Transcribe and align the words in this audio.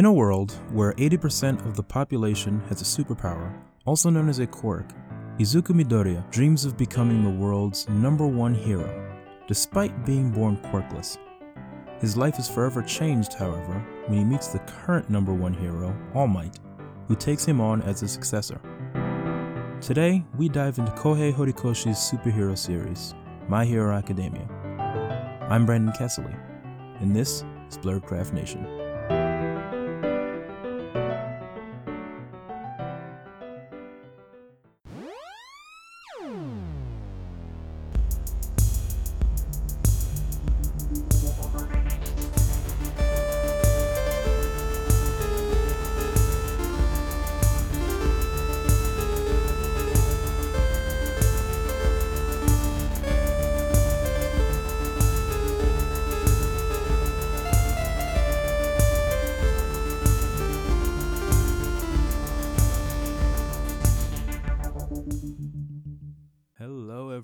In 0.00 0.06
a 0.06 0.12
world 0.14 0.52
where 0.72 0.94
80% 0.94 1.66
of 1.66 1.76
the 1.76 1.82
population 1.82 2.62
has 2.70 2.80
a 2.80 2.84
superpower, 2.86 3.52
also 3.84 4.08
known 4.08 4.30
as 4.30 4.38
a 4.38 4.46
quirk, 4.46 4.86
Izuku 5.38 5.74
Midoriya 5.78 6.30
dreams 6.30 6.64
of 6.64 6.78
becoming 6.78 7.22
the 7.22 7.28
world's 7.28 7.86
number 7.90 8.26
one 8.26 8.54
hero, 8.54 8.88
despite 9.46 10.06
being 10.06 10.30
born 10.30 10.56
quirkless. 10.56 11.18
His 12.00 12.16
life 12.16 12.38
is 12.38 12.48
forever 12.48 12.80
changed, 12.80 13.34
however, 13.34 13.84
when 14.06 14.16
he 14.16 14.24
meets 14.24 14.48
the 14.48 14.60
current 14.60 15.10
number 15.10 15.34
one 15.34 15.52
hero, 15.52 15.94
All 16.14 16.26
Might, 16.26 16.58
who 17.06 17.14
takes 17.14 17.44
him 17.44 17.60
on 17.60 17.82
as 17.82 18.02
a 18.02 18.08
successor. 18.08 18.58
Today, 19.82 20.24
we 20.38 20.48
dive 20.48 20.78
into 20.78 20.92
Kohei 20.92 21.30
Horikoshi's 21.30 21.98
superhero 21.98 22.56
series, 22.56 23.14
My 23.50 23.66
Hero 23.66 23.94
Academia. 23.94 24.48
I'm 25.50 25.66
Brandon 25.66 25.92
Kessley, 25.92 26.34
and 27.02 27.14
this 27.14 27.44
is 27.68 27.76
Blerdcraft 27.76 28.32
Nation. 28.32 28.79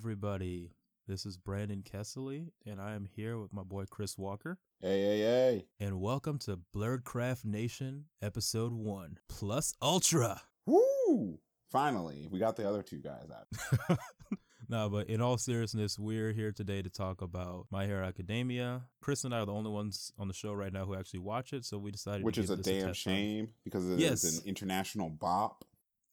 Everybody. 0.07 0.71
This 1.09 1.27
is 1.27 1.37
Brandon 1.37 1.83
Kessley, 1.83 2.51
and 2.65 2.81
I 2.81 2.95
am 2.95 3.09
here 3.17 3.41
with 3.41 3.53
my 3.53 3.65
boy 3.65 3.87
Chris 3.91 4.17
Walker. 4.17 4.57
Hey, 4.81 5.03
hey, 5.03 5.19
hey. 5.19 5.67
And 5.81 6.01
welcome 6.01 6.39
to 6.45 6.61
Blerdcraft 6.73 7.45
Nation, 7.45 8.05
Episode 8.23 8.73
1 8.73 9.19
Plus 9.29 9.75
Ultra. 9.83 10.43
Woo! 10.65 11.41
Finally, 11.73 12.29
we 12.31 12.39
got 12.39 12.55
the 12.55 12.69
other 12.69 12.83
two 12.85 12.99
guys 12.99 13.27
out. 13.37 13.99
no, 14.69 14.89
but 14.89 15.09
in 15.09 15.21
all 15.21 15.39
seriousness, 15.39 15.99
we're 15.99 16.31
here 16.31 16.53
today 16.53 16.83
to 16.83 16.89
talk 16.89 17.21
about 17.21 17.67
My 17.73 17.87
Hero 17.87 18.07
Academia. 18.07 18.83
Chris 19.03 19.25
and 19.25 19.35
I 19.35 19.41
are 19.41 19.47
the 19.47 19.53
only 19.53 19.73
ones 19.73 20.13
on 20.21 20.29
the 20.29 20.35
show 20.35 20.53
right 20.53 20.73
now 20.73 20.85
who 20.85 20.95
actually 20.95 21.19
watch 21.19 21.53
it, 21.53 21.65
so 21.65 21.79
we 21.79 21.91
decided 21.91 22.23
Which 22.23 22.39
is 22.39 22.49
a 22.51 22.57
damn 22.57 22.85
run. 22.85 22.95
shame 22.95 23.49
because 23.65 23.85
it 23.91 23.95
is 23.95 24.01
Yes. 24.01 24.39
an 24.39 24.47
international 24.47 25.11
bop. 25.11 25.65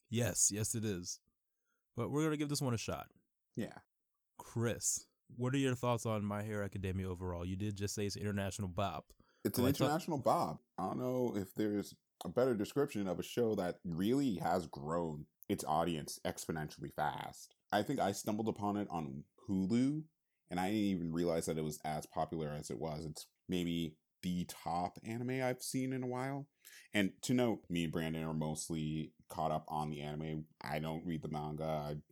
Yes, 0.09 0.49
yes, 0.52 0.73
it 0.73 0.83
is. 0.83 1.19
But 1.95 2.09
we're 2.09 2.21
going 2.21 2.31
to 2.31 2.38
give 2.38 2.49
this 2.49 2.59
one 2.61 2.73
a 2.73 2.77
shot. 2.77 3.05
Yeah. 3.55 3.77
Chris, 4.37 5.05
what 5.35 5.53
are 5.53 5.57
your 5.59 5.75
thoughts 5.75 6.05
on 6.05 6.23
My 6.25 6.43
Hero 6.43 6.65
Academia 6.65 7.09
overall? 7.09 7.45
You 7.45 7.55
did 7.55 7.75
just 7.75 7.95
say 7.95 8.05
it's 8.05 8.15
an 8.15 8.21
international 8.21 8.67
bop. 8.67 9.05
It's 9.45 9.57
an 9.57 9.63
Well, 9.63 9.69
I 9.69 9.73
thought- 9.73 9.85
international 9.85 10.17
bop. 10.19 10.63
I 10.77 10.87
don't 10.87 10.99
know 10.99 11.35
if 11.35 11.53
there's 11.55 11.93
a 12.25 12.29
better 12.29 12.55
description 12.55 13.07
of 13.07 13.19
a 13.19 13.23
show 13.23 13.55
that 13.55 13.79
really 13.83 14.35
has 14.35 14.67
grown 14.67 15.25
its 15.49 15.63
audience 15.65 16.19
exponentially 16.25 16.93
fast. 16.95 17.53
I 17.71 17.83
think 17.83 17.99
I 17.99 18.11
stumbled 18.13 18.47
upon 18.47 18.77
it 18.77 18.87
on 18.89 19.25
Hulu 19.47 20.03
and 20.49 20.59
I 20.59 20.67
didn't 20.67 20.83
even 20.86 21.11
realize 21.11 21.47
that 21.47 21.58
it 21.58 21.63
was 21.63 21.80
as 21.83 22.05
popular 22.05 22.49
as 22.49 22.69
it 22.69 22.80
was. 22.80 23.05
It's 23.05 23.27
maybe 23.49 23.97
the 24.21 24.45
top 24.45 24.97
anime 25.03 25.42
I've 25.43 25.61
seen 25.61 25.92
in 25.92 26.02
a 26.03 26.08
while. 26.08 26.47
And 26.93 27.11
to 27.23 27.33
note, 27.33 27.63
me 27.69 27.83
and 27.83 27.92
Brandon 27.92 28.23
are 28.23 28.33
mostly 28.33 29.11
caught 29.27 29.52
up 29.52 29.65
on 29.67 29.89
the 29.89 29.99
anime. 30.02 30.45
I 30.61 30.80
don't 30.80 31.05
read 31.05 31.23
the 31.23 31.27
manga. 31.27 31.63
I'm 31.89 32.03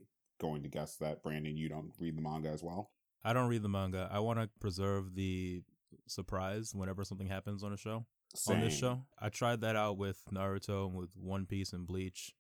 going 0.42 0.64
to 0.64 0.70
guess 0.70 0.96
that 0.98 1.24
Brandon, 1.24 1.56
you 1.56 1.70
don't 1.70 1.94
read 2.00 2.18
the 2.18 2.22
manga 2.22 2.50
as 2.50 2.64
well. 2.64 2.92
I 3.24 3.32
don't 3.34 3.48
read 3.48 3.62
the 3.62 3.70
manga. 3.70 4.10
I 4.12 4.20
want 4.20 4.40
to 4.40 4.50
preserve 4.60 5.14
the 5.16 5.62
surprise 6.08 6.74
whenever 6.74 7.04
something 7.04 7.28
happens 7.28 7.64
on 7.64 7.72
a 7.72 7.78
show. 7.78 8.06
Same. 8.36 8.58
On 8.58 8.62
this 8.64 8.74
show, 8.78 9.04
I 9.20 9.30
tried 9.30 9.62
that 9.62 9.76
out 9.76 9.98
with 9.98 10.18
Naruto 10.34 10.88
and 10.88 10.96
with 10.96 11.10
One 11.16 11.46
Piece 11.46 11.74
and 11.74 11.86
Bleach, 11.86 12.34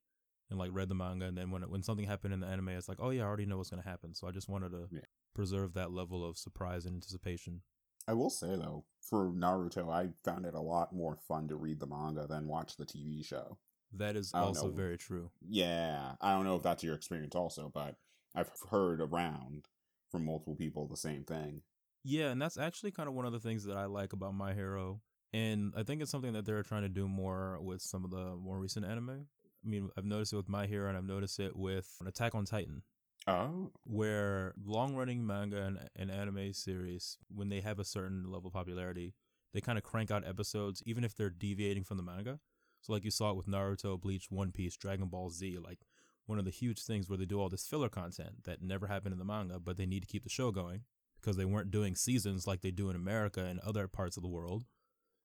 and 0.49 0.57
like 0.57 0.71
read 0.73 0.89
the 0.89 0.95
manga. 0.95 1.25
And 1.25 1.37
then 1.37 1.51
when 1.51 1.61
when 1.69 1.83
something 1.83 2.05
happened 2.07 2.33
in 2.33 2.39
the 2.39 2.47
anime, 2.47 2.69
it's 2.69 2.89
like, 2.89 2.99
oh 3.01 3.09
yeah, 3.09 3.23
I 3.23 3.25
already 3.25 3.45
know 3.45 3.57
what's 3.57 3.69
gonna 3.69 3.81
happen. 3.83 4.13
So 4.13 4.27
I 4.27 4.31
just 4.31 4.49
wanted 4.49 4.69
to 4.71 4.87
Yeah. 4.91 5.01
preserve 5.35 5.73
that 5.73 5.91
level 5.91 6.27
of 6.27 6.37
surprise 6.37 6.85
and 6.85 6.95
anticipation. 6.95 7.61
I 8.07 8.13
will 8.13 8.29
say 8.29 8.55
though, 8.55 8.85
for 9.01 9.31
Naruto, 9.31 9.89
I 9.91 10.09
found 10.23 10.45
it 10.45 10.55
a 10.55 10.61
lot 10.61 10.93
more 10.95 11.17
fun 11.27 11.47
to 11.49 11.55
read 11.57 11.79
the 11.79 11.87
manga 11.87 12.25
than 12.25 12.47
watch 12.47 12.77
the 12.77 12.85
TV 12.85 13.21
show. 13.23 13.57
That 13.97 14.15
is 14.15 14.31
also 14.33 14.67
know. 14.67 14.73
very 14.73 14.97
true. 14.97 15.29
Yeah, 15.47 16.13
I 16.21 16.33
don't 16.33 16.45
know 16.45 16.55
if 16.55 16.63
that's 16.63 16.83
your 16.83 16.95
experience 16.95 17.35
also, 17.35 17.71
but 17.73 17.95
I've 18.35 18.51
heard 18.69 19.01
around 19.01 19.67
from 20.11 20.25
multiple 20.25 20.55
people 20.55 20.87
the 20.87 20.97
same 20.97 21.23
thing. 21.23 21.61
Yeah, 22.03 22.29
and 22.29 22.41
that's 22.41 22.57
actually 22.57 22.91
kind 22.91 23.07
of 23.07 23.15
one 23.15 23.25
of 23.25 23.31
the 23.31 23.39
things 23.39 23.63
that 23.65 23.77
I 23.77 23.85
like 23.85 24.13
about 24.13 24.33
My 24.33 24.53
Hero. 24.53 25.01
And 25.33 25.73
I 25.77 25.83
think 25.83 26.01
it's 26.01 26.11
something 26.11 26.33
that 26.33 26.45
they're 26.45 26.63
trying 26.63 26.81
to 26.81 26.89
do 26.89 27.07
more 27.07 27.57
with 27.61 27.81
some 27.81 28.03
of 28.03 28.11
the 28.11 28.35
more 28.35 28.59
recent 28.59 28.85
anime. 28.85 29.27
I 29.63 29.69
mean, 29.69 29.89
I've 29.97 30.05
noticed 30.05 30.33
it 30.33 30.37
with 30.37 30.49
My 30.49 30.65
Hero 30.65 30.89
and 30.89 30.97
I've 30.97 31.05
noticed 31.05 31.39
it 31.39 31.55
with 31.55 31.87
Attack 32.05 32.33
on 32.35 32.45
Titan, 32.45 32.81
Oh, 33.27 33.71
where 33.83 34.53
long 34.63 34.95
running 34.95 35.25
manga 35.25 35.63
and, 35.63 35.79
and 35.95 36.11
anime 36.11 36.53
series, 36.53 37.17
when 37.29 37.49
they 37.49 37.61
have 37.61 37.79
a 37.79 37.85
certain 37.85 38.23
level 38.25 38.47
of 38.47 38.53
popularity, 38.53 39.13
they 39.53 39.61
kind 39.61 39.77
of 39.77 39.83
crank 39.83 40.09
out 40.11 40.27
episodes, 40.27 40.81
even 40.85 41.03
if 41.03 41.15
they're 41.15 41.29
deviating 41.29 41.83
from 41.83 41.97
the 41.97 42.03
manga. 42.03 42.39
So, 42.81 42.93
like 42.93 43.05
you 43.05 43.11
saw 43.11 43.31
it 43.31 43.37
with 43.37 43.47
Naruto, 43.47 43.99
Bleach, 43.99 44.29
One 44.29 44.51
Piece, 44.51 44.75
Dragon 44.75 45.07
Ball 45.07 45.29
Z, 45.29 45.57
like 45.59 45.79
one 46.25 46.39
of 46.39 46.45
the 46.45 46.51
huge 46.51 46.81
things 46.83 47.09
where 47.09 47.17
they 47.17 47.25
do 47.25 47.39
all 47.39 47.49
this 47.49 47.67
filler 47.67 47.89
content 47.89 48.43
that 48.43 48.61
never 48.61 48.87
happened 48.87 49.13
in 49.13 49.19
the 49.19 49.25
manga, 49.25 49.59
but 49.59 49.77
they 49.77 49.85
need 49.85 50.01
to 50.01 50.07
keep 50.07 50.23
the 50.23 50.29
show 50.29 50.51
going 50.51 50.81
because 51.19 51.37
they 51.37 51.45
weren't 51.45 51.71
doing 51.71 51.95
seasons 51.95 52.47
like 52.47 52.61
they 52.61 52.71
do 52.71 52.89
in 52.89 52.95
America 52.95 53.45
and 53.45 53.59
other 53.59 53.87
parts 53.87 54.17
of 54.17 54.23
the 54.23 54.29
world. 54.29 54.65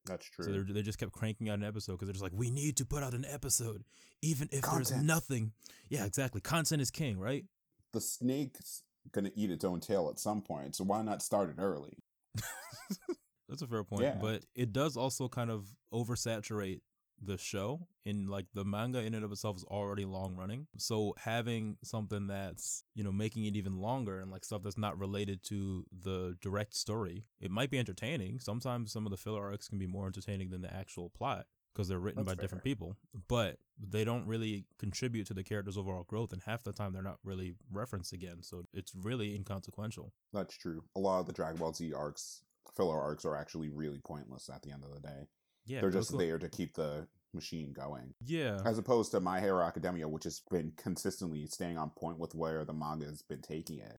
that's 0.05 0.27
true. 0.28 0.45
So 0.45 0.53
they 0.53 0.72
they 0.72 0.83
just 0.83 0.99
kept 0.99 1.12
cranking 1.12 1.49
out 1.49 1.59
an 1.59 1.65
episode 1.65 1.93
because 1.93 2.09
they're 2.09 2.15
just 2.15 2.22
like, 2.22 2.33
we 2.34 2.50
need 2.50 2.77
to 2.78 2.84
put 2.84 3.03
out 3.03 3.15
an 3.15 3.25
episode, 3.28 3.84
even 4.22 4.49
if 4.53 4.62
there's 4.62 4.93
nothing. 4.93 5.53
Yeah, 5.89 6.05
exactly. 6.05 6.41
Content 6.41 6.83
is 6.83 6.91
king, 6.91 7.19
right? 7.19 7.45
the 7.93 8.00
snake's 8.00 8.83
gonna 9.12 9.31
eat 9.34 9.50
its 9.50 9.65
own 9.65 9.81
tail 9.81 10.09
at 10.11 10.19
some 10.19 10.43
point, 10.43 10.77
so 10.77 10.84
why 10.84 11.00
not 11.03 11.22
start 11.22 11.49
it 11.49 11.56
early? 11.59 11.97
That's 13.49 13.62
a 13.62 13.66
fair 13.66 13.84
point. 13.84 14.03
Yeah. 14.03 14.19
But 14.21 14.45
it 14.55 14.72
does 14.72 14.97
also 14.97 15.28
kind 15.28 15.50
of 15.50 15.66
oversaturate 15.95 16.81
the 17.22 17.38
show 17.38 17.87
in 18.04 18.27
like 18.27 18.47
the 18.54 18.65
manga 18.65 19.00
in 19.00 19.15
and 19.15 19.25
of 19.25 19.32
itself 19.32 19.56
is 19.56 19.65
already 19.65 20.04
long 20.04 20.37
running. 20.37 20.66
So 20.77 21.15
having 21.19 21.77
something 21.82 22.27
that's, 22.27 22.84
you 22.94 23.03
know, 23.03 23.12
making 23.12 23.44
it 23.44 23.56
even 23.56 23.78
longer 23.78 24.21
and 24.21 24.31
like 24.31 24.44
stuff 24.44 24.62
that's 24.62 24.78
not 24.78 24.99
related 24.99 25.43
to 25.44 25.84
the 26.03 26.37
direct 26.41 26.75
story, 26.75 27.25
it 27.41 27.50
might 27.50 27.71
be 27.71 27.78
entertaining. 27.78 28.38
Sometimes 28.41 28.93
some 28.93 29.06
of 29.06 29.10
the 29.10 29.16
filler 29.16 29.44
arcs 29.44 29.69
can 29.69 29.78
be 29.78 29.87
more 29.87 30.06
entertaining 30.06 30.50
than 30.50 30.62
the 30.62 30.72
actual 30.72 31.10
plot 31.10 31.47
because 31.75 31.88
they're 31.88 31.99
written 31.99 32.25
That's 32.25 32.37
by 32.37 32.41
different 32.41 32.65
people, 32.65 32.97
but 33.28 33.59
they 33.78 34.03
don't 34.03 34.27
really 34.27 34.65
contribute 34.78 35.27
to 35.27 35.34
the 35.34 35.44
character's 35.44 35.77
overall 35.77 36.04
growth 36.04 36.33
and 36.33 36.43
half 36.47 36.62
the 36.62 36.72
time 36.72 36.94
they're 36.94 37.03
not 37.03 37.19
really 37.22 37.54
referenced 37.71 38.15
again. 38.15 38.43
So 38.43 38.65
it's 38.72 38.94
really 38.94 39.34
inconsequential. 39.34 40.12
That's 40.33 40.56
true. 40.56 40.84
A 40.97 41.00
lot 41.00 41.21
of 41.21 41.27
the 41.27 41.34
Dragon 41.34 41.59
Ball 41.59 41.75
Z 41.75 41.93
arcs, 41.93 42.43
filler 42.75 42.98
arcs, 42.98 43.27
are 43.27 43.37
actually 43.37 43.69
really 43.69 44.00
pointless 44.03 44.48
at 44.48 44.62
the 44.62 44.71
end 44.71 44.84
of 44.84 44.94
the 44.94 45.00
day. 45.00 45.27
Yeah. 45.66 45.81
They're 45.81 45.91
just 45.91 46.16
there 46.16 46.38
to 46.38 46.49
keep 46.49 46.75
the 46.75 47.06
machine 47.34 47.72
going. 47.72 48.15
Yeah. 48.24 48.60
as 48.65 48.78
opposed 48.78 49.10
to 49.13 49.21
My 49.21 49.41
Hero 49.41 49.63
Academia, 49.63 50.09
which 50.09 50.24
has 50.24 50.41
been 50.51 50.72
consistently 50.77 51.47
staying 51.47 51.78
on 51.78 51.91
point 51.91 52.18
with 52.18 52.34
where 52.34 52.65
the 52.65 52.72
manga 52.72 53.07
has 53.07 53.22
been 53.22 53.42
taking 53.42 53.78
it. 53.78 53.98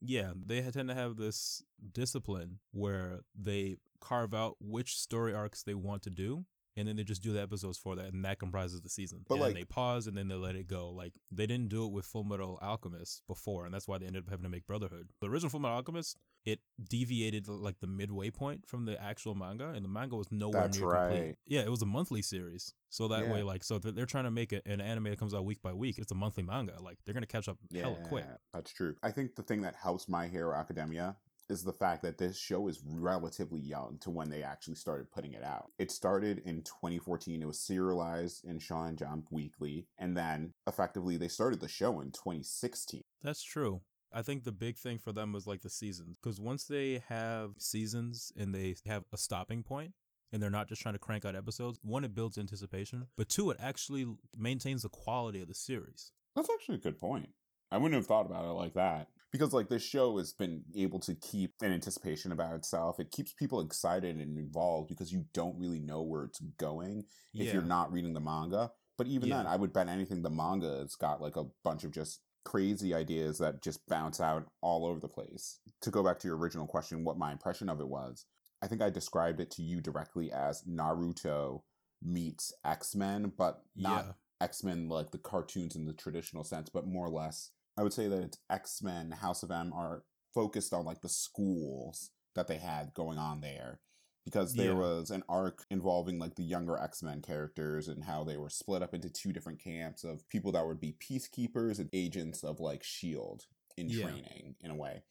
Yeah, 0.00 0.32
they 0.46 0.60
tend 0.62 0.88
to 0.88 0.94
have 0.94 1.16
this 1.16 1.62
discipline 1.92 2.60
where 2.72 3.24
they 3.38 3.78
carve 4.00 4.32
out 4.32 4.56
which 4.60 4.96
story 4.96 5.34
arcs 5.34 5.62
they 5.62 5.74
want 5.74 6.02
to 6.02 6.10
do, 6.10 6.44
and 6.78 6.88
then 6.88 6.96
they 6.96 7.04
just 7.04 7.22
do 7.22 7.32
the 7.32 7.42
episodes 7.42 7.76
for 7.78 7.96
that, 7.96 8.12
and 8.12 8.24
that 8.24 8.38
comprises 8.38 8.80
the 8.80 8.88
season. 8.88 9.24
But, 9.28 9.34
and 9.34 9.42
like- 9.42 9.54
they 9.54 9.64
pause 9.64 10.06
and 10.06 10.16
then 10.16 10.28
they 10.28 10.34
let 10.36 10.56
it 10.56 10.66
go. 10.68 10.90
Like 10.90 11.12
they 11.30 11.46
didn't 11.46 11.68
do 11.68 11.84
it 11.84 11.92
with 11.92 12.06
Full 12.06 12.24
Metal 12.24 12.58
Alchemist 12.62 13.22
before, 13.26 13.64
and 13.66 13.74
that's 13.74 13.86
why 13.88 13.98
they 13.98 14.06
ended 14.06 14.24
up 14.24 14.30
having 14.30 14.44
to 14.44 14.48
make 14.50 14.66
Brotherhood. 14.66 15.08
The 15.20 15.28
original 15.28 15.50
Full 15.50 15.60
Metal 15.60 15.76
Alchemist 15.76 16.16
it 16.46 16.60
deviated 16.88 17.46
like 17.48 17.78
the 17.80 17.86
midway 17.86 18.30
point 18.30 18.66
from 18.66 18.86
the 18.86 19.00
actual 19.02 19.34
manga, 19.34 19.68
and 19.74 19.84
the 19.84 19.88
manga 19.88 20.16
was 20.16 20.30
nowhere 20.32 20.62
That's 20.62 20.78
near 20.78 20.88
right. 20.88 21.08
complete. 21.12 21.36
Yeah, 21.46 21.60
it 21.60 21.70
was 21.70 21.82
a 21.82 21.86
monthly 21.86 22.22
series, 22.22 22.72
so 22.88 23.08
that 23.08 23.24
Yeah. 23.26 23.32
way, 23.32 23.42
like, 23.42 23.62
so 23.64 23.78
they're 23.78 24.06
trying 24.06 24.24
to 24.24 24.30
make 24.30 24.52
it 24.52 24.62
an 24.64 24.80
anime 24.80 25.04
that 25.04 25.18
comes 25.18 25.34
out 25.34 25.44
week 25.44 25.60
by 25.62 25.72
week. 25.74 25.98
It's 25.98 26.12
a 26.12 26.14
monthly 26.14 26.42
manga. 26.44 26.80
Like 26.80 26.98
they're 27.04 27.12
gonna 27.14 27.26
catch 27.26 27.48
up 27.48 27.58
hella 27.74 27.96
quick. 28.08 28.24
That's 28.54 28.72
true. 28.72 28.94
I 29.02 29.10
think 29.10 29.34
the 29.34 29.42
thing 29.42 29.60
that 29.62 29.74
helps 29.74 30.08
My 30.08 30.26
Hero 30.28 30.54
Academia 30.54 31.16
is 31.50 31.64
the 31.64 31.72
fact 31.72 32.02
that 32.02 32.18
this 32.18 32.38
show 32.38 32.68
is 32.68 32.82
relatively 32.84 33.60
young 33.60 33.98
to 34.00 34.10
when 34.10 34.30
they 34.30 34.42
actually 34.42 34.74
started 34.74 35.10
putting 35.10 35.32
it 35.32 35.42
out. 35.42 35.70
It 35.78 35.90
started 35.90 36.42
in 36.44 36.62
2014. 36.62 37.42
It 37.42 37.46
was 37.46 37.60
serialized 37.60 38.44
in 38.44 38.58
Shonen 38.58 38.96
Jump 38.96 39.28
Weekly, 39.30 39.86
and 39.98 40.16
then 40.16 40.54
effectively 40.66 41.16
they 41.16 41.28
started 41.28 41.60
the 41.60 41.68
show 41.68 42.00
in 42.00 42.10
2016. 42.10 43.02
That's 43.22 43.42
true. 43.42 43.80
I 44.12 44.22
think 44.22 44.44
the 44.44 44.52
big 44.52 44.78
thing 44.78 44.98
for 44.98 45.12
them 45.12 45.32
was 45.32 45.46
like 45.46 45.60
the 45.60 45.68
seasons 45.68 46.16
because 46.22 46.40
once 46.40 46.64
they 46.64 47.02
have 47.08 47.50
seasons 47.58 48.32
and 48.36 48.54
they 48.54 48.76
have 48.86 49.04
a 49.12 49.18
stopping 49.18 49.62
point, 49.62 49.92
and 50.32 50.42
they're 50.42 50.50
not 50.50 50.68
just 50.68 50.82
trying 50.82 50.94
to 50.94 50.98
crank 50.98 51.24
out 51.24 51.36
episodes, 51.36 51.78
one, 51.82 52.04
it 52.04 52.14
builds 52.14 52.38
anticipation, 52.38 53.06
but 53.16 53.28
two, 53.28 53.50
it 53.50 53.56
actually 53.60 54.06
maintains 54.36 54.82
the 54.82 54.88
quality 54.88 55.40
of 55.40 55.48
the 55.48 55.54
series. 55.54 56.12
That's 56.36 56.50
actually 56.50 56.76
a 56.76 56.80
good 56.80 56.98
point. 56.98 57.30
I 57.70 57.78
wouldn't 57.78 57.94
have 57.94 58.06
thought 58.06 58.26
about 58.26 58.44
it 58.44 58.52
like 58.52 58.74
that. 58.74 59.08
Because 59.30 59.52
like 59.52 59.68
this 59.68 59.82
show 59.82 60.16
has 60.18 60.32
been 60.32 60.62
able 60.74 61.00
to 61.00 61.14
keep 61.14 61.52
an 61.62 61.72
anticipation 61.72 62.32
about 62.32 62.54
itself. 62.54 62.98
It 62.98 63.10
keeps 63.10 63.32
people 63.34 63.60
excited 63.60 64.16
and 64.16 64.38
involved 64.38 64.88
because 64.88 65.12
you 65.12 65.26
don't 65.34 65.58
really 65.58 65.80
know 65.80 66.02
where 66.02 66.24
it's 66.24 66.40
going 66.58 67.04
if 67.34 67.46
Yeah. 67.46 67.52
you're 67.54 67.62
not 67.62 67.92
reading 67.92 68.14
the 68.14 68.20
manga. 68.20 68.72
But 68.96 69.06
even 69.06 69.28
Yeah. 69.28 69.38
then, 69.38 69.46
I 69.46 69.56
would 69.56 69.72
bet 69.72 69.88
anything 69.88 70.22
the 70.22 70.30
manga 70.30 70.78
has 70.78 70.96
got 70.96 71.20
like 71.20 71.36
a 71.36 71.44
bunch 71.62 71.84
of 71.84 71.90
just 71.92 72.22
crazy 72.44 72.94
ideas 72.94 73.38
that 73.38 73.62
just 73.62 73.86
bounce 73.86 74.20
out 74.20 74.50
all 74.62 74.86
over 74.86 74.98
the 74.98 75.08
place. 75.08 75.60
To 75.82 75.90
go 75.90 76.02
back 76.02 76.18
to 76.20 76.28
your 76.28 76.38
original 76.38 76.66
question, 76.66 77.04
what 77.04 77.18
my 77.18 77.30
impression 77.30 77.68
of 77.68 77.80
it 77.80 77.88
was, 77.88 78.24
I 78.62 78.66
think 78.66 78.80
I 78.80 78.88
described 78.90 79.40
it 79.40 79.50
to 79.52 79.62
you 79.62 79.80
directly 79.82 80.32
as 80.32 80.62
Naruto 80.64 81.62
meets 82.02 82.52
X 82.64 82.94
Men, 82.94 83.32
but 83.36 83.62
not 83.76 84.06
Yeah. 84.06 84.12
X 84.40 84.64
Men 84.64 84.88
like 84.88 85.10
the 85.10 85.18
cartoons 85.18 85.76
in 85.76 85.84
the 85.84 85.92
traditional 85.92 86.42
sense, 86.44 86.70
but 86.70 86.86
more 86.86 87.06
or 87.06 87.10
less, 87.10 87.50
I 87.78 87.82
would 87.82 87.92
say 87.92 88.08
that 88.08 88.22
it's 88.22 88.38
X 88.50 88.82
Men 88.82 89.12
House 89.12 89.42
of 89.42 89.50
M 89.52 89.72
are 89.72 90.02
focused 90.34 90.72
on 90.72 90.84
like 90.84 91.00
the 91.00 91.08
schools 91.08 92.10
that 92.34 92.48
they 92.48 92.58
had 92.58 92.92
going 92.94 93.18
on 93.18 93.40
there. 93.40 93.80
Because 94.24 94.54
there 94.54 94.72
Yeah. 94.72 94.80
was 94.80 95.10
an 95.10 95.22
arc 95.28 95.64
involving 95.70 96.18
like 96.18 96.34
the 96.34 96.42
younger 96.42 96.76
X 96.76 97.02
Men 97.02 97.22
characters 97.22 97.88
and 97.88 98.04
how 98.04 98.24
they 98.24 98.36
were 98.36 98.50
split 98.50 98.82
up 98.82 98.92
into 98.92 99.08
two 99.08 99.32
different 99.32 99.60
camps 99.60 100.04
of 100.04 100.28
people 100.28 100.52
that 100.52 100.66
would 100.66 100.80
be 100.80 100.92
peacekeepers 101.00 101.78
and 101.78 101.88
agents 101.92 102.42
of 102.44 102.60
like 102.60 102.80
S.H.I.E.L.D. 102.82 103.44
In 103.78 103.88
Yeah. 103.88 104.02
training 104.02 104.56
in 104.60 104.70
a 104.72 104.74
way. 104.76 105.04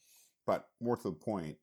But 0.46 0.70
more 0.82 0.98
to 0.98 1.04
the 1.04 1.14
point, 1.14 1.58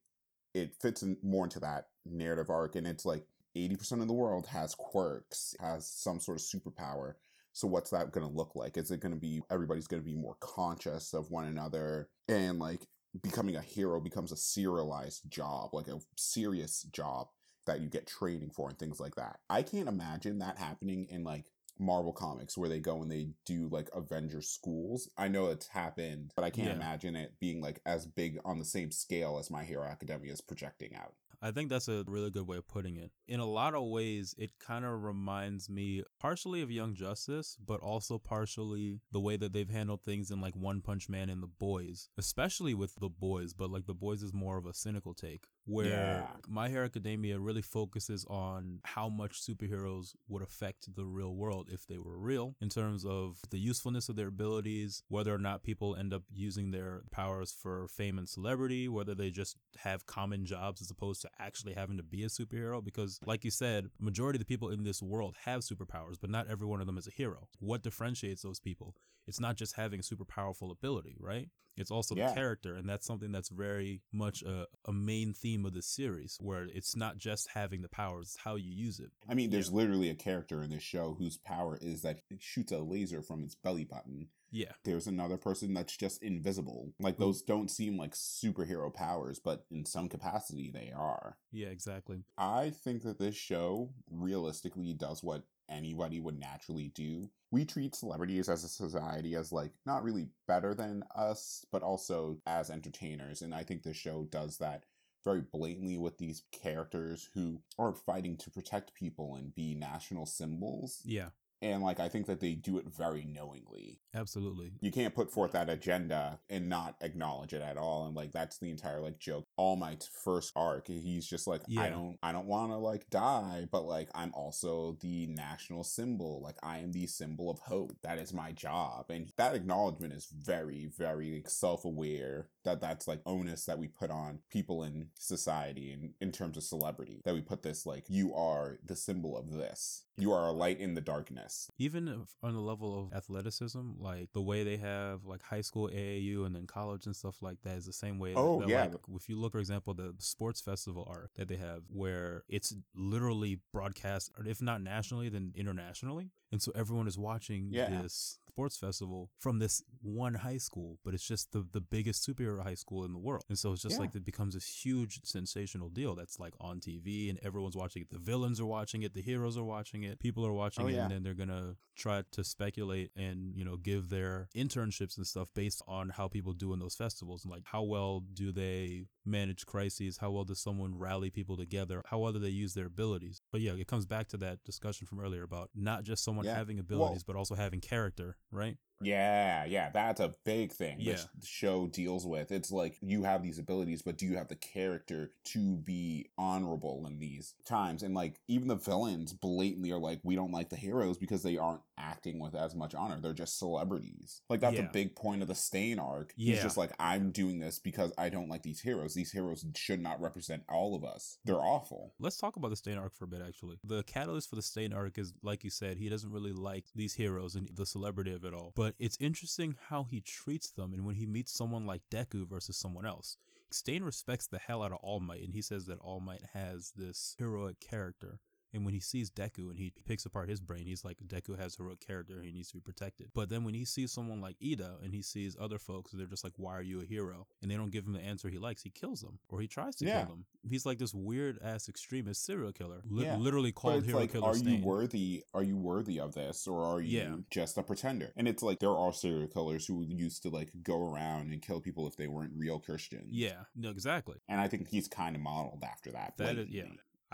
it 0.54 0.74
fits 0.80 1.02
in 1.02 1.18
more 1.22 1.44
into 1.44 1.60
that 1.60 1.88
narrative 2.06 2.48
arc 2.50 2.76
and 2.76 2.86
it's 2.86 3.04
like 3.04 3.26
80% 3.56 4.00
of 4.00 4.08
the 4.08 4.14
world 4.14 4.46
has 4.48 4.74
quirks, 4.74 5.54
has 5.60 5.86
some 5.88 6.18
sort 6.18 6.38
of 6.38 6.42
superpower. 6.42 7.14
So 7.54 7.68
what's 7.68 7.90
that 7.90 8.10
going 8.12 8.26
to 8.28 8.32
look 8.36 8.54
like? 8.54 8.76
Is 8.76 8.90
it 8.90 9.00
going 9.00 9.14
to 9.14 9.20
be 9.20 9.40
everybody's 9.50 9.86
going 9.86 10.02
to 10.02 10.08
be 10.08 10.16
more 10.16 10.36
conscious 10.40 11.14
of 11.14 11.30
one 11.30 11.46
another 11.46 12.08
and 12.28 12.58
like 12.58 12.86
becoming 13.22 13.54
a 13.54 13.60
hero 13.62 14.00
becomes 14.00 14.32
a 14.32 14.36
serialized 14.36 15.22
job, 15.30 15.72
like 15.72 15.86
a 15.88 16.00
serious 16.16 16.82
job 16.92 17.28
that 17.66 17.80
you 17.80 17.88
get 17.88 18.06
training 18.06 18.50
for 18.50 18.68
and 18.68 18.78
things 18.78 18.98
like 19.00 19.14
that. 19.14 19.38
I 19.48 19.62
can't 19.62 19.88
imagine 19.88 20.40
that 20.40 20.58
happening 20.58 21.06
in 21.08 21.22
like 21.22 21.44
Marvel 21.78 22.12
comics 22.12 22.58
where 22.58 22.68
they 22.68 22.80
go 22.80 23.02
and 23.02 23.10
they 23.10 23.28
do 23.46 23.68
like 23.70 23.88
Avengers 23.94 24.48
schools. 24.48 25.08
I 25.16 25.28
know 25.28 25.46
it's 25.46 25.68
happened, 25.68 26.32
but 26.36 26.44
I 26.44 26.50
can't 26.50 26.68
Yeah. 26.68 26.74
imagine 26.74 27.16
it 27.16 27.34
being 27.40 27.60
like 27.60 27.80
as 27.86 28.04
big 28.06 28.38
on 28.44 28.58
the 28.58 28.64
same 28.64 28.90
scale 28.90 29.38
as 29.38 29.50
My 29.50 29.64
Hero 29.64 29.84
Academia 29.86 30.32
is 30.32 30.40
projecting 30.40 30.94
out. 30.94 31.14
I 31.44 31.50
think 31.50 31.68
that's 31.68 31.88
a 31.88 32.04
really 32.06 32.30
good 32.30 32.46
way 32.46 32.56
of 32.56 32.66
putting 32.66 32.96
it. 32.96 33.10
In 33.28 33.38
a 33.38 33.44
lot 33.44 33.74
of 33.74 33.82
ways, 33.84 34.34
it 34.38 34.52
kind 34.58 34.82
of 34.82 35.02
reminds 35.04 35.68
me 35.68 36.02
partially 36.18 36.62
of 36.62 36.70
Young 36.70 36.94
Justice, 36.94 37.58
but 37.62 37.80
also 37.80 38.16
partially 38.16 39.00
the 39.12 39.20
way 39.20 39.36
that 39.36 39.52
they've 39.52 39.68
handled 39.68 40.00
things 40.02 40.30
in 40.30 40.40
like 40.40 40.56
One 40.56 40.80
Punch 40.80 41.10
Man 41.10 41.28
and 41.28 41.42
The 41.42 41.46
Boys, 41.46 42.08
especially 42.16 42.72
with 42.72 42.94
The 42.94 43.10
Boys, 43.10 43.52
but 43.52 43.70
like 43.70 43.84
The 43.84 43.92
Boys 43.92 44.22
is 44.22 44.32
more 44.32 44.56
of 44.56 44.64
a 44.64 44.72
cynical 44.72 45.12
take, 45.12 45.48
where 45.66 45.86
Yeah. 45.86 46.26
My 46.48 46.68
Hero 46.68 46.84
Academia 46.84 47.38
really 47.38 47.62
focuses 47.62 48.24
on 48.28 48.80
how 48.84 49.08
much 49.08 49.40
superheroes 49.40 50.14
would 50.28 50.42
affect 50.42 50.94
the 50.94 51.04
real 51.04 51.34
world 51.34 51.68
if 51.72 51.86
they 51.86 51.98
were 51.98 52.18
real, 52.18 52.54
in 52.60 52.68
terms 52.68 53.04
of 53.04 53.40
the 53.50 53.58
usefulness 53.58 54.08
of 54.08 54.16
their 54.16 54.28
abilities, 54.28 55.02
whether 55.08 55.34
or 55.34 55.38
not 55.38 55.62
people 55.62 55.96
end 55.96 56.12
up 56.12 56.22
using 56.32 56.70
their 56.70 57.02
powers 57.10 57.52
for 57.52 57.88
fame 57.88 58.18
and 58.18 58.28
celebrity, 58.28 58.88
whether 58.88 59.14
they 59.14 59.30
just 59.30 59.56
have 59.78 60.06
common 60.06 60.44
jobs 60.44 60.80
as 60.80 60.90
opposed 60.90 61.22
to 61.22 61.30
actually 61.38 61.74
having 61.74 61.96
to 61.96 62.02
be 62.02 62.22
a 62.24 62.28
superhero. 62.28 62.84
Because, 62.84 63.18
like 63.24 63.44
you 63.44 63.50
said, 63.50 63.88
majority 63.98 64.36
of 64.36 64.40
the 64.40 64.46
people 64.46 64.68
in 64.70 64.84
this 64.84 65.02
world 65.02 65.34
have 65.44 65.62
superpowers, 65.62 66.16
but 66.20 66.30
not 66.30 66.48
every 66.50 66.66
one 66.66 66.80
of 66.80 66.86
them 66.86 66.98
is 66.98 67.06
a 67.06 67.10
hero. 67.10 67.48
What 67.58 67.82
differentiates 67.82 68.42
those 68.42 68.60
people? 68.60 68.94
It's 69.26 69.40
not 69.40 69.56
just 69.56 69.76
having 69.76 70.00
a 70.00 70.04
super 70.04 70.24
powerful 70.24 70.70
ability, 70.70 71.16
right? 71.20 71.48
It's 71.76 71.90
also 71.90 72.14
Yeah. 72.14 72.28
the 72.28 72.34
character, 72.34 72.76
and 72.76 72.88
that's 72.88 73.04
something 73.06 73.32
that's 73.32 73.48
very 73.48 74.00
much 74.12 74.42
a, 74.42 74.66
a 74.86 74.92
main 74.92 75.34
theme 75.34 75.64
of 75.66 75.74
the 75.74 75.82
series, 75.82 76.36
where 76.40 76.64
it's 76.66 76.94
not 76.94 77.18
just 77.18 77.48
having 77.54 77.82
the 77.82 77.88
powers, 77.88 78.28
it's 78.34 78.44
how 78.44 78.54
you 78.54 78.70
use 78.70 79.00
it. 79.00 79.10
I 79.28 79.34
mean, 79.34 79.50
there's 79.50 79.72
literally 79.72 80.08
a 80.08 80.14
character 80.14 80.62
in 80.62 80.70
this 80.70 80.84
show 80.84 81.16
whose 81.18 81.36
power 81.36 81.76
is 81.80 82.02
that 82.02 82.20
he 82.28 82.36
shoots 82.38 82.70
a 82.70 82.78
laser 82.78 83.22
from 83.22 83.42
his 83.42 83.56
belly 83.56 83.84
button. 83.84 84.28
Yeah. 84.52 84.70
There's 84.84 85.08
another 85.08 85.36
person 85.36 85.74
that's 85.74 85.96
just 85.96 86.22
invisible. 86.22 86.92
Like 87.00 87.16
those 87.18 87.42
don't 87.42 87.68
seem 87.68 87.96
like 87.96 88.12
superhero 88.14 88.94
powers, 88.94 89.40
but 89.40 89.66
in 89.68 89.84
some 89.84 90.08
capacity 90.08 90.70
they 90.72 90.92
are. 90.96 91.38
Yeah, 91.50 91.68
exactly. 91.68 92.22
I 92.38 92.70
think 92.70 93.02
that 93.02 93.18
this 93.18 93.34
show 93.34 93.90
realistically 94.08 94.92
does 94.92 95.24
what 95.24 95.42
anybody 95.68 96.20
would 96.20 96.38
naturally 96.38 96.88
do. 96.94 97.30
We 97.54 97.64
treat 97.64 97.94
celebrities 97.94 98.48
as 98.48 98.64
a 98.64 98.68
society 98.68 99.36
as 99.36 99.52
like 99.52 99.70
not 99.86 100.02
really 100.02 100.26
better 100.48 100.74
than 100.74 101.04
us, 101.14 101.64
but 101.70 101.84
also 101.84 102.38
as 102.48 102.68
entertainers. 102.68 103.42
And 103.42 103.54
I 103.54 103.62
think 103.62 103.84
this 103.84 103.96
show 103.96 104.26
does 104.28 104.58
that 104.58 104.82
very 105.24 105.40
blatantly 105.40 105.96
with 105.96 106.18
these 106.18 106.42
characters 106.50 107.30
who 107.32 107.62
are 107.78 107.94
fighting 107.94 108.36
to 108.38 108.50
protect 108.50 108.92
people 108.94 109.36
and 109.36 109.54
be 109.54 109.72
national 109.72 110.26
symbols. 110.26 111.00
Yeah, 111.04 111.28
And 111.64 111.82
like 111.82 111.98
I 111.98 112.08
think 112.08 112.26
that 112.26 112.40
they 112.40 112.52
do 112.52 112.76
it 112.76 112.84
very 112.86 113.24
knowingly. 113.24 113.98
absolutely. 114.14 114.72
You 114.82 114.92
can't 114.92 115.14
put 115.14 115.30
forth 115.32 115.52
that 115.52 115.70
agenda 115.70 116.38
and 116.50 116.68
not 116.68 116.96
acknowledge 117.00 117.54
it 117.54 117.62
at 117.62 117.78
all. 117.78 118.04
And 118.06 118.14
like 118.14 118.32
that's 118.32 118.58
the 118.58 118.70
entire 118.70 119.00
like 119.00 119.18
joke. 119.18 119.46
All 119.56 119.74
Might's 119.76 120.06
first 120.24 120.52
arc, 120.54 120.88
he's 120.88 121.26
just 121.26 121.46
like, 121.46 121.62
I 121.78 121.88
don't 121.88 122.18
I 122.22 122.32
don't 122.32 122.46
wanna 122.46 122.78
like 122.78 123.08
die, 123.08 123.66
but 123.72 123.86
like 123.86 124.10
I'm 124.14 124.32
also 124.34 124.98
the 125.00 125.26
national 125.28 125.84
symbol. 125.84 126.42
Like 126.42 126.56
I 126.62 126.78
am 126.78 126.92
the 126.92 127.06
symbol 127.06 127.50
of 127.50 127.60
hope. 127.60 127.92
That 128.02 128.18
is 128.18 128.34
my 128.34 128.52
job. 128.52 129.06
And 129.08 129.32
that 129.38 129.54
acknowledgement 129.54 130.12
is 130.12 130.26
very, 130.26 130.90
very 130.98 131.42
self 131.46 131.86
aware 131.86 132.48
that 132.64 132.80
that's 132.80 133.08
like 133.08 133.20
onus 133.24 133.64
that 133.64 133.78
we 133.78 133.88
put 133.88 134.10
on 134.10 134.40
people 134.50 134.82
in 134.82 135.08
society 135.18 135.92
and 135.92 136.12
in 136.20 136.30
terms 136.30 136.58
of 136.58 136.62
celebrity. 136.62 137.22
That 137.24 137.34
we 137.34 137.40
put 137.40 137.62
this 137.62 137.86
like, 137.86 138.04
you 138.08 138.34
are 138.34 138.78
the 138.84 138.96
symbol 138.96 139.36
of 139.38 139.50
this. 139.50 140.04
You 140.16 140.32
are 140.32 140.48
a 140.48 140.52
light 140.52 140.78
in 140.78 140.94
the 140.94 141.00
darkness. 141.00 141.53
Even 141.78 142.08
if 142.08 142.34
on 142.42 142.52
the 142.54 142.60
level 142.60 142.98
of 142.98 143.12
athleticism, 143.16 143.80
like 143.98 144.28
the 144.32 144.40
way 144.42 144.64
they 144.64 144.76
have 144.76 145.24
like 145.24 145.42
high 145.42 145.60
school 145.60 145.88
AAU 145.88 146.44
and 146.46 146.54
then 146.54 146.66
college 146.66 147.06
and 147.06 147.14
stuff 147.14 147.36
like 147.42 147.58
that 147.62 147.76
is 147.76 147.86
the 147.86 147.92
same 147.92 148.18
way. 148.18 148.34
Oh, 148.36 148.60
that, 148.60 148.68
yeah. 148.68 148.82
Like, 148.82 148.94
if 149.14 149.28
you 149.28 149.38
look, 149.38 149.52
for 149.52 149.58
example, 149.58 149.94
the 149.94 150.14
sports 150.18 150.60
festival 150.60 151.06
arc 151.10 151.30
that 151.36 151.48
they 151.48 151.56
have, 151.56 151.82
where 151.88 152.44
it's 152.48 152.74
literally 152.94 153.60
broadcast, 153.72 154.30
if 154.46 154.60
not 154.62 154.82
nationally, 154.82 155.28
then 155.28 155.52
internationally, 155.54 156.30
and 156.52 156.62
so 156.62 156.72
everyone 156.74 157.06
is 157.06 157.18
watching 157.18 157.68
Yeah. 157.70 158.02
this 158.02 158.38
sports 158.54 158.76
festival 158.76 159.30
from 159.40 159.58
this 159.58 159.82
one 160.00 160.34
high 160.34 160.58
school, 160.58 160.98
but 161.04 161.12
it's 161.12 161.26
just 161.26 161.50
the 161.52 161.66
the 161.72 161.80
biggest 161.80 162.24
superhero 162.26 162.62
high 162.62 162.74
school 162.76 163.04
in 163.04 163.12
the 163.12 163.18
world, 163.18 163.42
and 163.48 163.58
so 163.58 163.72
it's 163.72 163.82
just 163.82 163.96
Yeah. 163.96 164.02
like 164.02 164.14
it 164.14 164.24
becomes 164.24 164.54
this 164.54 164.66
huge 164.84 165.20
sensational 165.24 165.88
deal 165.88 166.14
that's 166.14 166.38
like 166.38 166.54
on 166.60 166.78
TV 166.80 167.28
and 167.30 167.38
everyone's 167.42 167.76
watching 167.76 168.02
it. 168.02 168.10
The 168.10 168.18
villains 168.20 168.60
are 168.60 168.66
watching 168.66 169.02
it, 169.02 169.12
the 169.12 169.22
heroes 169.22 169.56
are 169.58 169.64
watching 169.64 170.04
it, 170.04 170.20
people 170.20 170.46
are 170.46 170.52
watching 170.52 170.84
Oh, 170.84 170.88
it, 170.88 170.92
yeah. 170.94 171.02
and 171.02 171.10
then 171.10 171.22
they're 171.24 171.34
gonna 171.34 171.76
try 171.96 172.22
to 172.32 172.42
speculate 172.44 173.10
and 173.16 173.54
you 173.56 173.64
know 173.64 173.76
give 173.76 174.08
their 174.08 174.48
internships 174.54 175.16
and 175.16 175.26
stuff 175.26 175.48
based 175.54 175.80
on 175.86 176.08
how 176.10 176.26
people 176.28 176.52
do 176.52 176.72
in 176.72 176.78
those 176.80 176.96
festivals 176.96 177.44
and 177.44 177.52
like 177.52 177.62
how 177.64 177.82
well 177.84 178.20
do 178.32 178.50
they 178.50 179.06
manage 179.24 179.64
crises 179.64 180.18
how 180.18 180.30
well 180.32 180.42
does 180.44 180.58
someone 180.60 180.98
rally 180.98 181.30
people 181.30 181.56
together 181.56 182.02
how 182.06 182.18
well 182.18 182.32
do 182.32 182.40
they 182.40 182.48
use 182.48 182.74
their 182.74 182.86
abilities 182.86 183.40
but 183.52 183.60
yeah 183.60 183.72
it 183.74 183.86
comes 183.86 184.06
back 184.06 184.26
to 184.26 184.36
that 184.36 184.58
discussion 184.64 185.06
from 185.06 185.20
earlier 185.20 185.44
about 185.44 185.70
not 185.74 186.02
just 186.02 186.24
someone 186.24 186.44
Yeah. 186.44 186.56
having 186.56 186.76
Well- 186.78 186.82
abilities 186.84 187.22
but 187.22 187.36
also 187.36 187.54
having 187.54 187.80
character 187.80 188.36
right 188.52 188.76
Yeah, 189.04 189.64
yeah, 189.64 189.90
that's 189.90 190.20
a 190.20 190.34
big 190.44 190.72
thing 190.72 190.98
which 190.98 191.06
Yeah. 191.06 191.24
the 191.38 191.46
show 191.46 191.86
deals 191.86 192.26
with. 192.26 192.50
It's 192.52 192.70
like 192.70 192.96
you 193.00 193.22
have 193.24 193.42
these 193.42 193.58
abilities, 193.58 194.02
but 194.02 194.16
do 194.18 194.26
you 194.26 194.36
have 194.36 194.48
the 194.48 194.56
character 194.56 195.32
to 195.44 195.76
be 195.76 196.30
honorable 196.38 197.06
in 197.06 197.18
these 197.18 197.54
times? 197.64 198.02
And 198.02 198.14
like 198.14 198.40
even 198.48 198.68
the 198.68 198.74
villains 198.76 199.32
blatantly 199.32 199.90
are 199.92 199.98
like, 199.98 200.20
we 200.22 200.34
don't 200.34 200.52
like 200.52 200.70
the 200.70 200.76
heroes 200.76 201.18
because 201.18 201.42
they 201.42 201.56
aren't 201.56 201.82
acting 201.98 202.38
with 202.40 202.54
as 202.54 202.74
much 202.74 202.94
honor. 202.94 203.20
They're 203.20 203.32
just 203.32 203.58
celebrities. 203.58 204.42
Like 204.48 204.60
that's 204.60 204.76
Yeah. 204.76 204.88
a 204.88 204.92
big 204.92 205.14
point 205.14 205.42
of 205.42 205.48
the 205.48 205.54
Stain 205.54 205.98
arc. 205.98 206.32
He's 206.36 206.62
just 206.62 206.76
like, 206.76 206.92
I'm 206.98 207.30
doing 207.30 207.58
this 207.60 207.78
because 207.78 208.12
I 208.18 208.28
don't 208.28 208.48
like 208.48 208.62
these 208.62 208.80
heroes. 208.80 209.14
These 209.14 209.32
heroes 209.32 209.64
should 209.76 210.00
not 210.00 210.20
represent 210.20 210.64
all 210.68 210.94
of 210.94 211.04
us. 211.04 211.38
They're 211.44 211.60
awful. 211.60 212.14
Let's 212.18 212.36
talk 212.36 212.56
about 212.56 212.70
the 212.70 212.76
Stain 212.76 212.98
arc 212.98 213.14
for 213.14 213.24
a 213.24 213.28
bit, 213.28 213.42
actually. 213.46 213.78
The 213.84 214.02
catalyst 214.04 214.50
for 214.50 214.56
the 214.56 214.62
Stain 214.62 214.92
arc 214.92 215.18
is, 215.18 215.34
like 215.42 215.62
you 215.64 215.70
said, 215.70 215.98
he 215.98 216.08
doesn't 216.08 216.30
really 216.30 216.52
like 216.52 216.86
these 216.94 217.14
heroes 217.14 217.54
and 217.54 217.68
the 217.74 217.86
celebrity 217.86 218.32
of 218.32 218.44
it 218.44 218.54
all. 218.54 218.72
But 218.74 218.93
it's 218.98 219.18
interesting 219.20 219.76
how 219.88 220.04
he 220.04 220.20
treats 220.20 220.70
them 220.70 220.92
and 220.92 221.04
when 221.04 221.16
he 221.16 221.26
meets 221.26 221.52
someone 221.52 221.86
like 221.86 222.02
Deku 222.10 222.48
versus 222.48 222.76
someone 222.76 223.06
else. 223.06 223.36
Stain 223.70 224.04
respects 224.04 224.46
the 224.46 224.58
hell 224.58 224.82
out 224.82 224.92
of 224.92 224.98
All 225.02 225.20
Might 225.20 225.42
and 225.42 225.52
he 225.52 225.62
says 225.62 225.86
that 225.86 225.98
All 225.98 226.20
Might 226.20 226.42
has 226.52 226.92
this 226.96 227.34
heroic 227.38 227.80
character. 227.80 228.40
And 228.74 228.84
when 228.84 228.92
he 228.92 229.00
sees 229.00 229.30
Deku 229.30 229.70
and 229.70 229.78
he 229.78 229.92
picks 230.04 230.26
apart 230.26 230.48
his 230.48 230.60
brain, 230.60 230.84
he's 230.84 231.04
like, 231.04 231.18
Deku 231.26 231.56
has 231.58 231.76
heroic 231.76 232.00
character. 232.04 232.42
He 232.42 232.50
needs 232.52 232.68
to 232.70 232.74
be 232.74 232.80
protected. 232.80 233.28
But 233.32 233.48
then 233.48 233.62
when 233.64 233.72
he 233.72 233.84
sees 233.84 234.10
someone 234.12 234.40
like 234.40 234.56
Iida 234.58 235.02
and 235.02 235.14
he 235.14 235.22
sees 235.22 235.56
other 235.58 235.78
folks, 235.78 236.10
they're 236.12 236.26
just 236.26 236.42
like, 236.44 236.54
why 236.56 236.72
are 236.76 236.82
you 236.82 237.00
a 237.00 237.04
hero? 237.04 237.46
And 237.62 237.70
they 237.70 237.76
don't 237.76 237.90
give 237.90 238.04
him 238.04 238.12
the 238.14 238.20
answer 238.20 238.48
he 238.48 238.58
likes. 238.58 238.82
He 238.82 238.90
kills 238.90 239.20
them 239.22 239.38
or 239.48 239.60
he 239.60 239.68
tries 239.68 239.94
to 239.96 240.04
Yeah. 240.06 240.22
kill 240.24 240.30
them. 240.34 240.44
He's 240.68 240.84
like 240.84 240.98
this 240.98 241.14
weird 241.14 241.58
ass 241.62 241.88
extremist 241.88 242.44
serial 242.44 242.72
killer, 242.72 243.02
li- 243.08 243.24
Yeah. 243.24 243.36
literally 243.36 243.70
called 243.70 244.04
hero 244.04 244.18
like, 244.18 244.32
killer. 244.32 244.48
are 244.48 244.54
Stain. 244.54 244.80
you 244.80 244.84
worthy? 244.84 245.44
Are 245.54 245.62
you 245.62 245.76
worthy 245.76 246.18
of 246.18 246.34
this, 246.34 246.66
or 246.66 246.82
are 246.84 247.00
you 247.00 247.18
Yeah. 247.18 247.36
just 247.50 247.78
a 247.78 247.82
pretender? 247.84 248.32
And 248.36 248.48
it's 248.48 248.62
like 248.62 248.80
there 248.80 248.90
are 248.96 249.12
serial 249.12 249.46
killers 249.46 249.86
who 249.86 250.02
used 250.04 250.42
to 250.42 250.48
like 250.50 250.72
go 250.82 251.12
around 251.12 251.52
and 251.52 251.62
kill 251.62 251.80
people 251.80 252.08
if 252.08 252.16
they 252.16 252.26
weren't 252.26 252.52
real 252.56 252.80
Christians. 252.80 253.28
Yeah, 253.30 253.64
no, 253.76 253.90
exactly. 253.90 254.38
and 254.48 254.60
I 254.60 254.66
think 254.68 254.88
he's 254.88 255.06
kind 255.06 255.36
of 255.36 255.42
modeled 255.42 255.84
after 255.84 256.10
that. 256.12 256.36
That 256.38 256.58
is, 256.58 256.68
yeah. 256.70 256.84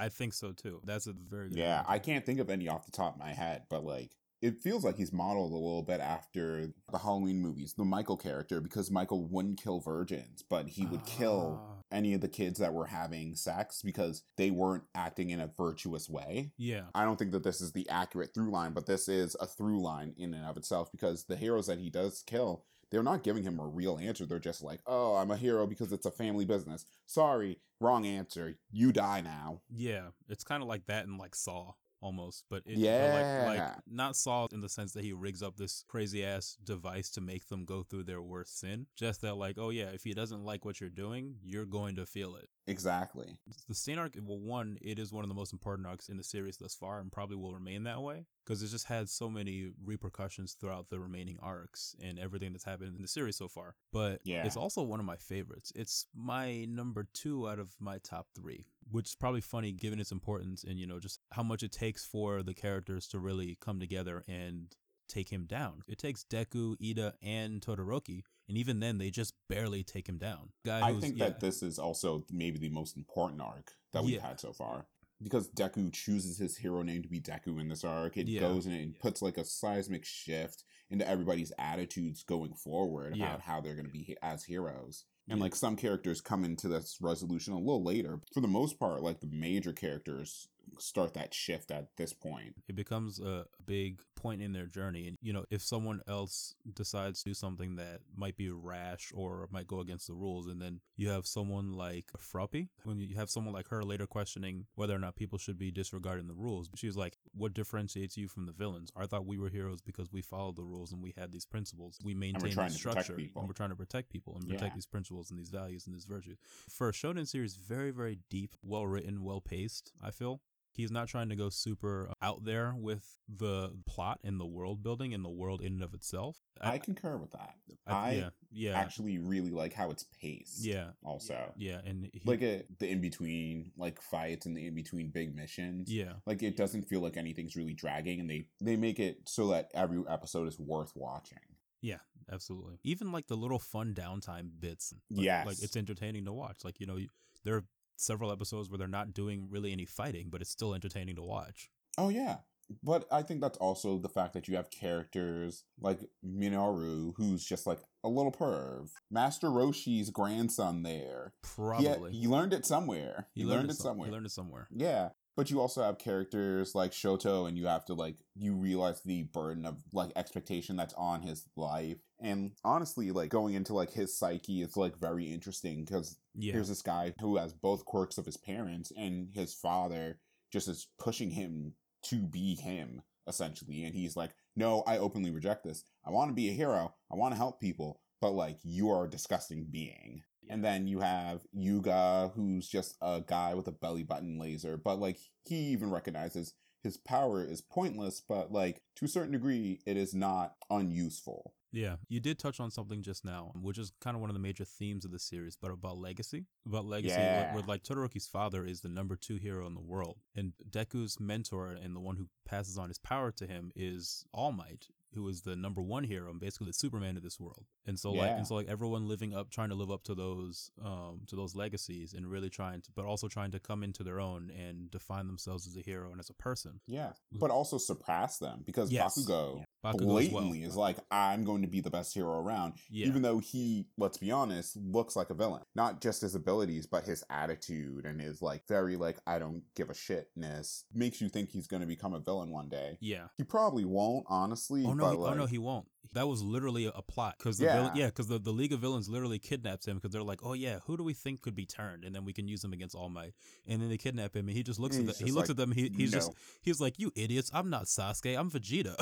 I 0.00 0.08
think 0.08 0.32
so 0.32 0.52
too. 0.52 0.80
That's 0.84 1.06
a 1.06 1.12
very 1.12 1.50
good 1.50 1.58
Yeah, 1.58 1.84
I 1.86 1.98
can't 1.98 2.24
think 2.24 2.40
of 2.40 2.50
any 2.50 2.68
off 2.68 2.86
the 2.86 2.92
top 2.92 3.14
of 3.14 3.20
my 3.20 3.32
head, 3.32 3.64
but 3.68 3.84
like 3.84 4.10
it 4.42 4.62
feels 4.62 4.84
like 4.84 4.96
he's 4.96 5.12
modeled 5.12 5.52
a 5.52 5.54
little 5.54 5.82
bit 5.82 6.00
after 6.00 6.72
the 6.90 6.98
Halloween 6.98 7.40
movies, 7.40 7.74
the 7.76 7.84
Michael 7.84 8.16
character, 8.16 8.62
because 8.62 8.90
Michael 8.90 9.28
wouldn't 9.28 9.62
kill 9.62 9.80
virgins, 9.80 10.42
but 10.48 10.66
he 10.66 10.86
would 10.86 11.04
kill 11.04 11.60
Ah, 11.62 11.82
any 11.92 12.14
of 12.14 12.22
the 12.22 12.28
kids 12.28 12.58
that 12.58 12.72
were 12.72 12.86
having 12.86 13.34
sex 13.34 13.82
because 13.82 14.22
they 14.38 14.50
weren't 14.50 14.84
acting 14.94 15.28
in 15.28 15.40
a 15.40 15.50
virtuous 15.58 16.08
way. 16.08 16.52
Yeah, 16.56 16.84
I 16.94 17.04
don't 17.04 17.18
think 17.18 17.32
that 17.32 17.44
this 17.44 17.60
is 17.60 17.72
the 17.72 17.86
accurate 17.90 18.32
through 18.32 18.50
line, 18.50 18.72
but 18.72 18.86
this 18.86 19.08
is 19.08 19.36
a 19.40 19.46
through 19.46 19.82
line 19.82 20.14
in 20.16 20.32
and 20.32 20.46
of 20.46 20.56
itself 20.56 20.90
because 20.90 21.24
the 21.24 21.36
heroes 21.36 21.66
that 21.66 21.78
he 21.78 21.90
does 21.90 22.22
kill, 22.26 22.64
they're 22.90 23.02
not 23.02 23.22
giving 23.22 23.42
him 23.42 23.58
a 23.60 23.66
real 23.66 23.98
answer. 23.98 24.26
They're 24.26 24.38
just 24.38 24.62
like, 24.62 24.80
oh, 24.86 25.16
I'm 25.16 25.30
a 25.30 25.36
hero 25.36 25.66
because 25.66 25.92
it's 25.92 26.06
a 26.06 26.10
family 26.10 26.44
business. 26.44 26.84
Sorry, 27.06 27.58
wrong 27.80 28.04
answer. 28.06 28.56
You 28.70 28.92
die 28.92 29.20
now. 29.20 29.60
yeah. 29.72 30.08
It's 30.28 30.44
kind 30.44 30.62
of 30.62 30.68
like 30.68 30.86
that 30.86 31.06
in 31.06 31.16
like 31.18 31.34
Saw 31.34 31.72
almost, 32.00 32.44
but 32.48 32.62
it, 32.66 32.78
Yeah. 32.78 33.44
like, 33.46 33.58
like 33.58 33.74
not 33.86 34.16
Saw 34.16 34.46
in 34.52 34.60
the 34.60 34.68
sense 34.68 34.92
that 34.92 35.04
he 35.04 35.12
rigs 35.12 35.42
up 35.42 35.56
this 35.56 35.84
crazy 35.88 36.24
ass 36.24 36.56
device 36.62 37.10
to 37.10 37.20
make 37.20 37.46
them 37.48 37.64
go 37.64 37.82
through 37.82 38.04
their 38.04 38.22
worst 38.22 38.58
sin. 38.58 38.86
Just 38.96 39.20
that, 39.22 39.34
like, 39.36 39.56
oh 39.58 39.70
yeah, 39.70 39.90
if 39.90 40.04
he 40.04 40.12
doesn't 40.14 40.44
like 40.44 40.64
what 40.64 40.80
you're 40.80 40.90
doing, 40.90 41.36
you're 41.42 41.66
going 41.66 41.96
to 41.96 42.06
feel 42.06 42.36
it. 42.36 42.48
Exactly. 42.66 43.38
The 43.68 43.74
Stain 43.74 43.98
arc, 43.98 44.14
well, 44.22 44.38
one, 44.38 44.78
it 44.80 44.98
is 44.98 45.12
one 45.12 45.24
of 45.24 45.28
the 45.28 45.34
most 45.34 45.52
important 45.52 45.88
arcs 45.88 46.08
in 46.08 46.16
the 46.16 46.22
series 46.22 46.56
thus 46.58 46.74
far, 46.74 47.00
and 47.00 47.10
probably 47.10 47.36
will 47.36 47.52
remain 47.54 47.82
that 47.84 48.00
way 48.00 48.26
because 48.44 48.62
it's 48.62 48.70
just 48.72 48.86
had 48.86 49.08
so 49.08 49.28
many 49.28 49.70
repercussions 49.84 50.52
throughout 50.54 50.88
the 50.88 51.00
remaining 51.00 51.38
arcs 51.42 51.96
and 52.02 52.18
everything 52.18 52.52
that's 52.52 52.64
happened 52.64 52.94
in 52.96 53.02
the 53.02 53.08
series 53.08 53.36
so 53.36 53.48
far. 53.48 53.74
But 53.92 54.20
Yeah. 54.24 54.46
it's 54.46 54.56
also 54.56 54.82
one 54.82 55.00
of 55.00 55.06
my 55.06 55.16
favorites. 55.16 55.72
It's 55.74 56.06
my 56.14 56.64
number 56.66 57.06
two 57.12 57.48
out 57.48 57.58
of 57.58 57.74
my 57.80 57.98
top 57.98 58.28
three, 58.34 58.66
which 58.90 59.08
is 59.10 59.14
probably 59.14 59.40
funny 59.40 59.72
given 59.72 60.00
its 60.00 60.12
importance 60.12 60.64
and 60.64 60.78
you 60.78 60.86
know 60.86 60.98
just 60.98 61.20
how 61.32 61.42
much 61.42 61.62
it 61.62 61.72
takes 61.72 62.04
for 62.04 62.42
the 62.42 62.54
characters 62.54 63.06
to 63.08 63.18
really 63.18 63.56
come 63.60 63.78
together 63.80 64.24
and 64.28 64.74
take 65.08 65.28
him 65.30 65.44
down. 65.44 65.82
It 65.88 65.98
takes 65.98 66.22
Deku, 66.24 66.76
Iida, 66.80 67.14
and 67.20 67.60
Todoroki, 67.60 68.22
and 68.48 68.56
even 68.56 68.78
then 68.78 68.98
they 68.98 69.10
just 69.10 69.34
barely 69.48 69.82
take 69.82 70.08
him 70.08 70.18
down. 70.18 70.50
Guy 70.64 70.86
I 70.86 70.92
who's- 70.92 71.02
think 71.02 71.16
yeah. 71.18 71.24
that 71.30 71.40
this 71.40 71.62
is 71.64 71.80
also 71.80 72.24
maybe 72.30 72.58
the 72.60 72.68
most 72.68 72.96
important 72.96 73.40
arc 73.40 73.72
that 73.92 74.04
we've 74.04 74.14
Yeah. 74.14 74.28
had 74.28 74.38
so 74.38 74.52
far. 74.52 74.86
Because 75.22 75.48
Deku 75.50 75.92
chooses 75.92 76.38
his 76.38 76.56
hero 76.58 76.82
name 76.82 77.02
to 77.02 77.08
be 77.08 77.20
Deku 77.20 77.60
in 77.60 77.68
this 77.68 77.82
arc. 77.84 78.16
It 78.16 78.28
Yeah. 78.28 78.40
goes 78.40 78.66
in 78.66 78.72
and 78.72 78.98
puts 78.98 79.20
like 79.20 79.36
a 79.36 79.44
seismic 79.44 80.04
shift 80.04 80.62
into 80.88 81.06
everybody's 81.06 81.52
attitudes 81.58 82.22
going 82.22 82.54
forward 82.54 83.16
Yeah. 83.16 83.26
about 83.26 83.40
how 83.42 83.60
they're 83.60 83.74
going 83.74 83.86
to 83.86 83.92
be 83.92 84.16
as 84.22 84.44
heroes. 84.44 85.04
And 85.30 85.38
Yeah. 85.38 85.44
like 85.44 85.54
some 85.54 85.76
characters 85.76 86.20
come 86.20 86.44
into 86.44 86.68
this 86.68 86.98
resolution 87.00 87.52
a 87.54 87.58
little 87.58 87.82
later. 87.82 88.20
For 88.34 88.40
the 88.40 88.48
most 88.48 88.78
part, 88.78 89.02
like 89.02 89.20
the 89.20 89.28
major 89.28 89.72
characters 89.72 90.48
start 90.78 91.14
that 91.14 91.34
shift 91.34 91.70
at 91.70 91.96
this 91.96 92.12
point. 92.12 92.54
it 92.68 92.76
becomes 92.76 93.18
a 93.20 93.46
big 93.66 94.00
point 94.14 94.40
in 94.40 94.52
their 94.52 94.66
journey 94.66 95.08
and 95.08 95.16
you 95.20 95.32
know 95.32 95.44
if 95.50 95.60
someone 95.62 96.00
else 96.06 96.54
decides 96.74 97.22
to 97.22 97.30
do 97.30 97.34
something 97.34 97.74
that 97.76 98.00
might 98.16 98.36
be 98.36 98.50
rash 98.50 99.10
or 99.14 99.48
might 99.50 99.66
go 99.66 99.80
against 99.80 100.06
the 100.06 100.14
rules 100.14 100.46
and 100.46 100.60
then 100.62 100.80
you 100.96 101.08
have 101.08 101.26
someone 101.26 101.72
like 101.72 102.06
Froppy 102.18 102.68
when 102.84 103.00
you 103.00 103.16
have 103.16 103.30
someone 103.30 103.52
like 103.54 103.68
her 103.68 103.82
later 103.82 104.06
questioning 104.06 104.66
whether 104.76 104.94
or 104.94 104.98
not 104.98 105.16
people 105.16 105.38
should 105.38 105.58
be 105.58 105.70
disregarding 105.72 106.28
the 106.28 106.34
rules 106.34 106.68
she's 106.76 106.96
like 106.96 107.16
what 107.32 107.54
differentiates 107.54 108.16
you 108.16 108.28
from 108.28 108.46
the 108.46 108.52
villains? 108.52 108.90
I 108.96 109.06
thought 109.06 109.24
we 109.26 109.38
were 109.38 109.48
heroes 109.48 109.80
because 109.80 110.12
we 110.12 110.20
followed 110.22 110.56
the 110.56 110.64
rules 110.64 110.92
and 110.92 111.02
we 111.02 111.14
had 111.16 111.30
these 111.32 111.46
principles. 111.46 111.98
We 112.04 112.14
maintain 112.14 112.54
the 112.56 112.70
structure 112.70 113.14
and 113.14 113.30
we're 113.48 113.52
trying 113.54 113.70
to 113.70 113.76
protect 113.76 114.10
people 114.10 114.34
and 114.36 114.44
protect 114.46 114.62
Yeah. 114.72 114.74
these 114.74 114.86
principles 114.86 115.30
and 115.30 115.38
these 115.38 115.50
values 115.50 115.86
and 115.86 115.94
these 115.94 116.04
virtues. 116.06 116.38
For 116.68 116.88
a 116.88 116.92
shonen 116.92 117.26
series 117.28 117.56
very 117.56 117.90
very 117.90 118.18
deep 118.30 118.54
well 118.62 118.86
written 118.86 119.22
well 119.22 119.40
paced 119.40 119.92
i 120.02 120.10
feel 120.10 120.40
He's 120.72 120.90
not 120.90 121.08
trying 121.08 121.28
to 121.30 121.36
go 121.36 121.48
super 121.50 122.12
out 122.22 122.44
there 122.44 122.72
with 122.76 123.04
the 123.28 123.72
plot 123.86 124.20
and 124.24 124.38
the 124.40 124.46
world 124.46 124.82
building 124.82 125.12
and 125.12 125.24
the 125.24 125.28
world 125.30 125.60
in 125.60 125.74
and 125.74 125.82
of 125.82 125.94
itself. 125.94 126.38
I, 126.60 126.78
concur 126.78 127.16
with 127.16 127.32
that. 127.32 127.54
I- 127.86 127.92
I 127.92 128.12
yeah, 128.12 128.28
yeah, 128.52 128.78
Actually, 128.78 129.18
really 129.18 129.50
like 129.50 129.72
how 129.72 129.90
it's 129.90 130.04
paced. 130.20 130.64
yeah, 130.64 130.90
Also, 131.02 131.52
yeah, 131.56 131.80
and 131.84 132.08
he, 132.12 132.22
like 132.24 132.42
a, 132.42 132.62
the 132.78 132.88
in 132.88 133.00
between 133.00 133.72
like 133.76 134.00
fights 134.00 134.46
and 134.46 134.56
the 134.56 134.66
in 134.68 134.74
between 134.74 135.10
big 135.10 135.34
missions. 135.34 135.90
yeah, 135.92 136.14
like 136.26 136.42
it 136.42 136.56
doesn't 136.56 136.82
feel 136.88 137.00
like 137.00 137.16
anything's 137.16 137.56
really 137.56 137.74
dragging 137.74 138.20
and 138.20 138.30
they 138.30 138.46
they 138.60 138.76
make 138.76 138.98
it 139.00 139.28
so 139.28 139.48
that 139.48 139.70
every 139.74 140.02
episode 140.08 140.46
is 140.48 140.58
worth 140.58 140.92
watching 140.94 141.38
yeah, 141.82 141.96
absolutely. 142.30 142.78
Even 142.84 143.10
like 143.10 143.26
the 143.26 143.36
little 143.36 143.58
fun 143.58 143.94
downtime 143.94 144.50
bits. 144.60 144.92
like, 145.10 145.24
Yes. 145.24 145.46
like 145.46 145.62
it's 145.62 145.76
entertaining 145.76 146.26
to 146.26 146.32
watch. 146.32 146.58
Like 146.62 146.78
you 146.78 146.86
know, 146.86 146.96
you, 146.96 147.08
there 147.42 147.56
are 147.56 147.64
several 148.00 148.32
episodes 148.32 148.68
where 148.70 148.78
they're 148.78 148.88
not 148.88 149.12
doing 149.14 149.46
really 149.50 149.72
any 149.72 149.84
fighting, 149.86 150.28
but 150.30 150.40
it's 150.40 150.50
still 150.50 150.74
entertaining 150.74 151.16
to 151.16 151.22
watch. 151.22 151.70
oh 151.98 152.08
yeah. 152.08 152.38
But 152.84 153.04
i 153.10 153.22
think 153.22 153.40
that's 153.40 153.58
also 153.58 153.98
the 153.98 154.08
fact 154.08 154.32
that 154.34 154.46
you 154.46 154.54
have 154.54 154.70
characters 154.70 155.64
like 155.80 155.98
minoru 156.24 157.12
who's 157.16 157.44
just 157.44 157.66
like 157.66 157.80
a 158.04 158.08
little 158.08 158.30
perv. 158.32 158.90
Master 159.10 159.48
roshi's 159.48 160.10
grandson 160.10 160.82
there. 160.84 161.32
He- 161.42 161.48
Probably. 161.56 162.12
he, 162.12 162.26
learned 162.28 162.52
it 162.52 162.64
somewhere. 162.64 163.26
He, 163.34 163.44
learned, 163.44 163.70
it 163.70 163.74
some- 163.74 163.84
somewhere. 163.84 164.06
He 164.06 164.12
learned 164.12 164.26
it 164.26 164.32
somewhere. 164.32 164.68
yeah 164.70 165.08
but 165.40 165.50
you 165.50 165.58
also 165.58 165.82
have 165.82 165.96
characters 165.96 166.74
like 166.74 166.92
shoto 166.92 167.48
and 167.48 167.56
you 167.56 167.66
have 167.66 167.86
to 167.86 167.94
like 167.94 168.16
you 168.36 168.52
realize 168.52 169.00
the 169.00 169.22
burden 169.22 169.64
of 169.64 169.82
like 169.90 170.12
expectation 170.14 170.76
that's 170.76 170.92
on 170.98 171.22
his 171.22 171.48
life. 171.56 171.96
And 172.20 172.52
honestly 172.62 173.10
like 173.10 173.30
going 173.30 173.54
into 173.54 173.72
like 173.72 173.90
his 173.90 174.14
psyche 174.14 174.60
it's 174.60 174.76
like 174.76 174.98
very 174.98 175.32
interesting 175.32 175.86
because 175.86 176.18
Yeah, 176.34 176.52
here's 176.52 176.68
this 176.68 176.82
guy 176.82 177.14
who 177.20 177.38
has 177.38 177.54
both 177.54 177.86
quirks 177.86 178.18
of 178.18 178.26
his 178.26 178.36
parents 178.36 178.92
and 178.94 179.30
his 179.32 179.54
father 179.54 180.18
just 180.52 180.68
is 180.68 180.88
pushing 180.98 181.30
him 181.30 181.72
to 182.02 182.16
be 182.16 182.54
him 182.54 183.00
essentially. 183.26 183.84
And 183.84 183.94
he's 183.94 184.16
like 184.18 184.32
no 184.56 184.82
i 184.86 184.98
openly 184.98 185.30
reject 185.30 185.64
this. 185.64 185.84
I 186.04 186.10
want 186.10 186.28
to 186.28 186.34
be 186.34 186.50
a 186.50 186.52
hero. 186.52 186.92
I 187.10 187.16
want 187.16 187.32
to 187.32 187.38
help 187.38 187.62
people. 187.62 188.02
But 188.20 188.32
like 188.32 188.58
you 188.62 188.90
are 188.90 189.06
a 189.06 189.10
disgusting 189.10 189.68
being 189.70 190.22
and 190.50 190.64
then 190.64 190.86
you 190.86 191.00
have 191.00 191.40
yuga 191.52 192.30
who's 192.34 192.68
just 192.68 192.96
a 193.00 193.22
guy 193.26 193.54
with 193.54 193.66
a 193.68 193.72
belly 193.72 194.02
button 194.02 194.38
laser 194.38 194.76
but 194.76 194.98
like 194.98 195.18
he 195.44 195.56
even 195.56 195.90
recognizes 195.90 196.54
his 196.82 196.96
power 196.96 197.44
is 197.44 197.60
pointless 197.60 198.20
but 198.26 198.50
like 198.52 198.82
to 198.96 199.04
a 199.04 199.08
certain 199.08 199.32
degree 199.32 199.80
it 199.86 199.96
is 199.96 200.14
not 200.14 200.54
unuseful. 200.70 201.54
Yeah, 201.72 201.96
you 202.08 202.18
did 202.18 202.36
touch 202.40 202.58
on 202.58 202.72
something 202.72 203.00
just 203.00 203.24
now, 203.24 203.52
which 203.54 203.78
is 203.78 203.92
kind 204.00 204.16
of 204.16 204.20
one 204.20 204.28
of 204.28 204.34
the 204.34 204.40
major 204.40 204.64
themes 204.64 205.04
of 205.04 205.12
the 205.12 205.20
series, 205.20 205.54
but 205.56 205.70
about 205.70 205.98
legacy. 205.98 206.46
About 206.66 206.84
legacy, 206.84 207.14
where- 207.16 207.54
where 207.54 207.62
like 207.62 207.84
Todoroki's 207.84 208.26
father 208.26 208.64
is 208.66 208.80
the 208.80 208.88
number 208.88 209.14
two 209.14 209.36
hero 209.36 209.68
in 209.68 209.74
the 209.74 209.80
world, 209.80 210.18
and 210.34 210.52
Deku's 210.68 211.20
mentor 211.20 211.68
and 211.70 211.94
the 211.94 212.00
one 212.00 212.16
who 212.16 212.28
passes 212.44 212.76
on 212.76 212.88
his 212.88 212.98
power 212.98 213.30
to 213.30 213.46
him 213.46 213.70
is 213.76 214.24
All 214.32 214.50
Might, 214.50 214.88
who 215.14 215.28
is 215.28 215.42
the 215.42 215.56
number 215.56 215.82
one 215.82 216.04
hero 216.04 216.30
and 216.30 216.40
basically 216.40 216.66
the 216.68 216.72
Superman 216.72 217.16
of 217.16 217.22
this 217.22 217.38
world. 217.40 217.64
And 217.86 217.98
so 217.98 218.12
like, 218.12 218.30
and 218.30 218.46
so 218.46 218.54
like 218.54 218.68
everyone 218.68 219.08
living 219.08 219.34
up, 219.34 219.50
trying 219.50 219.70
to 219.70 219.74
live 219.74 219.90
up 219.90 220.04
to 220.04 220.14
those, 220.14 220.70
um, 220.84 221.22
to 221.28 221.36
those 221.36 221.54
legacies, 221.56 222.14
and 222.14 222.30
really 222.30 222.50
trying 222.50 222.80
to, 222.82 222.90
but 222.94 223.04
also 223.04 223.28
trying 223.28 223.50
to 223.52 223.58
come 223.60 223.82
into 223.82 224.02
their 224.04 224.20
own 224.20 224.50
and 224.50 224.90
define 224.90 225.26
themselves 225.26 225.66
as 225.66 225.76
a 225.76 225.80
hero 225.80 226.10
and 226.10 226.20
as 226.20 226.30
a 226.30 226.34
person. 226.34 226.80
yeah 226.86 227.12
but 227.32 227.50
also 227.50 227.78
surpass 227.78 228.38
them 228.38 228.62
because 228.66 228.90
Yes. 228.92 229.16
bakugo 229.18 229.64
Bakugo 229.84 229.94
as 229.94 230.00
well. 230.04 230.42
blatantly 230.42 230.62
is 230.62 230.76
like 230.76 230.98
i'm 231.10 231.44
going 231.44 231.62
to 231.62 231.68
be 231.68 231.80
the 231.80 231.90
best 231.90 232.12
hero 232.12 232.38
around 232.40 232.74
Yeah. 232.90 233.06
even 233.06 233.22
though 233.22 233.38
he 233.38 233.86
let's 233.96 234.18
be 234.18 234.30
honest 234.30 234.76
looks 234.76 235.16
like 235.16 235.30
a 235.30 235.34
villain 235.34 235.62
not 235.74 236.00
just 236.02 236.20
his 236.22 236.34
abilities 236.34 236.86
but 236.86 237.04
his 237.04 237.24
attitude 237.30 238.04
and 238.04 238.20
his 238.20 238.42
like 238.42 238.62
very 238.68 238.96
like 238.96 239.18
i 239.26 239.38
don't 239.38 239.62
give 239.74 239.88
a 239.90 239.94
shitness 239.94 240.82
makes 240.92 241.20
you 241.20 241.28
think 241.28 241.50
he's 241.50 241.66
going 241.66 241.80
to 241.80 241.86
become 241.86 242.14
a 242.14 242.20
villain 242.20 242.50
one 242.50 242.68
day 242.68 242.98
yeah. 243.00 243.26
he 243.36 243.44
probably 243.44 243.84
won't 243.84 244.24
honestly 244.28 244.84
Oh 244.86 244.92
no! 245.00 245.10
He, 245.10 245.16
oh 245.16 245.34
no! 245.34 245.46
He 245.46 245.58
won't. 245.58 245.86
That 246.12 246.26
was 246.26 246.42
literally 246.42 246.86
a, 246.86 247.02
plot 247.02 247.36
because 247.38 247.58
the 247.58 247.66
Yeah. 247.66 247.76
villain, 247.76 247.92
yeah, 247.94 248.06
because 248.06 248.26
the, 248.26 248.40
the 248.40 248.50
League 248.50 248.72
of 248.72 248.80
Villains 248.80 249.08
literally 249.08 249.38
kidnaps 249.38 249.86
him 249.86 249.96
because 249.96 250.10
they're 250.10 250.24
like, 250.24 250.40
oh 250.44 250.54
yeah, 250.54 250.80
who 250.86 250.96
do 250.96 251.04
we 251.04 251.12
think 251.14 251.40
could 251.40 251.54
be 251.54 251.66
turned, 251.66 252.04
and 252.04 252.12
then 252.14 252.24
we 252.24 252.32
can 252.32 252.48
use 252.48 252.62
them 252.62 252.72
against 252.72 252.96
All 252.96 253.08
Might, 253.08 253.32
and 253.68 253.80
then 253.80 253.88
they 253.88 253.96
kidnap 253.96 254.34
him, 254.34 254.48
and 254.48 254.56
he 254.56 254.64
just 254.64 254.80
looks 254.80 254.96
And 254.96 255.08
at 255.08 255.14
he's 255.14 255.18
them. 255.18 255.26
He 255.28 255.32
looks 255.32 255.48
like, 255.48 255.50
at 255.52 255.56
them. 255.58 255.72
He, 255.72 255.88
he's 255.96 256.10
just 256.10 256.32
he's 256.62 256.80
like, 256.80 256.98
you 256.98 257.12
idiots! 257.14 257.50
I'm 257.54 257.70
not 257.70 257.84
Sasuke. 257.84 258.36
I'm 258.38 258.50
Vegeta. 258.50 258.96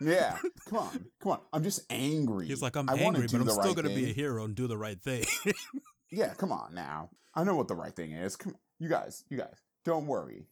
yeah 0.00 0.36
come 0.68 0.78
on 0.78 1.04
come 1.20 1.32
on 1.32 1.40
i'm 1.54 1.62
just 1.62 1.80
angry 1.90 2.46
he's 2.46 2.60
like, 2.60 2.76
I'm 2.76 2.88
I 2.88 2.94
angry, 2.94 3.26
but 3.26 3.34
I'm 3.40 3.48
still 3.48 3.62
right 3.64 3.76
gonna 3.76 3.88
be 3.94 4.10
a 4.10 4.12
hero 4.12 4.44
and 4.44 4.54
do 4.54 4.66
the 4.66 4.76
right 4.76 5.00
thing. 5.00 5.24
yeah 6.10 6.34
come 6.34 6.52
on 6.52 6.74
now 6.74 7.08
i 7.34 7.42
know 7.44 7.54
what 7.56 7.68
the 7.68 7.74
right 7.74 7.94
thing 7.94 8.12
is 8.12 8.36
come 8.36 8.54
you 8.78 8.88
guys 8.88 9.24
you 9.30 9.38
guys 9.38 9.62
don't 9.84 10.06
worry 10.06 10.46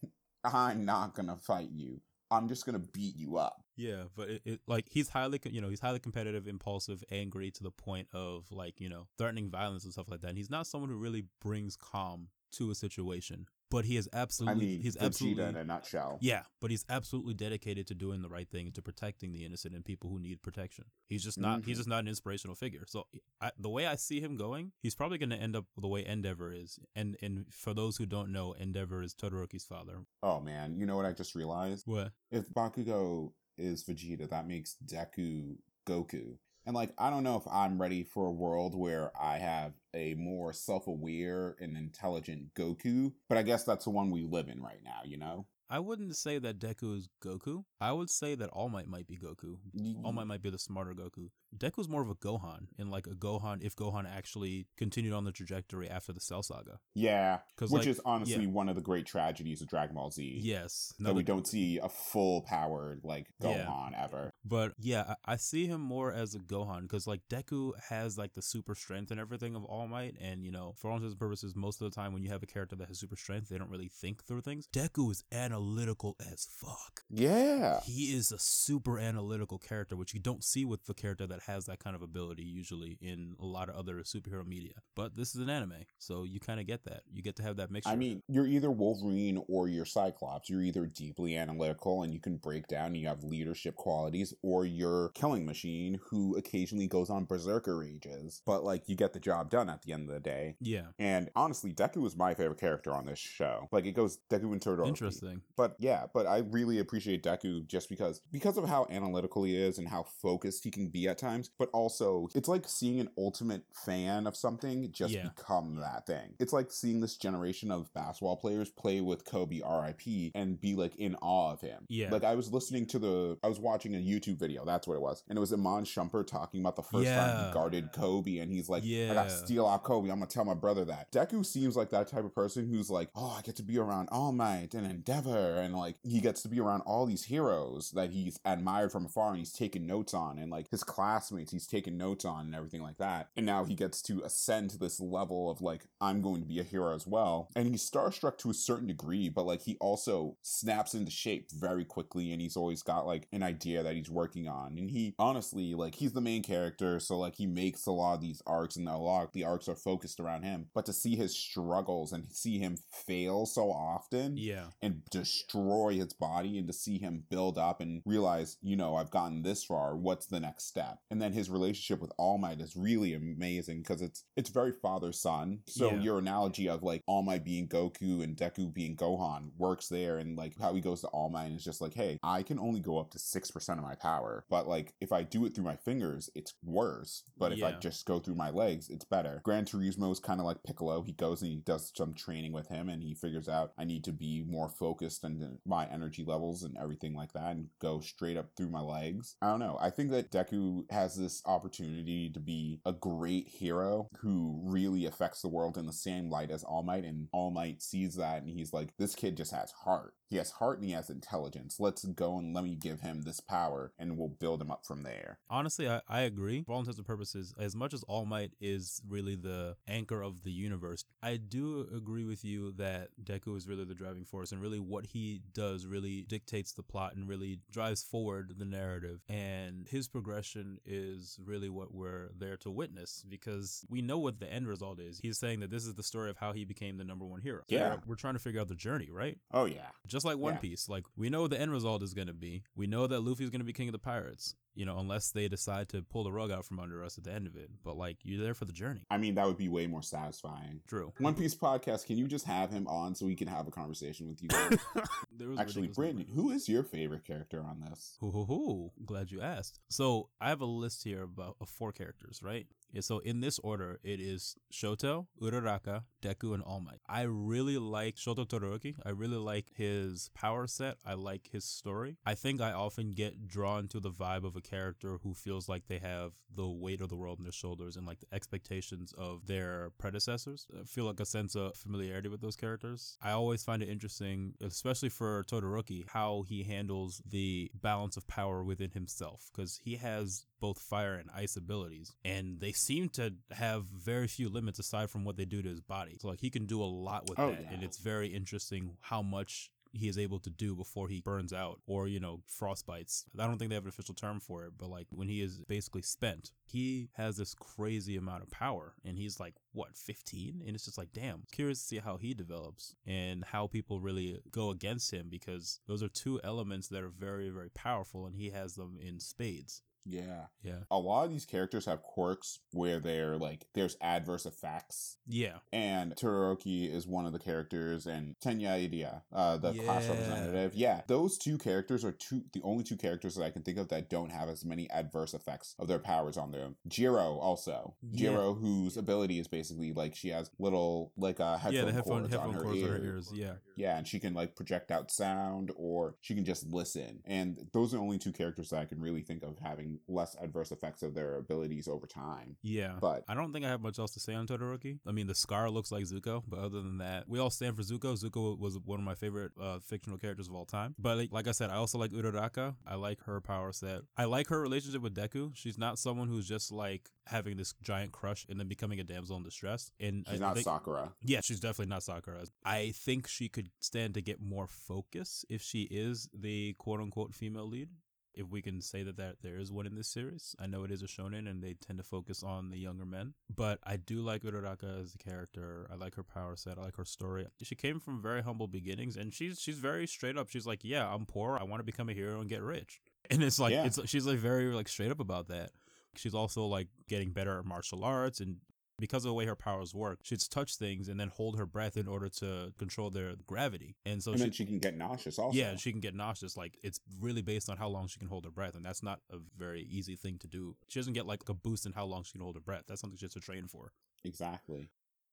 I'm 0.44 0.84
not 0.84 1.14
gonna 1.14 1.36
fight 1.36 1.70
you. 1.72 2.02
I'm 2.30 2.48
just 2.48 2.66
gonna 2.66 2.78
beat 2.92 3.16
you 3.16 3.38
up. 3.38 3.63
Yeah, 3.76 4.04
but 4.16 4.30
it, 4.30 4.42
it 4.44 4.60
like 4.66 4.86
he's 4.90 5.08
highly 5.08 5.40
you 5.50 5.60
know 5.60 5.68
he's 5.68 5.80
highly 5.80 5.98
competitive, 5.98 6.46
impulsive, 6.46 7.02
angry 7.10 7.50
to 7.52 7.62
the 7.62 7.70
point 7.70 8.08
of 8.12 8.46
like 8.50 8.80
you 8.80 8.88
know 8.88 9.08
threatening 9.18 9.50
violence 9.50 9.84
and 9.84 9.92
stuff 9.92 10.08
like 10.08 10.20
that. 10.20 10.28
And 10.28 10.38
he's 10.38 10.50
not 10.50 10.66
someone 10.66 10.90
who 10.90 10.96
really 10.96 11.24
brings 11.40 11.76
calm 11.76 12.28
to 12.52 12.70
a 12.70 12.74
situation, 12.76 13.46
but 13.68 13.84
he 13.84 13.96
is 13.96 14.08
I 14.12 14.18
absolutely 14.18 14.64
mean, 14.66 14.80
he's 14.80 14.94
Vegeta 14.94 15.06
absolutely 15.06 15.44
in 15.44 15.56
a 15.56 15.64
nutshell. 15.64 16.18
yeah, 16.20 16.42
but 16.60 16.70
he's 16.70 16.84
absolutely 16.88 17.34
dedicated 17.34 17.88
to 17.88 17.96
doing 17.96 18.22
the 18.22 18.28
right 18.28 18.48
thing 18.48 18.66
and 18.66 18.74
to 18.76 18.82
protecting 18.82 19.32
the 19.32 19.44
innocent 19.44 19.74
and 19.74 19.84
people 19.84 20.08
who 20.08 20.20
need 20.20 20.40
protection. 20.40 20.84
He's 21.08 21.24
just 21.24 21.36
not 21.36 21.64
he's 21.64 21.74
Mhm. 21.74 21.78
just 21.78 21.88
not 21.88 21.98
an 21.98 22.06
inspirational 22.08 22.54
figure. 22.54 22.84
So 22.86 23.08
I, 23.40 23.50
the 23.58 23.70
way 23.70 23.86
I 23.86 23.96
see 23.96 24.20
him 24.20 24.36
going, 24.36 24.70
he's 24.80 24.94
probably 24.94 25.18
going 25.18 25.30
to 25.30 25.36
end 25.36 25.56
up 25.56 25.64
the 25.76 25.88
way 25.88 26.06
Endeavor 26.06 26.52
is. 26.52 26.78
And 26.94 27.16
and 27.20 27.46
for 27.50 27.74
those 27.74 27.96
who 27.96 28.06
don't 28.06 28.30
know, 28.30 28.52
Endeavor 28.52 29.02
is 29.02 29.14
Todoroki's 29.14 29.64
father. 29.64 30.04
Oh 30.22 30.38
man, 30.38 30.76
you 30.76 30.86
know 30.86 30.94
what 30.94 31.06
I 31.06 31.12
just 31.12 31.34
realized? 31.34 31.88
What? 31.88 32.12
If 32.30 32.48
Bakugo 32.50 33.32
is 33.56 33.84
Vegeta, 33.84 34.28
that 34.30 34.48
makes 34.48 34.76
Deku 34.84 35.56
Goku. 35.86 36.36
And 36.66 36.74
like, 36.74 36.92
I 36.98 37.10
don't 37.10 37.24
know 37.24 37.36
if 37.36 37.46
I'm 37.50 37.80
ready 37.80 38.02
for 38.02 38.26
a 38.26 38.32
world 38.32 38.74
where 38.74 39.12
I 39.20 39.36
have 39.38 39.72
a 39.94 40.14
more 40.14 40.52
self 40.52 40.86
aware 40.86 41.56
and 41.60 41.76
intelligent 41.76 42.54
Goku, 42.54 43.12
but 43.28 43.36
I 43.38 43.42
guess 43.42 43.64
that's 43.64 43.84
the 43.84 43.90
one 43.90 44.10
we 44.10 44.22
live 44.22 44.48
in 44.48 44.62
right 44.62 44.80
now, 44.82 45.00
you 45.04 45.18
know? 45.18 45.46
I 45.70 45.78
wouldn't 45.78 46.16
say 46.16 46.38
that 46.38 46.58
Deku 46.58 46.96
is 46.96 47.08
Goku. 47.22 47.64
I 47.80 47.92
would 47.92 48.10
say 48.10 48.34
that 48.34 48.48
All 48.50 48.68
Might 48.68 48.88
might 48.88 49.06
be 49.06 49.16
Goku. 49.16 49.56
All 50.04 50.12
Might 50.12 50.26
might 50.26 50.42
be 50.42 50.50
the 50.50 50.58
smarter 50.58 50.94
Goku. 50.94 51.28
Deku's 51.56 51.88
more 51.88 52.02
of 52.02 52.10
a 52.10 52.14
Gohan, 52.14 52.66
and 52.78 52.90
like 52.90 53.06
a 53.06 53.10
Gohan 53.10 53.62
if 53.62 53.76
Gohan 53.76 54.04
actually 54.10 54.66
continued 54.76 55.12
on 55.12 55.24
the 55.24 55.32
trajectory 55.32 55.88
after 55.88 56.12
the 56.12 56.20
Cell 56.20 56.42
Saga. 56.42 56.78
Yeah, 56.94 57.38
which 57.60 57.70
like, 57.70 57.86
is 57.86 58.00
honestly 58.04 58.44
yeah. 58.44 58.50
one 58.50 58.68
of 58.68 58.74
the 58.74 58.82
great 58.82 59.06
tragedies 59.06 59.60
of 59.60 59.68
Dragon 59.68 59.94
Ball 59.94 60.10
Z. 60.10 60.40
Yes, 60.42 60.92
That 60.98 61.14
we 61.14 61.22
don't 61.22 61.46
see 61.46 61.78
a 61.78 61.88
full 61.88 62.42
powered 62.42 63.00
like 63.04 63.28
Yeah. 63.40 63.66
Gohan 63.66 63.92
ever. 64.02 64.32
But 64.44 64.72
yeah, 64.78 65.14
I, 65.26 65.34
I 65.34 65.36
see 65.36 65.66
him 65.66 65.80
more 65.80 66.12
as 66.12 66.34
a 66.34 66.40
Gohan 66.40 66.82
because 66.82 67.06
like 67.06 67.20
Deku 67.30 67.72
has 67.88 68.18
like 68.18 68.34
the 68.34 68.42
super 68.42 68.74
strength 68.74 69.10
and 69.10 69.20
everything 69.20 69.54
of 69.54 69.64
All 69.64 69.86
Might, 69.86 70.16
and 70.20 70.44
you 70.44 70.50
know, 70.50 70.74
for 70.76 70.90
all 70.90 70.96
intents 70.96 71.12
and 71.12 71.20
purposes, 71.20 71.54
most 71.54 71.80
of 71.80 71.90
the 71.90 71.94
time 71.94 72.12
when 72.12 72.22
you 72.22 72.30
have 72.30 72.42
a 72.42 72.46
character 72.46 72.76
that 72.76 72.88
has 72.88 72.98
super 72.98 73.16
strength, 73.16 73.48
they 73.48 73.58
don't 73.58 73.70
really 73.70 73.88
think 73.88 74.24
through 74.24 74.40
things. 74.40 74.68
Deku 74.72 75.10
is 75.10 75.22
analytical 75.54 76.16
as 76.20 76.46
fuck. 76.58 77.02
Yeah. 77.08 77.80
He 77.84 78.14
is 78.16 78.32
a 78.32 78.38
super 78.38 78.98
analytical 78.98 79.58
character, 79.58 79.96
which 79.96 80.14
you 80.14 80.20
don't 80.20 80.42
see 80.44 80.64
with 80.64 80.86
the 80.86 80.94
character 80.94 81.26
that 81.26 81.40
has 81.46 81.66
that 81.66 81.78
kind 81.78 81.94
of 81.94 82.02
ability 82.02 82.42
usually 82.42 82.98
in 83.00 83.34
a 83.40 83.44
lot 83.44 83.68
of 83.68 83.76
other 83.76 83.96
superhero 84.02 84.46
media. 84.46 84.72
But 84.96 85.16
this 85.16 85.34
is 85.34 85.40
an 85.40 85.50
anime, 85.50 85.84
so 85.98 86.24
you 86.24 86.40
kind 86.40 86.60
of 86.60 86.66
get 86.66 86.84
that. 86.84 87.02
You 87.12 87.22
get 87.22 87.36
to 87.36 87.42
have 87.42 87.56
that 87.56 87.70
mixture. 87.70 87.90
I 87.90 87.96
mean, 87.96 88.22
you're 88.28 88.46
either 88.46 88.70
Wolverine 88.70 89.42
or 89.48 89.68
you're 89.68 89.84
Cyclops. 89.84 90.48
You're 90.50 90.62
either 90.62 90.86
deeply 90.86 91.36
analytical 91.36 92.02
and 92.02 92.12
you 92.12 92.20
can 92.20 92.36
break 92.36 92.66
down 92.66 92.86
and 92.86 92.96
you 92.96 93.08
have 93.08 93.22
leadership 93.22 93.74
qualities, 93.76 94.34
or 94.42 94.64
you're 94.64 95.10
Killing 95.14 95.46
Machine 95.46 96.00
who 96.10 96.36
occasionally 96.36 96.86
goes 96.88 97.10
on 97.10 97.24
berserker 97.24 97.78
rages. 97.78 98.42
But 98.44 98.64
like 98.64 98.88
you 98.88 98.96
get 98.96 99.12
the 99.12 99.20
job 99.20 99.50
done 99.50 99.68
at 99.70 99.82
the 99.82 99.92
end 99.92 100.08
of 100.08 100.14
the 100.14 100.20
day. 100.20 100.56
yeah, 100.60 100.86
And 100.98 101.30
honestly, 101.36 101.72
Deku 101.72 101.98
was 101.98 102.16
my 102.16 102.34
favorite 102.34 102.60
character 102.60 102.92
on 102.92 103.06
this 103.06 103.18
show. 103.18 103.68
Like 103.70 103.86
it 103.86 103.92
goes 103.92 104.18
Deku 104.30 104.52
and 104.52 104.60
Todoroki. 104.60 104.88
interesting. 104.88 105.42
But 105.56 105.76
yeah, 105.78 106.06
but 106.12 106.26
I 106.26 106.38
really 106.38 106.78
appreciate 106.78 107.22
Deku 107.22 107.66
just 107.66 107.88
because 107.88 108.20
because 108.32 108.56
of 108.58 108.68
how 108.68 108.86
analytical 108.90 109.44
he 109.44 109.56
is 109.56 109.78
and 109.78 109.88
how 109.88 110.02
focused 110.02 110.64
he 110.64 110.70
can 110.70 110.88
be 110.88 111.08
at 111.08 111.18
times. 111.18 111.50
But 111.58 111.70
also, 111.72 112.28
it's 112.34 112.48
like 112.48 112.66
seeing 112.68 113.00
an 113.00 113.10
ultimate 113.16 113.62
fan 113.84 114.26
of 114.26 114.36
something 114.36 114.90
just 114.92 115.14
Yeah. 115.14 115.28
become 115.28 115.76
that 115.76 116.06
thing. 116.06 116.34
It's 116.38 116.52
like 116.52 116.70
seeing 116.72 117.00
this 117.00 117.16
generation 117.16 117.70
of 117.70 117.92
basketball 117.94 118.36
players 118.36 118.70
play 118.70 119.00
with 119.00 119.24
Kobe 119.24 119.60
R.I.P. 119.60 120.32
and 120.34 120.60
be 120.60 120.74
like 120.74 120.96
in 120.96 121.14
awe 121.22 121.52
of 121.52 121.60
him. 121.60 121.84
Yeah. 121.88 122.10
Like 122.10 122.24
I 122.24 122.34
was 122.34 122.52
listening 122.52 122.86
to 122.86 122.98
the, 122.98 123.38
I 123.42 123.48
was 123.48 123.60
watching 123.60 123.94
a 123.94 123.98
YouTube 123.98 124.38
video. 124.38 124.64
That's 124.64 124.86
what 124.86 124.94
it 124.94 125.00
was, 125.02 125.22
and 125.28 125.36
it 125.36 125.40
was 125.40 125.52
Iman 125.52 125.84
Shumpert 125.84 126.26
talking 126.26 126.60
about 126.60 126.76
the 126.76 126.82
first 126.82 127.08
time 127.08 127.46
he 127.46 127.52
guarded 127.52 127.92
Kobe, 127.92 128.38
and 128.38 128.50
he's 128.50 128.68
like, 128.68 128.82
yeah. 128.84 129.10
I 129.10 129.14
got 129.14 129.24
to 129.24 129.30
steal 129.30 129.66
out 129.66 129.84
Kobe. 129.84 130.10
I'm 130.10 130.18
gonna 130.18 130.26
tell 130.26 130.44
my 130.44 130.54
brother 130.54 130.84
that. 130.86 131.12
Deku 131.12 131.44
seems 131.44 131.76
like 131.76 131.90
that 131.90 132.08
type 132.08 132.24
of 132.24 132.34
person 132.34 132.66
who's 132.68 132.90
like, 132.90 133.10
oh, 133.14 133.34
I 133.38 133.42
get 133.42 133.56
to 133.56 133.62
be 133.62 133.78
around 133.78 134.08
All 134.10 134.32
Might 134.32 134.74
and 134.74 134.86
Endeavor, 134.86 135.43
and 135.60 135.74
like 135.74 135.96
he 136.02 136.20
gets 136.20 136.42
to 136.42 136.48
be 136.48 136.60
around 136.60 136.82
all 136.82 137.06
these 137.06 137.24
heroes 137.24 137.90
that 137.92 138.10
he's 138.10 138.38
admired 138.44 138.92
from 138.92 139.06
afar 139.06 139.30
and 139.30 139.38
he's 139.38 139.52
taken 139.52 139.86
notes 139.86 140.14
on, 140.14 140.38
and 140.38 140.50
like 140.50 140.70
his 140.70 140.84
classmates 140.84 141.52
he's 141.52 141.66
taken 141.66 141.96
notes 141.96 142.24
on 142.24 142.46
and 142.46 142.54
everything 142.54 142.82
like 142.82 142.98
that. 142.98 143.28
And 143.36 143.46
now 143.46 143.64
he 143.64 143.74
gets 143.74 144.02
to 144.02 144.22
ascend 144.22 144.70
to 144.70 144.78
this 144.78 145.00
level 145.00 145.50
of 145.50 145.60
like, 145.60 145.86
I'm 146.00 146.22
going 146.22 146.40
to 146.40 146.46
be 146.46 146.60
a 146.60 146.64
hero 146.64 146.94
as 146.94 147.06
well. 147.06 147.48
And 147.56 147.68
he's 147.68 147.88
starstruck 147.88 148.38
to 148.38 148.50
a 148.50 148.54
certain 148.54 148.86
degree, 148.86 149.28
but 149.28 149.46
like 149.46 149.62
he 149.62 149.76
also 149.80 150.36
snaps 150.42 150.94
into 150.94 151.10
shape 151.10 151.50
very 151.52 151.84
quickly, 151.84 152.32
and 152.32 152.40
he's 152.40 152.56
always 152.56 152.82
got 152.82 153.06
like 153.06 153.26
an 153.32 153.42
idea 153.42 153.82
that 153.82 153.94
he's 153.94 154.10
working 154.10 154.48
on. 154.48 154.78
And 154.78 154.90
he 154.90 155.14
honestly, 155.18 155.74
like, 155.74 155.94
he's 155.94 156.12
the 156.12 156.20
main 156.20 156.42
character, 156.42 157.00
so 157.00 157.18
like 157.18 157.36
he 157.36 157.46
makes 157.46 157.86
a 157.86 157.92
lot 157.92 158.14
of 158.14 158.20
these 158.20 158.42
arcs, 158.46 158.76
and 158.76 158.88
a 158.88 158.96
lot 158.96 159.24
of 159.24 159.32
the 159.32 159.44
arcs 159.44 159.68
are 159.68 159.74
focused 159.74 160.20
around 160.20 160.42
him. 160.42 160.66
But 160.74 160.86
to 160.86 160.92
see 160.92 161.16
his 161.16 161.36
struggles 161.36 162.12
and 162.12 162.26
see 162.32 162.58
him 162.58 162.78
fail 162.90 163.46
so 163.46 163.70
often, 163.70 164.36
Yeah, 164.36 164.66
and 164.82 165.02
destroy 165.34 165.94
his 165.94 166.12
body 166.12 166.58
and 166.58 166.66
to 166.66 166.72
see 166.72 166.98
him 166.98 167.24
build 167.30 167.58
up 167.58 167.80
and 167.80 168.02
realize, 168.04 168.56
you 168.62 168.76
know, 168.76 168.96
I've 168.96 169.10
gotten 169.10 169.42
this 169.42 169.64
far, 169.64 169.96
what's 169.96 170.26
the 170.26 170.40
next 170.40 170.64
step? 170.66 170.98
And 171.10 171.20
then 171.20 171.32
his 171.32 171.50
relationship 171.50 172.00
with 172.00 172.12
All 172.18 172.38
Might 172.38 172.60
is 172.60 172.76
really 172.76 173.14
amazing 173.14 173.78
because 173.80 174.02
it's 174.02 174.24
it's 174.36 174.50
very 174.50 174.72
father 174.72 175.12
son. 175.12 175.60
So 175.66 175.90
Yeah. 175.90 176.00
your 176.00 176.18
analogy 176.18 176.68
of 176.68 176.82
like 176.82 177.02
All 177.06 177.22
Might 177.22 177.44
being 177.44 177.68
Goku 177.68 178.22
and 178.22 178.36
Deku 178.36 178.72
being 178.72 178.96
Gohan 178.96 179.50
works 179.58 179.88
there 179.88 180.18
and 180.18 180.36
like 180.36 180.58
how 180.58 180.74
he 180.74 180.80
goes 180.80 181.00
to 181.02 181.08
All 181.08 181.28
Might 181.30 181.46
and 181.46 181.56
is 181.56 181.64
just 181.64 181.80
like, 181.80 181.94
hey, 181.94 182.18
I 182.22 182.42
can 182.42 182.58
only 182.58 182.80
go 182.80 182.98
up 182.98 183.10
to 183.12 183.18
six 183.18 183.50
percent 183.50 183.78
of 183.78 183.84
my 183.84 183.94
power. 183.94 184.44
But 184.48 184.68
like 184.68 184.94
if 185.00 185.12
I 185.12 185.22
do 185.22 185.44
it 185.46 185.54
through 185.54 185.64
my 185.64 185.76
fingers, 185.76 186.30
it's 186.34 186.54
worse. 186.64 187.22
But 187.38 187.52
if 187.52 187.58
I 187.62 187.72
just 187.80 188.06
go 188.06 188.18
through 188.18 188.34
my 188.36 188.50
legs, 188.50 188.88
it's 188.88 189.04
better. 189.04 189.40
Gran 189.44 189.64
Torino 189.64 190.10
is 190.10 190.20
kind 190.20 190.40
of 190.40 190.46
like 190.46 190.62
Piccolo. 190.64 191.02
He 191.02 191.12
goes 191.12 191.42
and 191.42 191.50
he 191.50 191.56
does 191.58 191.92
some 191.94 192.14
training 192.14 192.52
with 192.52 192.68
him 192.68 192.88
and 192.88 193.02
he 193.02 193.14
figures 193.14 193.48
out 193.48 193.72
I 193.78 193.84
need 193.84 194.04
to 194.04 194.12
be 194.12 194.44
more 194.46 194.68
focused 194.68 195.23
and 195.24 195.58
my 195.66 195.86
energy 195.86 196.24
levels 196.24 196.62
and 196.62 196.76
everything 196.80 197.14
like 197.14 197.32
that 197.32 197.52
and 197.52 197.68
go 197.80 198.00
straight 198.00 198.36
up 198.36 198.50
through 198.56 198.70
my 198.70 198.80
legs. 198.80 199.36
I 199.42 199.50
don't 199.50 199.60
know. 199.60 199.78
I 199.80 199.90
think 199.90 200.10
that 200.10 200.30
Deku 200.30 200.90
has 200.90 201.16
this 201.16 201.42
opportunity 201.46 202.30
to 202.30 202.40
be 202.40 202.80
a 202.84 202.92
great 202.92 203.48
hero 203.48 204.08
who 204.18 204.60
really 204.62 205.06
affects 205.06 205.42
the 205.42 205.48
world 205.48 205.76
in 205.76 205.86
the 205.86 205.92
same 205.92 206.30
light 206.30 206.50
as 206.50 206.64
All 206.64 206.82
Might 206.82 207.04
and 207.04 207.28
All 207.32 207.50
Might 207.50 207.82
sees 207.82 208.14
that 208.16 208.42
and 208.42 208.50
he's 208.50 208.72
like 208.72 208.96
this 208.98 209.14
kid 209.14 209.36
just 209.36 209.52
has 209.52 209.70
heart. 209.70 210.14
He 210.28 210.36
has 210.36 210.52
heart 210.52 210.78
and 210.78 210.88
he 210.88 210.94
has 210.94 211.10
intelligence. 211.10 211.76
Let's 211.78 212.04
go 212.04 212.38
and 212.38 212.54
let 212.54 212.64
me 212.64 212.74
give 212.74 213.00
him 213.00 213.22
this 213.22 213.40
power 213.40 213.92
and 213.98 214.18
we'll 214.18 214.28
build 214.28 214.60
him 214.60 214.70
up 214.70 214.84
from 214.86 215.02
there. 215.02 215.38
honestly, 215.48 215.88
I, 215.88 216.00
I 216.08 216.22
agree. 216.22 216.64
For 216.64 216.72
all 216.72 216.80
intents 216.80 216.98
and 216.98 217.06
purposes, 217.06 217.54
as 217.58 217.76
much 217.76 217.94
as 217.94 218.02
All 218.04 218.24
Might 218.24 218.52
is 218.60 219.00
really 219.08 219.36
the 219.36 219.76
anchor 219.86 220.22
of 220.22 220.42
the 220.42 220.50
universe, 220.50 221.04
I 221.22 221.36
do 221.36 221.86
agree 221.94 222.24
with 222.24 222.44
you 222.44 222.72
that 222.72 223.10
Deku 223.22 223.56
is 223.56 223.68
really 223.68 223.84
the 223.84 223.94
driving 223.94 224.24
force, 224.24 224.52
and 224.52 224.60
really 224.60 224.80
what 224.80 225.06
he 225.14 225.40
does 225.54 225.86
really 225.86 226.22
dictates 226.28 226.72
the 226.72 226.82
plot 226.82 227.14
and 227.14 227.28
really 227.28 227.60
drives 227.70 228.02
forward 228.02 228.52
the 228.58 228.64
narrative. 228.64 229.20
And 229.28 229.86
his 229.88 230.08
progression 230.08 230.78
is 230.84 231.38
really 231.42 231.68
what 231.70 231.94
we're 231.94 232.30
there 232.36 232.56
to 232.58 232.70
witness 232.70 233.24
because 233.28 233.84
we 233.88 234.02
know 234.02 234.18
what 234.18 234.40
the 234.40 234.52
end 234.52 234.66
result 234.68 234.98
is. 235.00 235.20
He's 235.22 235.38
saying 235.38 235.60
that 235.60 235.70
this 235.70 235.86
is 235.86 235.94
the 235.94 236.02
story 236.02 236.30
of 236.30 236.36
how 236.36 236.52
he 236.52 236.64
became 236.64 236.98
the 236.98 237.04
number 237.04 237.24
one 237.24 237.40
hero. 237.40 237.62
Yeah. 237.68 237.90
we're- 237.90 238.00
we're 238.06 238.14
trying 238.16 238.34
to 238.34 238.40
figure 238.40 238.60
out 238.60 238.68
the 238.68 238.74
journey, 238.74 239.08
right? 239.10 239.38
Oh 239.52 239.64
yeah. 239.64 239.86
Just 240.06 240.24
like 240.26 240.36
One 240.36 240.54
Yeah. 240.54 240.58
Piece, 240.60 240.88
like 240.88 241.04
we 241.16 241.30
know 241.30 241.42
what 241.42 241.50
the 241.50 241.60
end 241.60 241.70
result 241.72 242.02
is 242.02 242.12
going 242.12 242.26
to 242.26 242.34
be. 242.34 242.64
We 242.74 242.86
know 242.88 243.06
that 243.06 243.20
Luffy's 243.20 243.50
going 243.50 243.60
to 243.60 243.64
be 243.64 243.72
king 243.72 243.88
of 243.88 243.92
the 243.92 243.98
pirates, 244.00 244.54
you 244.74 244.84
know, 244.84 244.98
unless 244.98 245.30
they 245.30 245.48
decide 245.48 245.88
to 245.90 246.02
pull 246.02 246.24
the 246.24 246.32
rug 246.32 246.50
out 246.50 246.64
from 246.64 246.78
under 246.80 247.04
us 247.04 247.18
at 247.18 247.24
the 247.24 247.32
end 247.32 247.46
of 247.46 247.56
it. 247.56 247.70
But 247.84 247.96
like 247.96 248.18
you're 248.22 248.42
there 248.42 248.54
for 248.54 248.64
the 248.64 248.72
journey. 248.72 249.02
I 249.10 249.18
mean 249.18 249.34
that 249.36 249.46
would 249.46 249.58
be 249.58 249.68
way 249.68 249.86
more 249.86 250.02
satisfying. 250.02 250.80
True. 250.86 251.12
One 251.18 251.34
Piece 251.34 251.54
podcast, 251.54 252.06
can 252.06 252.16
you 252.16 252.26
just 252.26 252.46
have 252.46 252.70
him 252.70 252.86
on 252.86 253.14
so 253.14 253.26
we 253.26 253.34
can 253.34 253.48
have 253.48 253.66
a 253.66 253.70
conversation 253.70 254.28
with 254.28 254.42
you 254.42 254.48
guys? 254.48 254.78
There 255.36 255.48
was 255.48 255.58
Actually, 255.58 255.82
ridiculous 255.82 256.14
Brandon, 256.14 256.34
who 256.34 256.50
is 256.50 256.68
your 256.68 256.82
favorite 256.82 257.24
character 257.24 257.62
on 257.62 257.80
this? 257.80 258.16
Hoo 258.20 258.30
hoo 258.30 258.44
hoo. 258.44 258.92
Glad 259.04 259.30
you 259.30 259.40
asked. 259.40 259.80
So 259.88 260.28
I 260.40 260.48
have 260.48 260.60
a 260.60 260.66
list 260.66 261.04
here 261.04 261.22
about 261.22 261.56
uh, 261.60 261.62
of 261.62 261.68
four 261.68 261.92
characters, 261.92 262.40
right? 262.42 262.66
Yeah, 262.92 263.00
so 263.00 263.18
in 263.18 263.40
this 263.40 263.58
order, 263.58 263.98
it 264.04 264.20
is 264.20 264.54
Shoto, 264.72 265.26
Uraraka, 265.42 266.04
Deku, 266.22 266.54
and 266.54 266.62
All 266.62 266.78
Might. 266.78 267.00
I 267.08 267.22
really 267.22 267.76
like 267.76 268.14
Shoto 268.14 268.46
Todoroki. 268.46 268.94
I 269.04 269.10
really 269.10 269.36
like 269.36 269.72
his 269.74 270.30
power 270.32 270.68
set. 270.68 270.98
I 271.04 271.14
like 271.14 271.48
his 271.50 271.64
story. 271.64 272.18
I 272.24 272.34
think 272.34 272.60
I 272.60 272.70
often 272.70 273.14
get 273.14 273.48
drawn 273.48 273.88
to 273.88 273.98
the 273.98 274.12
vibe 274.12 274.44
of 274.44 274.54
a 274.54 274.60
character 274.60 275.18
who 275.24 275.34
feels 275.34 275.68
like 275.68 275.88
they 275.88 275.98
have 275.98 276.34
the 276.54 276.68
weight 276.68 277.00
of 277.00 277.08
the 277.08 277.16
world 277.16 277.38
on 277.40 277.44
their 277.44 277.52
shoulders 277.52 277.96
and 277.96 278.06
like 278.06 278.20
the 278.20 278.32
expectations 278.32 279.12
of 279.18 279.44
their 279.46 279.90
predecessors. 279.98 280.68
I 280.80 280.84
feel 280.84 281.06
like 281.06 281.18
a 281.18 281.26
sense 281.26 281.56
of 281.56 281.74
familiarity 281.74 282.28
with 282.28 282.42
those 282.42 282.54
characters. 282.54 283.18
I 283.20 283.32
always 283.32 283.64
find 283.64 283.82
it 283.82 283.88
interesting, 283.88 284.54
especially 284.62 285.08
for 285.08 285.23
Todoroki, 285.44 286.08
how 286.08 286.44
he 286.48 286.62
handles 286.64 287.22
the 287.28 287.70
balance 287.74 288.16
of 288.16 288.26
power 288.26 288.62
within 288.62 288.90
himself 288.90 289.50
because 289.52 289.80
he 289.82 289.96
has 289.96 290.46
both 290.60 290.78
fire 290.78 291.14
and 291.14 291.28
ice 291.34 291.56
abilities, 291.56 292.12
and 292.24 292.60
they 292.60 292.72
seem 292.72 293.08
to 293.10 293.34
have 293.52 293.84
very 293.86 294.26
few 294.28 294.48
limits 294.48 294.78
aside 294.78 295.10
from 295.10 295.24
what 295.24 295.36
they 295.36 295.44
do 295.44 295.62
to 295.62 295.68
his 295.68 295.80
body. 295.80 296.16
So 296.20 296.28
like 296.28 296.40
he 296.40 296.50
can 296.50 296.66
do 296.66 296.82
a 296.82 296.84
lot 296.84 297.28
with 297.28 297.38
Oh, 297.38 297.50
that, 297.50 297.60
yeah. 297.62 297.72
and 297.72 297.82
it's 297.82 297.98
very 297.98 298.28
interesting 298.28 298.96
how 299.00 299.22
much 299.22 299.70
he 299.94 300.08
is 300.08 300.18
able 300.18 300.38
to 300.40 300.50
do 300.50 300.74
before 300.74 301.08
he 301.08 301.20
burns 301.20 301.52
out 301.52 301.80
or, 301.86 302.08
you 302.08 302.20
know, 302.20 302.42
frostbites. 302.48 303.24
I 303.38 303.46
don't 303.46 303.58
think 303.58 303.70
they 303.70 303.76
have 303.76 303.84
an 303.84 303.88
official 303.88 304.14
term 304.14 304.40
for 304.40 304.64
it, 304.64 304.72
but 304.78 304.90
like 304.90 305.06
when 305.10 305.28
he 305.28 305.40
is 305.40 305.58
basically 305.68 306.02
spent, 306.02 306.50
he 306.66 307.08
has 307.14 307.36
this 307.36 307.54
crazy 307.54 308.16
amount 308.16 308.42
of 308.42 308.50
power 308.50 308.94
and 309.04 309.18
he's 309.18 309.40
like, 309.40 309.54
what, 309.72 309.96
15? 309.96 310.62
And 310.66 310.74
it's 310.74 310.84
just 310.84 310.98
like, 310.98 311.12
damn, 311.12 311.44
curious 311.52 311.80
to 311.80 311.84
see 311.84 311.98
how 311.98 312.16
he 312.16 312.34
develops 312.34 312.94
and 313.06 313.44
how 313.44 313.66
people 313.66 314.00
really 314.00 314.40
go 314.50 314.70
against 314.70 315.12
him 315.12 315.28
because 315.30 315.80
those 315.86 316.02
are 316.02 316.08
two 316.08 316.40
elements 316.42 316.88
that 316.88 317.02
are 317.02 317.08
very, 317.08 317.48
very 317.50 317.70
powerful 317.70 318.26
and 318.26 318.34
he 318.34 318.50
has 318.50 318.74
them 318.74 318.98
in 319.00 319.20
spades. 319.20 319.82
Yeah. 320.04 320.46
Yeah. 320.62 320.80
A 320.90 320.98
lot 320.98 321.24
of 321.24 321.30
these 321.30 321.44
characters 321.44 321.86
have 321.86 322.02
quirks 322.02 322.60
where 322.72 323.00
they're 323.00 323.36
like, 323.36 323.66
there's 323.74 323.96
adverse 324.00 324.46
effects. 324.46 325.16
Yeah. 325.26 325.58
And 325.72 326.14
Todoroki 326.14 326.92
is 326.92 327.06
one 327.06 327.26
of 327.26 327.32
the 327.32 327.38
characters, 327.38 328.06
and 328.06 328.36
Tenya 328.44 328.68
Iida, 328.88 329.22
uh, 329.32 329.56
the 329.56 329.72
class 329.72 330.08
representative. 330.08 330.74
Yeah, 330.74 331.02
those 331.06 331.38
two 331.38 331.58
characters 331.58 332.04
are 332.04 332.12
two 332.12 332.42
the 332.52 332.62
only 332.62 332.84
two 332.84 332.96
characters 332.96 333.34
that 333.34 333.44
I 333.44 333.50
can 333.50 333.62
think 333.62 333.78
of 333.78 333.88
that 333.88 334.10
don't 334.10 334.30
have 334.30 334.48
as 334.48 334.64
many 334.64 334.90
adverse 334.90 335.34
effects 335.34 335.74
of 335.78 335.88
their 335.88 335.98
powers 335.98 336.36
on 336.36 336.50
them. 336.50 336.76
Jiro 336.86 337.38
also. 337.38 337.94
Yeah. 338.10 338.30
Jiro, 338.30 338.54
whose 338.54 338.96
ability 338.96 339.38
is 339.38 339.48
basically 339.48 339.92
like 339.92 340.14
she 340.14 340.28
has 340.28 340.50
little 340.58 341.12
like 341.16 341.40
uh, 341.40 341.56
headphone, 341.56 341.74
yeah, 341.74 341.84
the 341.86 341.92
headphone, 341.92 342.20
cords 342.20 342.34
headphone 342.34 342.48
on 342.48 342.54
her 342.54 342.62
cords 342.62 342.82
on 342.82 342.88
her 342.88 342.96
ears. 342.96 343.04
ears. 343.04 343.32
Yeah. 343.34 343.52
Yeah, 343.76 343.98
and 343.98 344.06
she 344.06 344.20
can 344.20 344.34
like 344.34 344.54
project 344.56 344.90
out 344.90 345.10
sound 345.10 345.72
or 345.76 346.16
she 346.20 346.34
can 346.34 346.44
just 346.44 346.66
listen. 346.68 347.20
And 347.24 347.68
those 347.72 347.92
are 347.92 347.96
the 347.96 348.02
only 348.02 348.18
two 348.18 348.32
characters 348.32 348.70
that 348.70 348.80
I 348.80 348.84
can 348.84 349.00
really 349.00 349.22
think 349.22 349.42
of 349.42 349.58
having 349.58 349.93
less 350.08 350.36
adverse 350.40 350.72
effects 350.72 351.02
of 351.02 351.14
their 351.14 351.36
abilities 351.36 351.88
over 351.88 352.06
time. 352.06 352.56
Yeah. 352.62 352.94
But 353.00 353.24
I 353.28 353.34
don't 353.34 353.52
think 353.52 353.64
I 353.64 353.68
have 353.68 353.80
much 353.80 353.98
else 353.98 354.12
to 354.12 354.20
say 354.20 354.34
on 354.34 354.46
Todoroki. 354.46 354.98
I 355.06 355.12
mean, 355.12 355.26
the 355.26 355.34
scar 355.34 355.70
looks 355.70 355.92
like 355.92 356.04
Zuko, 356.04 356.42
but 356.46 356.58
other 356.58 356.80
than 356.80 356.98
that, 356.98 357.28
we 357.28 357.38
all 357.38 357.50
stand 357.50 357.76
for 357.76 357.82
Zuko. 357.82 358.18
Zuko 358.18 358.58
was 358.58 358.78
one 358.84 358.98
of 358.98 359.04
my 359.04 359.14
favorite 359.14 359.52
uh, 359.60 359.78
fictional 359.78 360.18
characters 360.18 360.48
of 360.48 360.54
all 360.54 360.64
time. 360.64 360.94
But 360.98 361.18
like, 361.18 361.32
like 361.32 361.48
I 361.48 361.52
said, 361.52 361.70
I 361.70 361.76
also 361.76 361.98
like 361.98 362.12
Uraraka. 362.12 362.74
I 362.86 362.94
like 362.96 363.22
her 363.24 363.40
power 363.40 363.72
set. 363.72 364.02
I 364.16 364.24
like 364.24 364.48
her 364.48 364.60
relationship 364.60 365.02
with 365.02 365.14
Deku. 365.14 365.52
She's 365.54 365.78
not 365.78 365.98
someone 365.98 366.28
who's 366.28 366.48
just 366.48 366.72
like 366.72 367.10
having 367.26 367.56
this 367.56 367.74
giant 367.82 368.12
crush 368.12 368.46
and 368.48 368.58
then 368.60 368.68
becoming 368.68 369.00
a 369.00 369.04
damsel 369.04 369.36
in 369.36 369.42
distress. 369.42 369.90
And 369.98 370.24
she's 370.28 370.40
I 370.40 370.44
not 370.44 370.54
think, 370.54 370.64
Sakura. 370.64 371.12
Yeah, 371.22 371.40
she's 371.42 371.60
definitely 371.60 371.90
not 371.90 372.02
Sakura. 372.02 372.44
I 372.64 372.92
think 372.94 373.26
she 373.26 373.48
could 373.48 373.70
stand 373.80 374.14
to 374.14 374.22
get 374.22 374.40
more 374.40 374.66
focus 374.66 375.44
if 375.48 375.62
she 375.62 375.82
is 375.90 376.28
the 376.34 376.74
quote 376.74 377.00
unquote 377.00 377.34
female 377.34 377.68
lead. 377.68 377.88
If 378.34 378.48
we 378.48 378.62
can 378.62 378.80
say 378.80 379.02
that, 379.04 379.16
that 379.16 379.36
there 379.42 379.56
is 379.58 379.70
one 379.70 379.86
in 379.86 379.94
this 379.94 380.08
series, 380.08 380.54
I 380.58 380.66
know 380.66 380.84
it 380.84 380.90
is 380.90 381.02
a 381.02 381.06
shonen 381.06 381.48
and 381.48 381.62
they 381.62 381.74
tend 381.74 381.98
to 381.98 382.04
focus 382.04 382.42
on 382.42 382.70
the 382.70 382.78
younger 382.78 383.04
men, 383.04 383.34
but 383.54 383.78
I 383.84 383.96
do 383.96 384.20
like 384.22 384.42
Uraraka 384.42 385.02
as 385.02 385.14
a 385.14 385.18
character. 385.18 385.86
I 385.92 385.94
like 385.96 386.14
her 386.16 386.22
power 386.24 386.56
set. 386.56 386.78
I 386.78 386.82
like 386.82 386.96
her 386.96 387.04
story. 387.04 387.46
She 387.62 387.74
came 387.74 388.00
from 388.00 388.20
very 388.20 388.42
humble 388.42 388.66
beginnings 388.66 389.16
and 389.16 389.32
she's 389.32 389.60
she's 389.60 389.78
very 389.78 390.06
straight 390.06 390.36
up. 390.36 390.48
She's 390.50 390.66
like, 390.66 390.80
yeah, 390.82 391.06
I'm 391.12 391.26
poor. 391.26 391.56
I 391.60 391.64
want 391.64 391.80
to 391.80 391.84
become 391.84 392.08
a 392.08 392.14
hero 392.14 392.40
and 392.40 392.48
get 392.48 392.62
rich. 392.62 393.00
And 393.30 393.42
it's 393.42 393.58
like 393.58 393.72
Yeah. 393.72 393.84
it's 393.86 393.98
she's 394.06 394.26
like 394.26 394.36
very 394.38 394.66
like 394.66 394.86
straight 394.88 395.10
up 395.10 395.18
about 395.20 395.48
that. 395.48 395.70
She's 396.16 396.34
also 396.34 396.66
like 396.66 396.88
getting 397.08 397.32
better 397.32 397.58
at 397.58 397.64
martial 397.64 398.04
arts 398.04 398.38
and 398.40 398.56
because 398.98 399.24
of 399.24 399.28
the 399.28 399.34
way 399.34 399.46
her 399.46 399.56
powers 399.56 399.94
work, 399.94 400.20
she'd 400.22 400.40
touch 400.50 400.76
things 400.76 401.08
and 401.08 401.18
then 401.18 401.28
hold 401.28 401.58
her 401.58 401.66
breath 401.66 401.96
in 401.96 402.06
order 402.06 402.28
to 402.28 402.72
control 402.78 403.10
their 403.10 403.34
gravity. 403.46 403.96
And 404.06 404.22
so 404.22 404.32
and 404.32 404.40
she, 404.40 404.44
then 404.44 404.52
she 404.52 404.64
can 404.64 404.78
get 404.78 404.96
nauseous 404.96 405.38
also. 405.38 405.56
yeah, 405.56 405.76
she 405.76 405.90
can 405.90 406.00
get 406.00 406.14
nauseous. 406.14 406.56
Like 406.56 406.78
it's 406.82 407.00
really 407.20 407.42
based 407.42 407.68
on 407.68 407.76
how 407.76 407.88
long 407.88 408.06
she 408.06 408.18
can 408.18 408.28
hold 408.28 408.44
her 408.44 408.50
breath, 408.50 408.74
and 408.74 408.84
that's 408.84 409.02
not 409.02 409.20
a 409.30 409.36
very 409.56 409.82
easy 409.82 410.16
thing 410.16 410.38
to 410.38 410.46
do. 410.46 410.76
She 410.88 411.00
doesn't 411.00 411.14
get 411.14 411.26
like 411.26 411.48
a 411.48 411.54
boost 411.54 411.86
in 411.86 411.92
how 411.92 412.04
long 412.04 412.22
she 412.22 412.32
can 412.32 412.40
hold 412.40 412.54
her 412.54 412.60
breath. 412.60 412.84
That's 412.86 413.00
something 413.00 413.16
she 413.18 413.26
has 413.26 413.34
to 413.34 413.40
train 413.40 413.66
for. 413.68 413.92
exactly. 414.24 414.90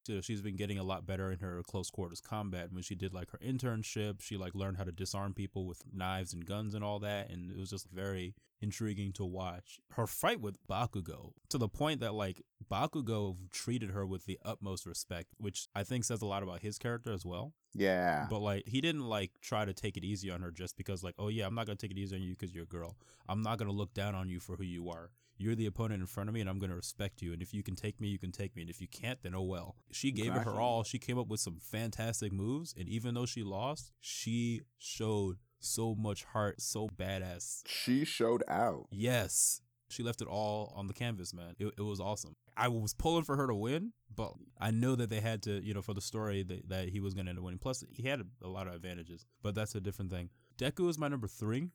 So 0.08 0.19
she's 0.19 0.41
been 0.41 0.56
getting 0.56 0.80
a 0.80 0.84
lot 0.84 1.06
better 1.06 1.32
in 1.32 1.39
her 1.39 1.62
close 1.62 1.91
quarters 1.91 2.21
combat. 2.21 2.69
When 2.71 2.82
she 2.82 2.95
did 2.95 3.13
like 3.13 3.30
her 3.32 3.38
internship, 3.38 4.21
she 4.21 4.36
like 4.36 4.56
learned 4.56 4.78
how 4.78 4.84
to 4.84 4.91
disarm 4.91 5.36
people 5.36 5.67
with 5.67 5.84
knives 5.93 6.34
and 6.34 6.43
guns 6.43 6.74
and 6.74 6.84
all 6.84 6.97
that, 7.00 7.30
and 7.30 7.52
it 7.52 7.60
was 7.60 7.69
just 7.69 7.88
very 7.91 8.34
intriguing 8.62 9.12
to 9.13 9.26
watch. 9.26 9.80
Her 9.93 10.08
fight 10.08 10.39
with 10.39 10.58
Bakugo 10.67 11.32
to 11.50 11.58
the 11.58 11.67
point 11.67 12.00
that 12.02 12.13
like 12.13 12.41
Bakugo 12.71 13.36
treated 13.52 13.91
her 13.91 14.06
with 14.06 14.26
the 14.26 14.39
utmost 14.45 14.86
respect, 14.86 15.30
which 15.38 15.67
I 15.76 15.84
think 15.84 16.06
says 16.06 16.21
a 16.21 16.26
lot 16.26 16.43
about 16.43 16.62
his 16.62 16.78
character 16.78 17.12
as 17.12 17.26
well. 17.26 17.54
Yeah. 17.74 18.28
But 18.30 18.39
like 18.39 18.67
he 18.67 18.82
didn't 18.82 19.06
like 19.06 19.32
try 19.41 19.65
to 19.65 19.74
take 19.74 19.97
it 19.97 20.04
easy 20.04 20.30
on 20.30 20.41
her 20.41 20.52
just 20.52 20.78
because 20.78 21.04
like, 21.04 21.15
oh 21.17 21.28
yeah, 21.28 21.45
I'm 21.45 21.56
not 21.56 21.65
gonna 21.65 21.76
take 21.76 21.91
it 21.91 21.97
easy 21.97 22.15
on 22.15 22.21
you 22.21 22.36
because 22.36 22.54
you're 22.54 22.63
a 22.63 22.67
girl. 22.67 22.95
I'm 23.28 23.41
not 23.41 23.58
gonna 23.58 23.71
look 23.71 23.93
down 23.93 24.15
on 24.15 24.30
you 24.30 24.39
for 24.39 24.56
who 24.56 24.63
you 24.63 24.89
are. 24.89 25.12
You're 25.38 25.56
the 25.56 25.65
opponent 25.65 26.02
in 26.02 26.08
front 26.08 26.30
of 26.30 26.36
me 26.36 26.41
and 26.41 26.50
I'm 26.50 26.60
gonna 26.60 26.76
respect 26.76 27.21
you. 27.21 27.34
And 27.34 27.41
if 27.41 27.54
you 27.54 27.63
can 27.63 27.76
take 27.76 28.00
me, 28.00 28.10
you 28.10 28.19
can 28.19 28.32
take 28.32 28.56
me. 28.56 28.62
And 28.62 28.69
if 28.69 28.80
you 28.80 28.88
can't, 28.88 29.21
then 29.24 29.34
oh 29.34 29.41
well. 29.41 29.76
She 29.91 30.12
gave 30.12 30.36
it 30.36 30.43
her 30.43 30.60
all. 30.60 30.84
She 30.84 31.00
came 31.00 31.17
up 31.17 31.28
with 31.28 31.39
some 31.39 31.58
fantastic 31.60 32.32
moves. 32.32 32.76
And 32.78 32.88
even 32.88 33.15
though 33.15 33.26
she 33.26 33.41
lost, 33.41 33.91
she 34.00 34.62
showed 34.78 35.38
so 35.62 35.95
much 35.95 36.26
heart, 36.26 36.62
so 36.62 36.89
badass. 36.89 37.62
she 37.65 38.04
showed 38.06 38.43
out. 38.47 38.88
Yes. 38.91 39.62
She 39.89 40.04
left 40.04 40.21
it 40.21 40.28
all 40.28 40.74
on 40.76 40.88
the 40.88 40.93
canvas, 40.93 41.34
man. 41.34 41.54
It, 41.60 41.74
it 41.78 41.82
was 41.82 42.00
awesome. 42.00 42.36
I 42.56 42.69
was 42.69 42.93
pulling 42.93 43.24
for 43.24 43.36
her 43.36 43.47
to 43.47 43.56
win, 43.56 43.91
but 44.15 44.34
I 44.60 44.71
know 44.71 44.95
that 44.95 45.10
they 45.10 45.19
had 45.19 45.43
to, 45.43 45.62
you 45.62 45.74
know, 45.74 45.82
for 45.82 45.93
the 45.93 46.02
story 46.02 46.43
that, 46.43 46.69
that 46.69 46.89
he 46.89 47.02
was 47.02 47.13
going 47.13 47.26
to 47.26 47.32
end 47.32 47.39
up 47.39 47.43
winning. 47.43 47.60
Plus, 47.60 47.84
he 47.91 48.08
had 48.08 48.21
a, 48.21 48.26
a 48.45 48.47
lot 48.47 48.67
of 48.67 48.74
advantages, 48.74 49.26
but 49.43 49.54
that's 49.54 49.76
a 49.76 49.82
different 49.82 50.12
thing. 50.12 50.30
Deku 50.58 50.89
is 50.89 50.97
my 50.97 51.10
number 51.10 51.28
three. 51.28 51.67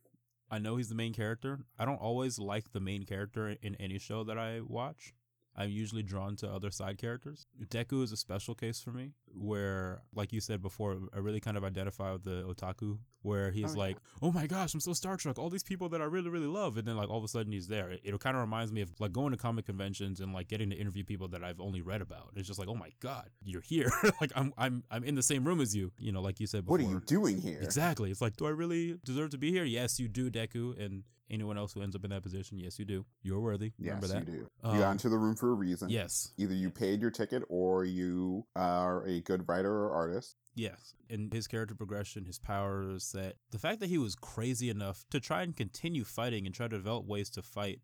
I 0.51 0.59
know 0.59 0.77
he's 0.77 0.89
the 0.89 0.95
main 0.95 1.13
character. 1.13 1.61
I 1.79 1.85
don't 1.85 2.01
always 2.01 2.39
like 2.39 2.73
the 2.73 2.81
main 2.81 3.05
character 3.05 3.57
in 3.61 3.75
any 3.77 3.99
show 3.99 4.25
that 4.25 4.39
I 4.39 4.61
watch. 4.61 5.13
I'm 5.57 5.71
usually 5.71 6.03
drawn 6.03 6.37
to 6.37 6.49
other 6.49 6.71
side 6.71 6.99
characters. 6.99 7.47
Deku 7.69 8.03
is 8.03 8.13
a 8.13 8.17
special 8.17 8.55
case 8.55 8.81
for 8.81 8.93
me, 8.93 9.13
where, 9.39 10.03
like 10.15 10.33
you 10.33 10.41
said 10.41 10.63
before, 10.63 10.97
I 11.15 11.19
really 11.19 11.41
kind 11.41 11.57
of 11.57 11.65
identify 11.65 12.13
with 12.13 12.25
the 12.25 12.43
otaku, 12.45 12.99
where 13.23 13.51
he's 13.51 13.73
Oh, 13.73 13.75
yeah. 13.75 13.79
like, 13.79 13.97
oh 14.23 14.31
my 14.33 14.47
gosh, 14.47 14.73
I'm 14.75 14.81
so 14.81 14.93
starstruck, 14.93 15.39
all 15.39 15.51
these 15.51 15.63
people 15.65 15.89
that 15.91 16.01
I 16.01 16.05
really, 16.05 16.31
really 16.31 16.47
love. 16.47 16.77
And 16.77 16.87
then, 16.87 16.97
like, 16.97 17.09
all 17.11 17.19
of 17.19 17.25
a 17.25 17.29
sudden 17.29 17.53
he's 17.53 17.67
there. 17.69 17.91
It, 17.91 18.01
it 18.05 18.21
kind 18.21 18.37
of 18.37 18.41
reminds 18.41 18.73
me 18.73 18.81
of, 18.83 18.91
like, 19.01 19.13
going 19.13 19.33
to 19.33 19.37
comic 19.37 19.67
conventions 19.67 20.21
and, 20.21 20.33
like, 20.33 20.49
getting 20.49 20.71
to 20.71 20.77
interview 20.77 21.05
people 21.05 21.29
that 21.29 21.43
I've 21.43 21.61
only 21.61 21.81
read 21.81 22.01
about. 22.03 22.31
It's 22.37 22.47
just 22.47 22.59
like, 22.59 22.69
oh 22.69 22.75
my 22.77 22.91
God, 23.01 23.29
you're 23.43 23.63
here. 23.63 23.91
like, 24.21 24.31
I'm, 24.37 24.53
I'm, 24.57 24.85
I'm 24.91 25.05
in 25.05 25.15
the 25.17 25.23
same 25.23 25.45
room 25.45 25.61
as 25.61 25.75
you, 25.75 25.93
you 25.99 26.13
know, 26.13 26.23
like 26.23 26.41
you 26.41 26.47
said 26.47 26.65
before. 26.65 26.79
What 26.79 26.87
are 26.87 26.91
you 26.91 27.01
doing 27.07 27.41
here? 27.41 27.61
Exactly. 27.63 28.11
It's 28.11 28.21
like, 28.21 28.37
do 28.37 28.47
I 28.47 28.51
really 28.51 28.99
deserve 29.05 29.31
to 29.31 29.39
be 29.39 29.51
here? 29.51 29.65
Yes, 29.65 29.99
you 29.99 30.09
do, 30.09 30.31
Deku. 30.31 30.79
And 30.83 31.03
anyone 31.29 31.59
else 31.59 31.73
who 31.73 31.83
ends 31.83 31.97
up 31.97 32.05
in 32.05 32.11
that 32.11 32.23
position, 32.23 32.59
yes, 32.61 32.79
you 32.79 32.85
do. 32.85 33.05
You're 33.23 33.41
worthy. 33.41 33.73
Yes, 33.79 33.95
Remember 34.01 34.07
that? 34.07 34.33
you 34.33 34.39
do. 34.39 34.51
Um, 34.63 34.77
you 34.77 34.81
got 34.83 34.93
into 34.93 35.09
the 35.09 35.19
room 35.19 35.35
for 35.35 35.51
a 35.51 35.55
reason. 35.55 35.89
Yes. 35.89 36.31
Either 36.39 36.55
you 36.55 36.71
paid 36.71 37.01
your 37.01 37.11
ticket 37.11 37.43
or 37.49 37.85
you 37.85 38.47
are 38.55 39.05
a 39.09 39.21
good 39.27 39.49
writer 39.49 39.71
or 39.85 39.91
artist. 39.93 40.37
Yes. 40.55 40.95
And 41.11 41.33
his 41.33 41.47
character 41.47 41.75
progression, 41.75 42.25
his 42.25 42.39
powers 42.39 43.13
that 43.13 43.35
the 43.51 43.59
fact 43.59 43.81
that 43.81 43.89
he 43.91 43.99
was 43.99 44.15
crazy 44.15 44.71
enough 44.71 45.05
to 45.11 45.21
try 45.21 45.43
and 45.43 45.55
continue 45.55 46.05
fighting 46.05 46.47
and 46.47 46.55
try 46.55 46.69
to 46.69 46.77
develop 46.77 47.05
ways 47.07 47.29
to 47.31 47.43
fight 47.43 47.81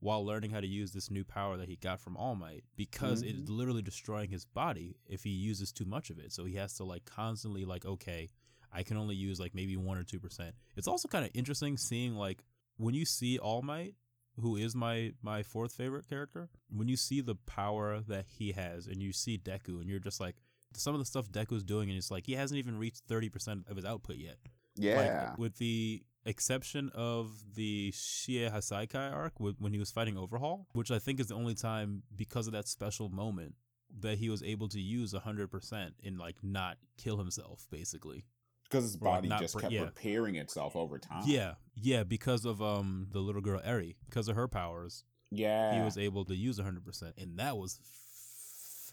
while 0.00 0.24
learning 0.26 0.50
how 0.50 0.60
to 0.60 0.66
use 0.66 0.92
this 0.92 1.10
new 1.10 1.24
power 1.24 1.56
that 1.56 1.68
he 1.68 1.76
got 1.76 2.00
from 2.00 2.16
All 2.16 2.34
Might 2.34 2.64
because 2.76 3.22
Mm-hmm. 3.22 3.40
it's 3.42 3.48
literally 3.50 3.82
destroying 3.82 4.30
his 4.30 4.44
body 4.44 4.96
if 5.06 5.22
he 5.22 5.30
uses 5.30 5.72
too 5.72 5.84
much 5.86 6.10
of 6.10 6.18
it. 6.18 6.32
So 6.32 6.44
he 6.44 6.56
has 6.56 6.74
to 6.74 6.84
like 6.84 7.04
constantly 7.04 7.64
like, 7.64 7.84
okay, 7.86 8.28
I 8.72 8.82
can 8.82 8.96
only 8.96 9.14
use 9.16 9.38
like 9.40 9.54
maybe 9.54 9.76
one 9.76 9.96
or 9.98 10.04
two 10.04 10.20
percent. 10.20 10.54
It's 10.76 10.88
also 10.88 11.08
kind 11.08 11.24
of 11.24 11.30
interesting 11.34 11.76
seeing 11.78 12.14
like 12.16 12.42
when 12.76 12.94
you 12.94 13.04
see 13.06 13.38
All 13.38 13.62
Might, 13.62 13.94
who 14.38 14.56
is 14.56 14.74
my 14.74 15.12
my 15.22 15.42
fourth 15.42 15.72
favorite 15.72 16.08
character, 16.08 16.50
when 16.68 16.88
you 16.88 16.96
see 16.96 17.22
the 17.22 17.36
power 17.36 18.00
that 18.08 18.26
he 18.28 18.52
has 18.52 18.86
and 18.86 19.02
you 19.02 19.12
see 19.12 19.38
Deku 19.38 19.80
and 19.80 19.88
you're 19.88 19.98
just 19.98 20.20
like 20.20 20.36
some 20.74 20.94
of 20.94 20.98
the 21.00 21.04
stuff 21.06 21.28
Deku's 21.30 21.64
doing 21.64 21.88
and 21.88 21.96
it's 21.98 22.10
like 22.10 22.26
he 22.26 22.34
hasn't 22.34 22.58
even 22.58 22.78
reached 22.78 23.06
30% 23.08 23.68
of 23.70 23.76
his 23.76 23.84
output 23.84 24.16
yet. 24.16 24.36
Yeah. 24.76 25.28
Like, 25.30 25.38
with 25.38 25.56
the 25.58 26.02
exception 26.24 26.90
of 26.94 27.30
the 27.54 27.92
Shie 27.94 28.50
Hassaikai 28.50 29.12
arc 29.12 29.32
when 29.38 29.72
he 29.72 29.78
was 29.78 29.90
fighting 29.90 30.18
Overhaul, 30.18 30.66
which 30.72 30.90
I 30.90 30.98
think 30.98 31.20
is 31.20 31.28
the 31.28 31.34
only 31.34 31.54
time 31.54 32.02
because 32.14 32.46
of 32.46 32.52
that 32.52 32.68
special 32.68 33.08
moment 33.08 33.54
that 34.00 34.18
he 34.18 34.28
was 34.28 34.42
able 34.42 34.68
to 34.70 34.80
use 34.80 35.14
100% 35.14 35.90
and 36.04 36.18
like 36.18 36.36
not 36.42 36.76
kill 36.98 37.16
himself 37.18 37.66
basically. 37.70 38.24
because 38.64 38.82
his 38.84 38.96
body 38.96 39.28
not 39.28 39.40
just 39.40 39.54
br- 39.54 39.60
kept 39.60 39.72
yeah. 39.72 39.82
repairing 39.82 40.34
itself 40.34 40.74
over 40.76 40.98
time. 40.98 41.22
Yeah, 41.24 41.54
yeah, 41.76 42.02
because 42.02 42.44
of 42.44 42.60
um 42.60 43.06
the 43.12 43.20
little 43.20 43.40
girl 43.40 43.60
Eri, 43.64 43.96
because 44.10 44.28
of 44.28 44.34
her 44.36 44.48
powers, 44.48 45.04
Yeah. 45.30 45.78
he 45.78 45.84
was 45.84 45.96
able 45.96 46.24
to 46.26 46.34
use 46.34 46.58
100% 46.58 47.12
and 47.16 47.38
that 47.38 47.56
was 47.56 47.78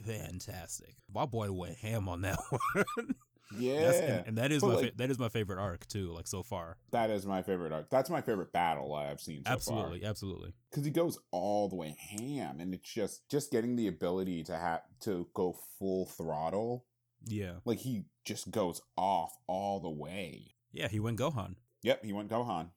fantastic. 0.05 0.95
My 1.13 1.25
boy 1.25 1.51
went 1.51 1.77
ham 1.77 2.07
on 2.09 2.21
that 2.21 2.39
one. 2.49 3.15
yeah. 3.57 3.91
And, 3.91 4.27
and 4.27 4.37
that 4.37 4.51
is 4.51 4.61
But, 4.61 4.67
my 4.67 4.73
like, 4.75 4.85
fa- 4.85 4.97
that 4.97 5.09
is 5.11 5.19
my 5.19 5.29
favorite 5.29 5.59
arc 5.59 5.87
too, 5.87 6.11
like 6.13 6.27
so 6.27 6.43
far. 6.43 6.77
that 6.91 7.09
is 7.09 7.25
my 7.25 7.41
favorite 7.41 7.71
arc. 7.71 7.89
That's 7.89 8.09
my 8.09 8.21
favorite 8.21 8.51
battle 8.53 8.93
I've 8.93 9.19
seen 9.21 9.39
so 9.39 9.43
far. 9.45 9.53
absolutely, 9.53 10.03
absolutely. 10.05 10.53
Because 10.69 10.85
he 10.85 10.91
goes 10.91 11.19
all 11.31 11.69
the 11.69 11.75
way 11.75 11.95
ham, 12.11 12.59
and 12.59 12.73
it's 12.73 12.91
just 12.91 13.29
just 13.29 13.51
getting 13.51 13.75
the 13.75 13.87
ability 13.87 14.43
to 14.45 14.55
have 14.57 14.81
to 15.01 15.27
go 15.33 15.57
full 15.79 16.05
throttle. 16.07 16.85
Yeah, 17.25 17.53
Like 17.63 17.79
he 17.79 18.03
just 18.25 18.51
goes 18.51 18.81
off 18.97 19.31
all 19.47 19.79
the 19.79 19.89
way. 19.89 20.55
yeah. 20.73 20.89
He 20.89 20.99
went 20.99 21.17
Gohan. 21.19 21.55
Yep, 21.83 22.03
he 22.03 22.11
went 22.13 22.29
Gohan. 22.29 22.69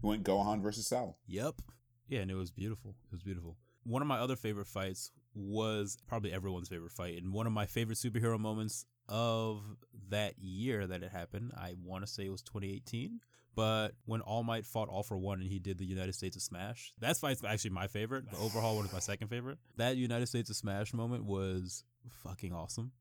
He 0.00 0.06
went 0.06 0.24
Gohan 0.24 0.60
versus 0.62 0.86
Cell. 0.88 1.18
Yep. 1.28 1.62
Yeah, 2.08 2.20
and 2.20 2.30
it 2.30 2.34
was 2.34 2.50
beautiful. 2.50 2.96
It 3.06 3.12
was 3.12 3.22
beautiful. 3.22 3.56
One 3.84 4.02
of 4.02 4.08
my 4.08 4.18
other 4.18 4.34
favorite 4.36 4.66
fights 4.66 5.10
was 5.34 5.98
probably 6.06 6.32
everyone's 6.32 6.68
favorite 6.68 6.92
fight, 6.92 7.16
and 7.16 7.32
one 7.32 7.46
of 7.46 7.52
my 7.52 7.66
favorite 7.66 7.98
superhero 7.98 8.38
moments 8.38 8.86
of 9.08 9.62
that 10.10 10.38
year 10.38 10.86
that 10.86 11.02
it 11.02 11.10
happened. 11.10 11.52
I 11.56 11.74
want 11.82 12.04
to 12.04 12.10
say 12.10 12.26
it 12.26 12.32
was 12.32 12.42
2018. 12.42 13.20
But 13.54 13.90
when 14.06 14.22
All 14.22 14.42
Might 14.42 14.64
fought 14.64 14.88
All 14.88 15.02
for 15.02 15.18
One 15.18 15.40
and 15.40 15.50
he 15.50 15.58
did 15.58 15.76
the 15.76 15.84
United 15.84 16.14
States 16.14 16.36
of 16.36 16.42
Smash, 16.42 16.94
that's 16.98 17.20
fight's 17.20 17.44
actually 17.44 17.72
my 17.72 17.86
favorite. 17.86 18.30
The 18.30 18.38
overhaul 18.38 18.76
one 18.76 18.86
is 18.86 18.92
my 18.92 18.98
second 19.00 19.28
favorite. 19.28 19.58
That 19.76 19.96
United 19.96 20.26
States 20.26 20.48
of 20.48 20.56
Smash 20.56 20.94
moment 20.94 21.24
was 21.24 21.84
fucking 22.08 22.54
awesome. 22.54 22.92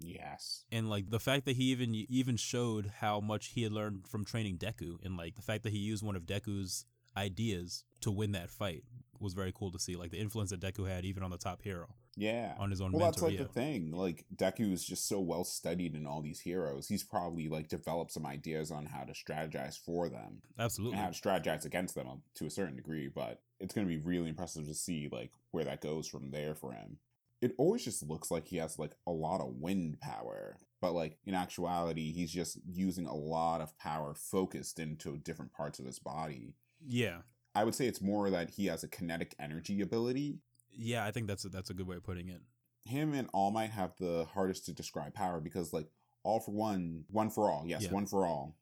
Yes. 0.00 0.64
And 0.72 0.88
like 0.88 1.10
the 1.10 1.20
fact 1.20 1.44
that 1.44 1.56
he 1.56 1.64
even 1.64 1.94
even 1.94 2.36
showed 2.36 2.90
how 3.00 3.20
much 3.20 3.48
he 3.48 3.62
had 3.62 3.72
learned 3.72 4.08
from 4.08 4.24
training 4.24 4.56
Deku, 4.56 5.04
and 5.04 5.18
like 5.18 5.34
the 5.34 5.42
fact 5.42 5.64
that 5.64 5.72
he 5.72 5.78
used 5.78 6.02
one 6.02 6.16
of 6.16 6.24
Deku's 6.24 6.86
ideas 7.16 7.84
to 8.00 8.10
win 8.10 8.32
that 8.32 8.48
fight 8.48 8.84
was 9.20 9.34
very 9.34 9.52
cool 9.54 9.70
to 9.72 9.78
see. 9.78 9.96
Like 9.96 10.10
the 10.10 10.18
influence 10.18 10.50
that 10.50 10.60
Deku 10.60 10.88
had 10.88 11.04
even 11.04 11.22
on 11.22 11.30
the 11.30 11.38
top 11.38 11.62
hero. 11.62 11.86
Yeah. 12.16 12.54
On 12.58 12.70
his 12.70 12.80
own 12.80 12.92
well, 12.92 13.04
that's 13.04 13.22
like 13.22 13.38
the 13.38 13.44
thing. 13.44 13.92
Like 13.92 14.24
Deku 14.34 14.72
is 14.72 14.84
just 14.84 15.08
so 15.08 15.20
well 15.20 15.44
studied 15.44 15.94
in 15.94 16.06
all 16.06 16.22
these 16.22 16.40
heroes. 16.40 16.88
He's 16.88 17.04
probably 17.04 17.48
like 17.48 17.68
developed 17.68 18.12
some 18.12 18.26
ideas 18.26 18.70
on 18.70 18.86
how 18.86 19.04
to 19.04 19.12
strategize 19.12 19.78
for 19.78 20.08
them 20.08 20.42
Absolutely. 20.58 20.96
and 20.96 21.04
how 21.04 21.10
to 21.10 21.20
strategize 21.20 21.64
against 21.64 21.94
them 21.94 22.08
um, 22.08 22.22
to 22.34 22.46
a 22.46 22.50
certain 22.50 22.76
degree. 22.76 23.08
But 23.08 23.40
it's 23.58 23.74
going 23.74 23.86
to 23.86 23.94
be 23.94 24.00
really 24.00 24.28
impressive 24.28 24.66
to 24.66 24.74
see 24.74 25.08
like 25.10 25.32
where 25.50 25.64
that 25.64 25.80
goes 25.80 26.08
from 26.08 26.30
there 26.30 26.54
for 26.54 26.72
him. 26.72 26.98
It 27.40 27.54
always 27.56 27.84
just 27.84 28.06
looks 28.06 28.30
like 28.30 28.48
he 28.48 28.58
has 28.58 28.78
like 28.78 28.92
a 29.06 29.12
lot 29.12 29.40
of 29.40 29.54
wind 29.60 30.00
power, 30.00 30.58
but 30.80 30.92
like 30.92 31.16
in 31.24 31.34
actuality, 31.34 32.12
he's 32.12 32.32
just 32.32 32.58
using 32.66 33.06
a 33.06 33.14
lot 33.14 33.60
of 33.60 33.78
power 33.78 34.14
focused 34.14 34.78
into 34.78 35.16
different 35.18 35.52
parts 35.52 35.78
of 35.78 35.86
his 35.86 35.98
body. 35.98 36.54
Yeah. 36.86 37.18
I 37.54 37.64
would 37.64 37.74
say 37.74 37.86
it's 37.86 38.00
more 38.00 38.30
that 38.30 38.50
he 38.50 38.66
has 38.66 38.84
a 38.84 38.88
kinetic 38.88 39.34
energy 39.40 39.80
ability 39.80 40.38
Yeah, 40.72 41.04
I 41.04 41.10
think 41.10 41.26
that's 41.26 41.44
a, 41.44 41.48
that's 41.48 41.70
a 41.70 41.74
good 41.74 41.86
way 41.86 41.96
of 41.96 42.04
putting 42.04 42.28
it. 42.28 42.40
him 42.84 43.12
and 43.14 43.28
All 43.32 43.50
Might 43.50 43.70
have 43.70 43.94
the 43.98 44.26
hardest 44.32 44.66
to 44.66 44.72
describe 44.72 45.14
power 45.14 45.40
because 45.40 45.72
like 45.72 45.88
all 46.22 46.38
for 46.40 46.52
one, 46.52 47.04
one 47.08 47.30
for 47.30 47.50
all, 47.50 47.64
yes, 47.66 47.82
Yeah. 47.84 47.92
one 47.92 48.06
for 48.06 48.26
all. 48.26 48.56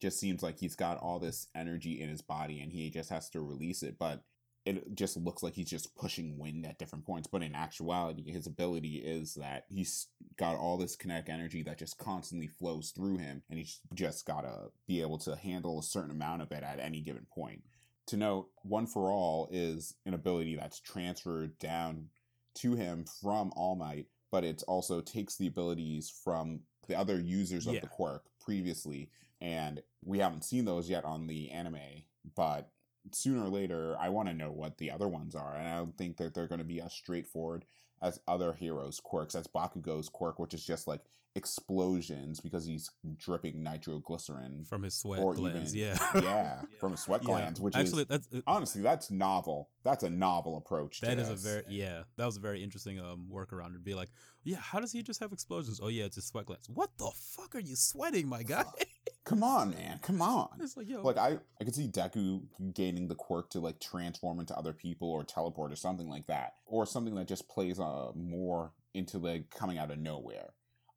Just 0.00 0.18
seems 0.18 0.42
like 0.42 0.58
he's 0.58 0.74
got 0.74 0.98
all 0.98 1.18
this 1.20 1.46
energy 1.54 2.00
in 2.00 2.08
his 2.08 2.22
body 2.22 2.60
and 2.60 2.72
he 2.72 2.90
just 2.90 3.10
has 3.10 3.28
to 3.30 3.40
release 3.40 3.82
it, 3.84 3.96
but 3.98 4.24
it 4.64 4.94
just 4.94 5.16
looks 5.16 5.42
like 5.42 5.54
he's 5.54 5.68
just 5.70 5.94
pushing 5.96 6.38
wind 6.38 6.64
at 6.66 6.78
different 6.78 7.04
points. 7.04 7.28
But 7.28 7.42
in 7.42 7.54
actuality, 7.54 8.30
his 8.30 8.46
ability 8.46 8.96
is 8.96 9.34
that 9.34 9.64
he's 9.68 10.06
got 10.36 10.56
all 10.56 10.76
this 10.78 10.94
kinetic 10.96 11.28
energy 11.28 11.62
that 11.64 11.78
just 11.78 11.98
constantly 11.98 12.46
flows 12.46 12.90
through 12.90 13.18
him, 13.18 13.42
and 13.50 13.58
he's 13.58 13.80
just 13.92 14.24
gotta 14.24 14.70
be 14.86 15.00
able 15.00 15.18
to 15.18 15.34
handle 15.36 15.78
a 15.80 15.82
certain 15.82 16.12
amount 16.12 16.42
of 16.42 16.52
it 16.52 16.62
at 16.62 16.78
any 16.78 17.00
given 17.00 17.26
point. 17.32 17.62
To 18.08 18.16
note, 18.16 18.50
One 18.62 18.86
for 18.86 19.10
All 19.10 19.48
is 19.50 19.94
an 20.04 20.14
ability 20.14 20.56
that's 20.56 20.80
transferred 20.80 21.58
down 21.58 22.08
to 22.56 22.74
him 22.74 23.04
from 23.20 23.52
All 23.56 23.76
Might, 23.76 24.06
but 24.30 24.44
it 24.44 24.62
also 24.66 25.00
takes 25.00 25.36
the 25.36 25.46
abilities 25.46 26.10
from 26.10 26.60
the 26.88 26.96
other 26.96 27.20
users 27.20 27.66
of 27.66 27.74
Yeah. 27.74 27.80
the 27.80 27.86
quirk 27.86 28.24
previously, 28.40 29.10
and 29.40 29.82
we 30.04 30.18
haven't 30.18 30.44
seen 30.44 30.64
those 30.64 30.90
yet 30.90 31.04
on 31.04 31.26
the 31.26 31.50
anime, 31.50 32.04
but 32.34 32.70
sooner 33.10 33.44
or 33.44 33.48
later, 33.48 33.96
I 33.98 34.08
want 34.10 34.28
to 34.28 34.34
know 34.34 34.50
what 34.52 34.78
the 34.78 34.90
other 34.90 35.08
ones 35.08 35.34
are, 35.34 35.56
and 35.56 35.68
I 35.68 35.76
don't 35.78 35.96
think 35.96 36.16
that 36.18 36.34
they're 36.34 36.46
going 36.46 36.60
to 36.60 36.64
be 36.64 36.80
as 36.80 36.92
straightforward 36.92 37.64
as 38.00 38.20
other 38.26 38.52
heroes' 38.52 39.00
quirks, 39.00 39.34
as 39.34 39.46
Bakugo's 39.46 40.08
quirk, 40.08 40.38
which 40.38 40.54
is 40.54 40.64
just 40.64 40.86
like 40.88 41.00
explosions 41.34 42.40
because 42.40 42.66
he's 42.66 42.90
dripping 43.16 43.62
nitroglycerin 43.62 44.64
From 44.68 44.82
his 44.82 44.94
sweat 44.94 45.20
Or 45.20 45.34
glands. 45.34 45.74
even- 45.74 45.88
yeah. 45.94 46.10
yeah, 46.22 46.60
from 46.80 46.92
his 46.92 47.00
sweat 47.00 47.20
Yeah. 47.22 47.26
glands, 47.26 47.60
which 47.60 47.76
Actually, 47.76 48.02
is 48.02 48.08
that's 48.08 48.28
uh, 48.34 48.40
honestly 48.46 48.82
that's 48.82 49.10
novel. 49.10 49.70
That's 49.84 50.02
a 50.02 50.10
novel 50.10 50.56
approach. 50.56 51.00
to 51.00 51.06
That 51.06 51.18
is 51.18 51.28
a 51.30 51.34
very 51.36 51.62
yeah. 51.68 52.02
That 52.16 52.26
was 52.26 52.36
a 52.36 52.40
very 52.40 52.62
interesting 52.62 52.98
um 53.00 53.26
workaround. 53.32 53.70
It'd 53.70 53.84
be 53.84 53.94
like, 53.94 54.10
yeah, 54.44 54.58
how 54.58 54.80
does 54.80 54.92
he 54.92 55.02
just 55.02 55.20
have 55.20 55.32
explosions? 55.32 55.80
Oh 55.82 55.88
yeah, 55.88 56.04
it's 56.04 56.16
his 56.16 56.26
sweat 56.26 56.46
glands. 56.46 56.68
What 56.68 56.90
the 56.98 57.10
fuck 57.14 57.54
are 57.54 57.60
you 57.60 57.76
sweating, 57.76 58.28
my 58.28 58.42
guy? 58.42 58.64
Come 59.24 59.42
on, 59.44 59.70
man. 59.70 60.00
Come 60.02 60.20
on. 60.20 60.48
it's 60.60 60.76
like 60.76 60.88
yo, 60.88 61.02
Like 61.02 61.16
I, 61.18 61.38
I 61.60 61.64
could 61.64 61.74
see 61.74 61.88
Deku 61.88 62.42
gaining 62.74 63.08
the 63.08 63.14
quirk 63.14 63.50
to 63.50 63.60
like 63.60 63.78
transform 63.80 64.40
into 64.40 64.56
other 64.56 64.72
people 64.72 65.10
or 65.10 65.22
teleport 65.24 65.72
or 65.72 65.76
something 65.76 66.08
like 66.08 66.26
that, 66.26 66.54
or 66.66 66.86
something 66.86 67.14
that 67.14 67.28
just 67.28 67.48
plays 67.48 67.78
uh 67.78 68.10
more 68.14 68.72
into 68.94 69.18
like 69.18 69.50
coming 69.50 69.78
out 69.78 69.90
of 69.90 69.98
nowhere. 69.98 70.50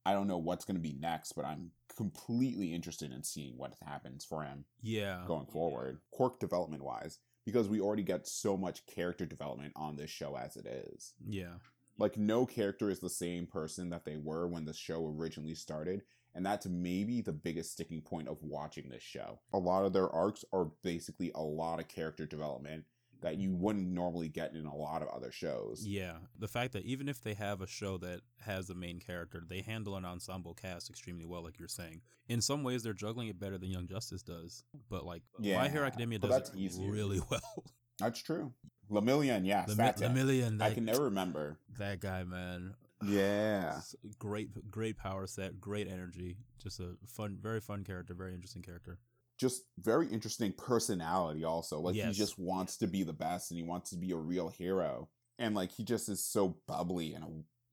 I 0.08 0.14
don't 0.14 0.28
know 0.28 0.38
what's 0.38 0.66
going 0.66 0.76
to 0.76 0.82
be 0.82 0.96
next, 1.00 1.34
but 1.34 1.46
I'm 1.46 1.72
completely 1.96 2.74
interested 2.74 3.12
in 3.12 3.24
seeing 3.24 3.58
what 3.58 3.74
happens 3.86 4.24
for 4.24 4.44
him 4.44 4.66
yeah, 4.82 5.24
going 5.26 5.48
forward, 5.48 6.00
quirk 6.12 6.40
development 6.40 6.84
wise, 6.84 7.20
because 7.46 7.68
we 7.68 7.80
already 7.80 8.04
get 8.04 8.28
so 8.28 8.56
much 8.56 8.86
character 8.86 9.26
development 9.26 9.74
on 9.76 9.96
this 9.96 10.12
show 10.12 10.36
as 10.36 10.58
it 10.58 10.68
is. 10.68 11.14
yeah, 11.28 11.56
Like 11.98 12.18
no 12.18 12.46
character 12.46 12.90
is 12.90 13.00
the 13.00 13.10
same 13.10 13.48
person 13.48 13.90
that 13.90 14.06
they 14.06 14.18
were 14.18 14.48
when 14.48 14.66
the 14.66 14.74
show 14.74 15.08
originally 15.08 15.56
started, 15.56 16.04
and 16.36 16.46
that's 16.46 16.68
maybe 16.68 17.22
the 17.22 17.32
biggest 17.32 17.72
sticking 17.72 18.02
point 18.02 18.28
of 18.28 18.38
watching 18.44 18.90
this 18.90 19.02
show. 19.02 19.40
A 19.54 19.58
lot 19.58 19.86
of 19.86 19.94
their 19.94 20.10
arcs 20.10 20.46
are 20.54 20.68
basically 20.84 21.32
a 21.34 21.42
lot 21.42 21.80
of 21.80 21.88
character 21.88 22.26
development 22.26 22.84
that 23.22 23.38
you 23.38 23.56
wouldn't 23.56 23.88
normally 23.88 24.28
get 24.28 24.54
in 24.54 24.66
a 24.66 24.76
lot 24.76 25.02
of 25.02 25.08
other 25.08 25.32
shows. 25.32 25.88
yeah. 25.88 26.16
The 26.38 26.50
fact 26.50 26.74
that 26.74 26.84
even 26.84 27.08
if 27.08 27.24
they 27.24 27.34
have 27.34 27.62
a 27.62 27.66
show 27.68 27.98
that 28.00 28.20
has 28.42 28.70
a 28.70 28.76
main 28.76 29.00
character, 29.00 29.42
they 29.48 29.62
handle 29.62 29.96
an 29.96 30.06
ensemble 30.06 30.54
cast 30.54 30.90
extremely 30.90 31.26
well, 31.26 31.42
like 31.42 31.58
you're 31.58 31.68
saying. 31.70 32.02
In 32.28 32.42
some 32.42 32.62
ways, 32.62 32.84
they're 32.84 32.94
juggling 32.94 33.30
it 33.30 33.40
better 33.40 33.58
than 33.58 33.72
Young 33.72 33.88
Justice 33.88 34.22
does, 34.22 34.64
but 34.90 35.06
like 35.06 35.24
My 35.40 35.48
Yeah, 35.48 35.68
Hero 35.70 35.88
Academia 35.88 36.20
but 36.20 36.28
does 36.30 36.50
it 36.50 36.56
easier. 36.56 36.92
really 36.92 37.22
well. 37.32 37.64
That's 38.00 38.22
true. 38.22 38.52
Lemillion, 38.92 39.46
yes, 39.46 39.70
the, 39.70 39.76
that's 39.76 40.02
the 40.02 40.08
it. 40.08 40.14
million, 40.14 40.62
I 40.62 40.74
can 40.74 40.86
never 40.86 41.06
remember. 41.06 41.58
that 41.80 42.02
guy, 42.02 42.24
man. 42.26 42.76
Yeah. 43.10 43.80
Great, 44.20 44.70
great 44.72 44.98
power 44.98 45.28
set, 45.28 45.60
great 45.60 45.88
energy. 45.88 46.38
Just 46.62 46.80
a 46.80 46.96
fun, 47.08 47.38
very 47.42 47.60
fun 47.62 47.84
character, 47.84 48.14
very 48.14 48.34
interesting 48.34 48.62
character. 48.62 49.00
just 49.38 49.64
very 49.80 50.08
interesting 50.08 50.54
personality 50.54 51.44
also 51.44 51.80
like 51.82 51.94
Yes. 51.96 52.08
he 52.08 52.14
just 52.14 52.40
wants 52.40 52.78
to 52.78 52.88
be 52.88 53.04
the 53.04 53.12
best 53.14 53.52
and 53.52 53.58
he 53.58 53.64
wants 53.64 53.90
to 53.90 53.98
be 53.98 54.12
a 54.12 54.16
real 54.16 54.48
hero 54.48 55.10
and 55.38 55.54
like 55.54 55.72
he 55.74 55.84
just 55.84 56.08
is 56.08 56.24
so 56.24 56.56
bubbly 56.68 57.14
and 57.14 57.24
a, 57.26 57.28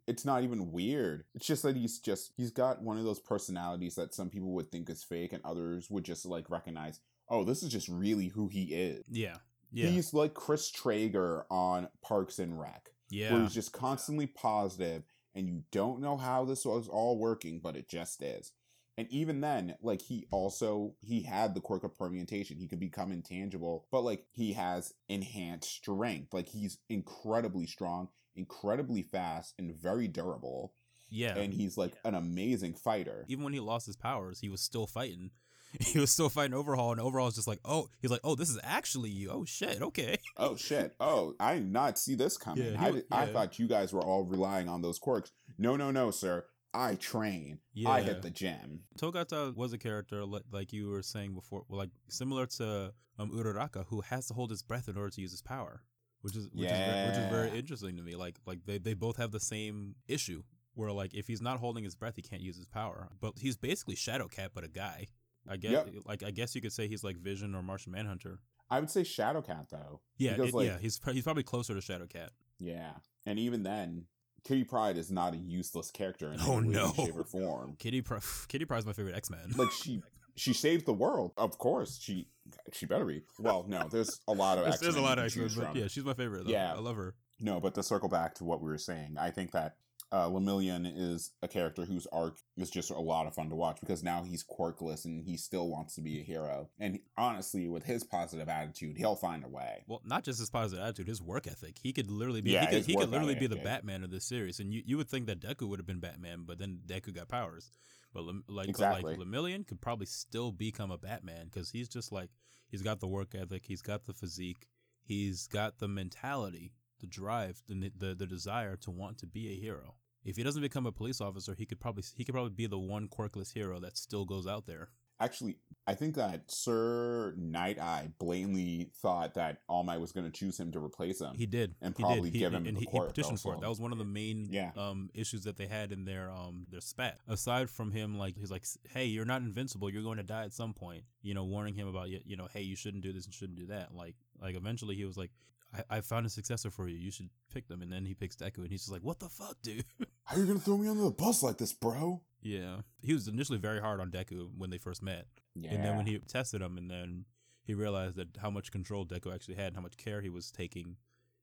it's 0.08 0.24
not 0.24 0.42
even 0.42 0.72
weird 0.72 1.22
it's 1.36 1.46
just 1.46 1.62
that 1.62 1.76
he's 1.76 2.00
just 2.00 2.32
he's 2.36 2.50
got 2.50 2.82
one 2.82 2.98
of 2.98 3.04
those 3.04 3.20
personalities 3.20 3.94
that 3.94 4.12
some 4.12 4.28
people 4.28 4.50
would 4.50 4.72
think 4.72 4.90
is 4.90 5.04
fake 5.04 5.32
and 5.32 5.40
others 5.44 5.88
would 5.88 6.04
just 6.04 6.26
like 6.26 6.50
recognize 6.50 6.98
oh 7.28 7.44
this 7.44 7.62
is 7.62 7.68
just 7.70 7.86
really 7.88 8.26
who 8.26 8.48
he 8.48 8.74
is 8.74 9.04
Yeah, 9.08 9.36
yeah, 9.72 9.86
he's 9.86 10.12
like 10.12 10.34
chris 10.34 10.68
traeger 10.68 11.46
on 11.48 11.86
parks 12.02 12.40
and 12.40 12.58
rec 12.58 12.88
where 13.08 13.20
yeah, 13.20 13.42
he's 13.44 13.54
just 13.54 13.72
constantly 13.72 14.26
positive 14.26 15.04
and 15.34 15.48
you 15.48 15.62
don't 15.70 16.00
know 16.00 16.16
how 16.16 16.44
this 16.44 16.64
was 16.64 16.88
all 16.88 17.18
working 17.18 17.60
but 17.62 17.76
it 17.76 17.88
just 17.88 18.22
is. 18.22 18.52
And 18.98 19.08
even 19.10 19.40
then 19.40 19.74
like 19.82 20.02
he 20.02 20.26
also 20.30 20.94
he 21.00 21.22
had 21.22 21.54
the 21.54 21.60
quirk 21.60 21.84
of 21.84 21.96
permeation. 21.96 22.58
He 22.58 22.68
could 22.68 22.80
become 22.80 23.12
intangible 23.12 23.86
but 23.90 24.02
like 24.02 24.26
he 24.32 24.52
has 24.52 24.92
enhanced 25.08 25.70
strength. 25.70 26.32
Like 26.32 26.48
he's 26.48 26.78
incredibly 26.88 27.66
strong 27.66 28.08
incredibly 28.34 29.02
fast 29.02 29.54
and 29.58 29.74
very 29.74 30.08
durable. 30.08 30.74
Yeah. 31.14 31.36
and 31.36 31.52
he's 31.52 31.76
like 31.76 31.92
an 32.06 32.14
amazing 32.14 32.72
fighter. 32.72 33.26
Even 33.28 33.44
when 33.44 33.52
he 33.52 33.60
lost 33.60 33.84
his 33.84 33.96
powers, 33.96 34.40
he 34.40 34.48
was 34.48 34.62
still 34.62 34.86
fighting. 34.86 35.30
He 35.80 35.98
was 35.98 36.10
still 36.10 36.28
fighting 36.28 36.54
Overhaul, 36.54 36.92
and 36.92 37.00
Overhaul's 37.00 37.34
just 37.34 37.48
like, 37.48 37.60
oh, 37.64 37.88
he's 38.00 38.10
like, 38.10 38.20
oh, 38.24 38.34
this 38.34 38.50
is 38.50 38.58
actually 38.62 39.10
you. 39.10 39.30
Oh 39.30 39.44
shit, 39.44 39.80
okay. 39.82 40.18
oh 40.36 40.56
shit 40.56 40.94
oh 41.00 41.34
i 41.40 41.54
did 41.54 41.70
not 41.72 41.98
see 41.98 42.14
this 42.14 42.36
coming 42.44 42.64
Yeah, 42.64 42.70
he 42.78 42.86
I, 42.86 42.90
did- 42.90 43.04
I 43.10 43.26
thought 43.26 43.58
you 43.58 43.66
guys 43.66 43.92
were 43.92 44.00
all 44.02 44.24
relying 44.24 44.68
on 44.68 44.82
those 44.82 44.98
quirks 44.98 45.32
no 45.58 45.76
no 45.76 45.90
no 45.90 46.10
sir 46.10 46.44
i 46.74 46.94
train 46.94 47.58
Yeah. 47.74 47.90
i 47.90 48.00
hit 48.02 48.22
the 48.22 48.30
gym 48.30 48.80
Togata 48.98 49.54
was 49.54 49.72
a 49.72 49.78
character 49.78 50.24
like 50.24 50.72
you 50.72 50.88
were 50.88 51.02
saying 51.02 51.34
before, 51.34 51.64
like 51.68 51.90
similar 52.08 52.46
to 52.58 52.92
um, 53.18 53.30
Uraraka, 53.30 53.84
who 53.88 54.00
has 54.02 54.26
to 54.28 54.34
hold 54.34 54.50
his 54.50 54.62
breath 54.62 54.88
in 54.88 54.96
order 54.96 55.10
to 55.10 55.20
use 55.20 55.32
his 55.32 55.42
power, 55.42 55.82
which 56.22 56.34
is 56.34 56.48
which 56.52 56.70
is 56.70 56.78
very, 56.78 57.06
which 57.08 57.16
is 57.18 57.30
very 57.30 57.50
interesting 57.58 57.96
to 57.98 58.02
me. 58.02 58.14
Like 58.16 58.36
like 58.46 58.60
they, 58.64 58.78
they 58.78 58.94
both 58.94 59.16
have 59.18 59.32
the 59.32 59.40
same 59.40 59.96
issue 60.08 60.42
where 60.74 60.90
like 60.92 61.12
if 61.12 61.26
he's 61.26 61.42
not 61.42 61.58
holding 61.58 61.84
his 61.84 61.94
breath, 61.94 62.16
he 62.16 62.22
can't 62.22 62.40
use 62.42 62.56
his 62.56 62.66
power. 62.66 63.08
But 63.20 63.34
he's 63.38 63.56
basically 63.58 63.96
Shadow 63.96 64.28
Cat, 64.28 64.52
but 64.54 64.64
a 64.64 64.68
guy. 64.68 65.08
I 65.48 65.56
guess 65.56 65.72
Yep. 65.72 65.86
like 66.06 66.22
I 66.22 66.30
guess 66.30 66.54
you 66.54 66.60
could 66.60 66.72
say 66.72 66.88
he's 66.88 67.02
like 67.04 67.16
Vision 67.16 67.54
or 67.54 67.62
Martian 67.62 67.92
Manhunter. 67.92 68.38
I 68.70 68.80
would 68.80 68.90
say 68.90 69.02
Shadowcat 69.02 69.68
though. 69.70 70.00
Yeah, 70.18 70.32
Because, 70.32 70.48
it- 70.48 70.54
like- 70.54 70.66
yeah, 70.66 70.78
he's 70.78 71.00
he's 71.12 71.24
probably 71.24 71.42
closer 71.42 71.74
to 71.74 71.80
Shadowcat. 71.80 72.28
Yeah. 72.58 72.92
And 73.26 73.38
even 73.38 73.62
then, 73.62 74.06
Kitty 74.44 74.64
Pryde 74.64 74.96
is 74.98 75.10
not 75.10 75.34
a 75.34 75.36
useless 75.36 75.90
character 75.90 76.32
in 76.32 76.40
Oh, 76.40 76.58
any 76.58 76.68
no. 76.68 76.92
shape, 76.94 77.16
or 77.16 77.24
form. 77.24 77.76
Kitty 77.78 78.02
Pry- 78.02 78.20
Kitty 78.48 78.64
Pryde's 78.64 78.86
my 78.86 78.92
favorite 78.92 79.16
X 79.16 79.30
Man. 79.30 79.52
Like 79.56 79.70
she 79.82 80.02
she 80.34 80.52
saved 80.52 80.86
the 80.86 80.92
world. 80.94 81.32
Of 81.36 81.58
course. 81.58 81.98
She 82.00 82.28
she 82.72 82.86
better 82.86 83.04
be. 83.04 83.22
Well, 83.38 83.64
no, 83.68 83.88
there's 83.90 84.20
a 84.28 84.32
lot 84.32 84.58
of 84.58 84.64
there's, 84.64 84.80
there's 84.80 84.96
a 84.96 85.00
lot 85.00 85.18
of 85.18 85.24
X 85.24 85.36
Men, 85.36 85.72
yeah, 85.74 85.86
she's 85.88 86.04
my 86.04 86.14
favorite. 86.14 86.44
Though. 86.46 86.50
Yeah. 86.52 86.72
I 86.74 86.78
love 86.78 86.96
her. 86.96 87.14
No, 87.40 87.60
but 87.60 87.74
to 87.74 87.82
circle 87.82 88.08
back 88.08 88.34
to 88.36 88.44
what 88.44 88.60
we 88.62 88.68
were 88.70 88.78
saying, 88.78 89.16
I 89.18 89.30
think 89.30 89.50
that 89.52 89.76
uh, 90.12 90.28
Lemillion 90.28 90.92
is 90.94 91.32
a 91.42 91.48
character 91.48 91.86
whose 91.86 92.06
arc 92.12 92.36
is 92.58 92.68
just 92.68 92.90
a 92.90 93.00
lot 93.00 93.26
of 93.26 93.34
fun 93.34 93.48
to 93.48 93.56
watch 93.56 93.80
because 93.80 94.04
now 94.04 94.22
he's 94.22 94.44
quirkless 94.44 95.06
and 95.06 95.24
he 95.24 95.38
still 95.38 95.68
wants 95.68 95.94
to 95.94 96.02
be 96.02 96.20
a 96.20 96.22
hero. 96.22 96.68
And 96.78 97.00
honestly, 97.16 97.66
with 97.66 97.84
his 97.84 98.04
positive 98.04 98.48
attitude, 98.48 98.98
he'll 98.98 99.16
find 99.16 99.42
a 99.42 99.48
way. 99.48 99.84
Well, 99.86 100.02
not 100.04 100.22
just 100.22 100.38
his 100.38 100.50
positive 100.50 100.84
attitude, 100.84 101.08
his 101.08 101.22
work 101.22 101.46
ethic. 101.46 101.78
He 101.82 101.94
could 101.94 102.10
literally 102.10 102.42
be 102.42 102.50
Yeah, 102.50 102.66
he 102.66 102.76
could, 102.76 102.84
he 102.84 102.96
could 102.96 103.08
literally 103.08 103.34
be 103.34 103.46
the. 103.46 103.62
Batman 103.62 104.04
of 104.04 104.10
this 104.10 104.24
series. 104.24 104.60
And 104.60 104.72
you, 104.72 104.82
you 104.84 104.96
would 104.96 105.08
think 105.08 105.26
that 105.26 105.40
Deku 105.40 105.68
would 105.68 105.78
have 105.78 105.86
been 105.86 106.00
Batman, 106.00 106.44
but 106.46 106.58
then 106.58 106.80
Deku 106.86 107.14
got 107.14 107.28
powers. 107.28 107.70
But 108.12 108.24
like 108.48 108.68
Exactly. 108.68 109.16
but 109.16 109.18
like 109.18 109.26
Lemillion 109.26 109.66
could 109.66 109.80
probably 109.80 110.06
still 110.06 110.52
become 110.52 110.90
a 110.90 110.98
Batman 110.98 111.46
because 111.46 111.70
he's 111.70 111.88
just 111.88 112.12
like 112.12 112.28
he's 112.68 112.82
got 112.82 113.00
the 113.00 113.06
work 113.06 113.34
ethic, 113.34 113.64
he's 113.66 113.82
got 113.82 114.04
the 114.04 114.12
physique, 114.12 114.66
he's 115.00 115.46
got 115.46 115.78
the 115.78 115.88
mentality, 115.88 116.72
the 117.00 117.06
drive, 117.06 117.62
the 117.68 117.90
the, 117.96 118.14
the 118.14 118.26
desire 118.26 118.76
to 118.76 118.90
want 118.90 119.18
to 119.18 119.26
be 119.26 119.50
a 119.50 119.58
hero. 119.58 119.94
If 120.24 120.36
he 120.36 120.42
doesn't 120.42 120.62
become 120.62 120.86
a 120.86 120.92
police 120.92 121.20
officer, 121.20 121.54
he 121.54 121.66
could 121.66 121.80
probably 121.80 122.04
he 122.16 122.24
could 122.24 122.34
probably 122.34 122.50
be 122.52 122.66
the 122.66 122.78
one 122.78 123.08
quirkless 123.08 123.52
hero 123.52 123.80
that 123.80 123.96
still 123.96 124.24
goes 124.24 124.46
out 124.46 124.66
there. 124.66 124.88
Actually, 125.20 125.56
I 125.86 125.94
think 125.94 126.16
that 126.16 126.50
Sir 126.50 127.32
Night 127.36 127.78
Eye 127.78 128.08
blatantly 128.18 128.90
thought 129.00 129.34
that 129.34 129.58
All 129.68 129.84
Might 129.84 129.98
was 129.98 130.10
going 130.10 130.24
to 130.28 130.32
choose 130.32 130.58
him 130.58 130.72
to 130.72 130.80
replace 130.80 131.20
him. 131.20 131.34
He 131.36 131.46
did, 131.46 131.76
And 131.80 131.94
he 131.96 132.02
probably 132.02 132.30
did. 132.30 132.34
He, 132.34 132.38
give 132.40 132.52
him 132.52 132.66
and 132.66 132.76
the 132.76 132.80
he, 132.80 132.88
he 132.90 132.98
petitioned 133.00 133.38
for 133.38 133.54
it. 133.54 133.60
That 133.60 133.68
was 133.68 133.78
one 133.78 133.92
of 133.92 133.98
the 133.98 134.04
main 134.04 134.48
Yeah. 134.50 134.72
um 134.76 135.10
issues 135.14 135.44
that 135.44 135.56
they 135.56 135.66
had 135.66 135.92
in 135.92 136.04
their 136.06 136.30
um 136.32 136.66
their 136.70 136.80
spat. 136.80 137.18
Aside 137.28 137.70
from 137.70 137.92
him, 137.92 138.18
like 138.18 138.36
he's 138.36 138.50
like, 138.50 138.64
hey, 138.94 139.04
you're 139.04 139.24
not 139.24 139.42
invincible. 139.42 139.90
You're 139.90 140.02
going 140.02 140.16
to 140.16 140.24
die 140.24 140.44
at 140.44 140.52
some 140.54 140.72
point. 140.74 141.04
You 141.20 141.34
know, 141.34 141.44
warning 141.44 141.74
him 141.74 141.86
about 141.86 142.08
you 142.08 142.36
know, 142.36 142.48
hey, 142.52 142.62
you 142.62 142.74
shouldn't 142.74 143.04
do 143.04 143.12
this 143.12 143.24
and 143.26 143.34
shouldn't 143.34 143.58
do 143.58 143.66
that. 143.66 143.94
Like 143.94 144.16
like 144.40 144.56
eventually 144.56 144.96
he 144.96 145.04
was 145.04 145.16
like. 145.16 145.30
I, 145.74 145.96
I 145.98 146.00
found 146.00 146.26
a 146.26 146.30
successor 146.30 146.70
for 146.70 146.88
you. 146.88 146.96
You 146.96 147.10
should 147.10 147.30
pick 147.52 147.68
them, 147.68 147.82
and 147.82 147.92
then 147.92 148.04
he 148.04 148.14
picks 148.14 148.36
Deku, 148.36 148.58
and 148.58 148.68
he's 148.70 148.82
just 148.82 148.92
like, 148.92 149.02
"What 149.02 149.18
the 149.20 149.28
fuck, 149.28 149.56
dude?" 149.62 149.84
How 150.24 150.36
are 150.36 150.38
you 150.40 150.46
going 150.46 150.58
to 150.58 150.64
throw 150.64 150.76
me 150.78 150.88
under 150.88 151.02
the 151.02 151.10
bus 151.10 151.42
like 151.42 151.58
this, 151.58 151.72
bro? 151.72 152.22
yeah, 152.42 152.78
he 153.00 153.12
was 153.12 153.28
initially 153.28 153.58
very 153.58 153.80
hard 153.80 154.00
on 154.00 154.10
Deku 154.10 154.48
when 154.56 154.70
they 154.70 154.78
first 154.78 155.02
met, 155.02 155.26
Yeah. 155.54 155.70
and 155.72 155.84
then 155.84 155.96
when 155.96 156.06
he 156.06 156.18
tested 156.18 156.60
him, 156.62 156.76
and 156.78 156.90
then 156.90 157.24
he 157.64 157.74
realized 157.74 158.16
that 158.16 158.36
how 158.40 158.50
much 158.50 158.72
control 158.72 159.06
Deku 159.06 159.32
actually 159.34 159.54
had, 159.54 159.68
and 159.68 159.76
how 159.76 159.82
much 159.82 159.96
care 159.96 160.20
he 160.20 160.28
was 160.28 160.50
taking 160.50 160.96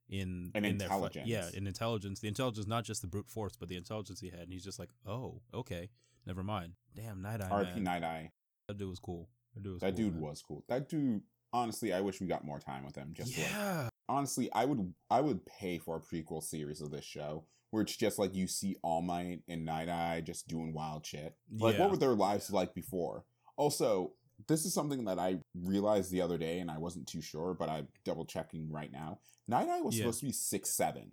in 0.10 0.52
And 0.56 0.66
in 0.66 0.78
their 0.78 0.88
fight. 0.90 0.96
intelligence. 0.96 1.28
yeah, 1.28 1.50
in 1.54 1.68
intelligence. 1.68 2.20
The 2.20 2.28
intelligence, 2.28 2.68
not 2.68 2.84
just 2.84 3.02
the 3.02 3.08
brute 3.08 3.30
force, 3.30 3.54
but 3.58 3.70
the 3.70 3.78
intelligence 3.78 4.20
he 4.20 4.30
had. 4.30 4.42
And 4.42 4.52
he's 4.54 4.64
just 4.64 4.80
like, 4.80 4.90
oh, 5.06 5.42
okay, 5.54 5.90
never 6.26 6.44
mind. 6.44 6.74
Damn, 6.96 7.22
Night 7.22 7.42
Eye, 7.42 7.50
RP 7.50 7.76
man. 7.76 7.84
Night 7.84 8.04
Eye. 8.04 8.32
That 8.68 8.78
dude 8.78 8.90
was 8.90 9.00
cool. 9.00 9.30
That 9.54 9.64
dude 9.64 9.74
was 9.74 9.82
That 9.82 9.96
cool, 9.96 10.06
dude 10.06 10.14
man. 10.16 10.22
was 10.24 10.42
cool. 10.42 10.64
That 10.68 10.90
dude, 10.90 11.22
honestly, 11.54 11.94
I 11.94 12.02
wish 12.02 12.20
we 12.22 12.28
got 12.28 12.46
more 12.46 12.60
time 12.60 12.86
with 12.86 12.96
him. 12.96 13.10
Just 13.14 13.38
like, 13.38 13.48
yeah, 13.50 13.90
honestly, 14.08 14.52
I 14.54 14.66
would 14.66 14.94
I 15.10 15.22
would 15.22 15.46
pay 15.46 15.78
for 15.78 15.96
a 15.98 16.00
prequel 16.00 16.44
series 16.44 16.82
of 16.82 16.92
this 16.92 17.06
show 17.06 17.46
where 17.72 17.84
it's 17.84 17.96
just 17.96 18.18
like 18.18 18.34
you 18.34 18.48
see 18.48 18.76
All 18.82 19.02
Might 19.02 19.42
and 19.48 19.64
Night 19.66 19.90
Eye 19.90 20.22
just 20.26 20.48
doing 20.48 20.74
wild 20.74 21.06
shit. 21.06 21.36
Like, 21.56 21.76
Yeah. 21.76 21.82
what 21.82 21.92
were 21.92 21.98
their 21.98 22.16
lives 22.16 22.50
like 22.50 22.74
before? 22.74 23.26
Also, 23.58 24.14
this 24.48 24.66
is 24.66 24.74
something 24.74 25.06
that 25.06 25.20
I 25.20 25.40
realized 25.54 26.12
the 26.12 26.22
other 26.22 26.38
day, 26.38 26.60
and 26.60 26.72
I 26.72 26.78
wasn't 26.80 27.08
too 27.08 27.22
sure, 27.22 27.54
but 27.54 27.70
I'm 27.70 27.88
double 28.06 28.26
checking 28.26 28.72
right 28.72 28.92
now. 28.92 29.20
Night 29.48 29.68
Eye 29.70 29.82
was 29.82 29.96
Yeah. 29.96 30.04
supposed 30.04 30.20
to 30.22 30.26
be 30.28 30.32
six 30.32 30.70
seven. 30.72 31.12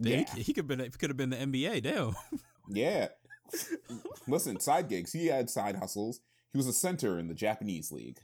Yeah. 0.00 0.24
he, 0.34 0.42
he 0.42 0.52
could 0.54 0.66
been 0.66 0.80
he 0.80 0.88
could 0.90 1.10
have 1.10 1.16
been 1.16 1.30
the 1.30 1.36
NBA. 1.36 1.82
Damn. 1.82 2.14
Yeah. 2.68 3.08
Listen, 4.26 4.58
side 4.60 4.88
gigs. 4.88 5.12
He 5.12 5.26
had 5.26 5.50
side 5.50 5.76
hustles. 5.76 6.20
He 6.52 6.56
was 6.56 6.66
a 6.66 6.72
center 6.72 7.18
in 7.18 7.28
the 7.28 7.34
Japanese 7.34 7.92
league. 7.92 8.18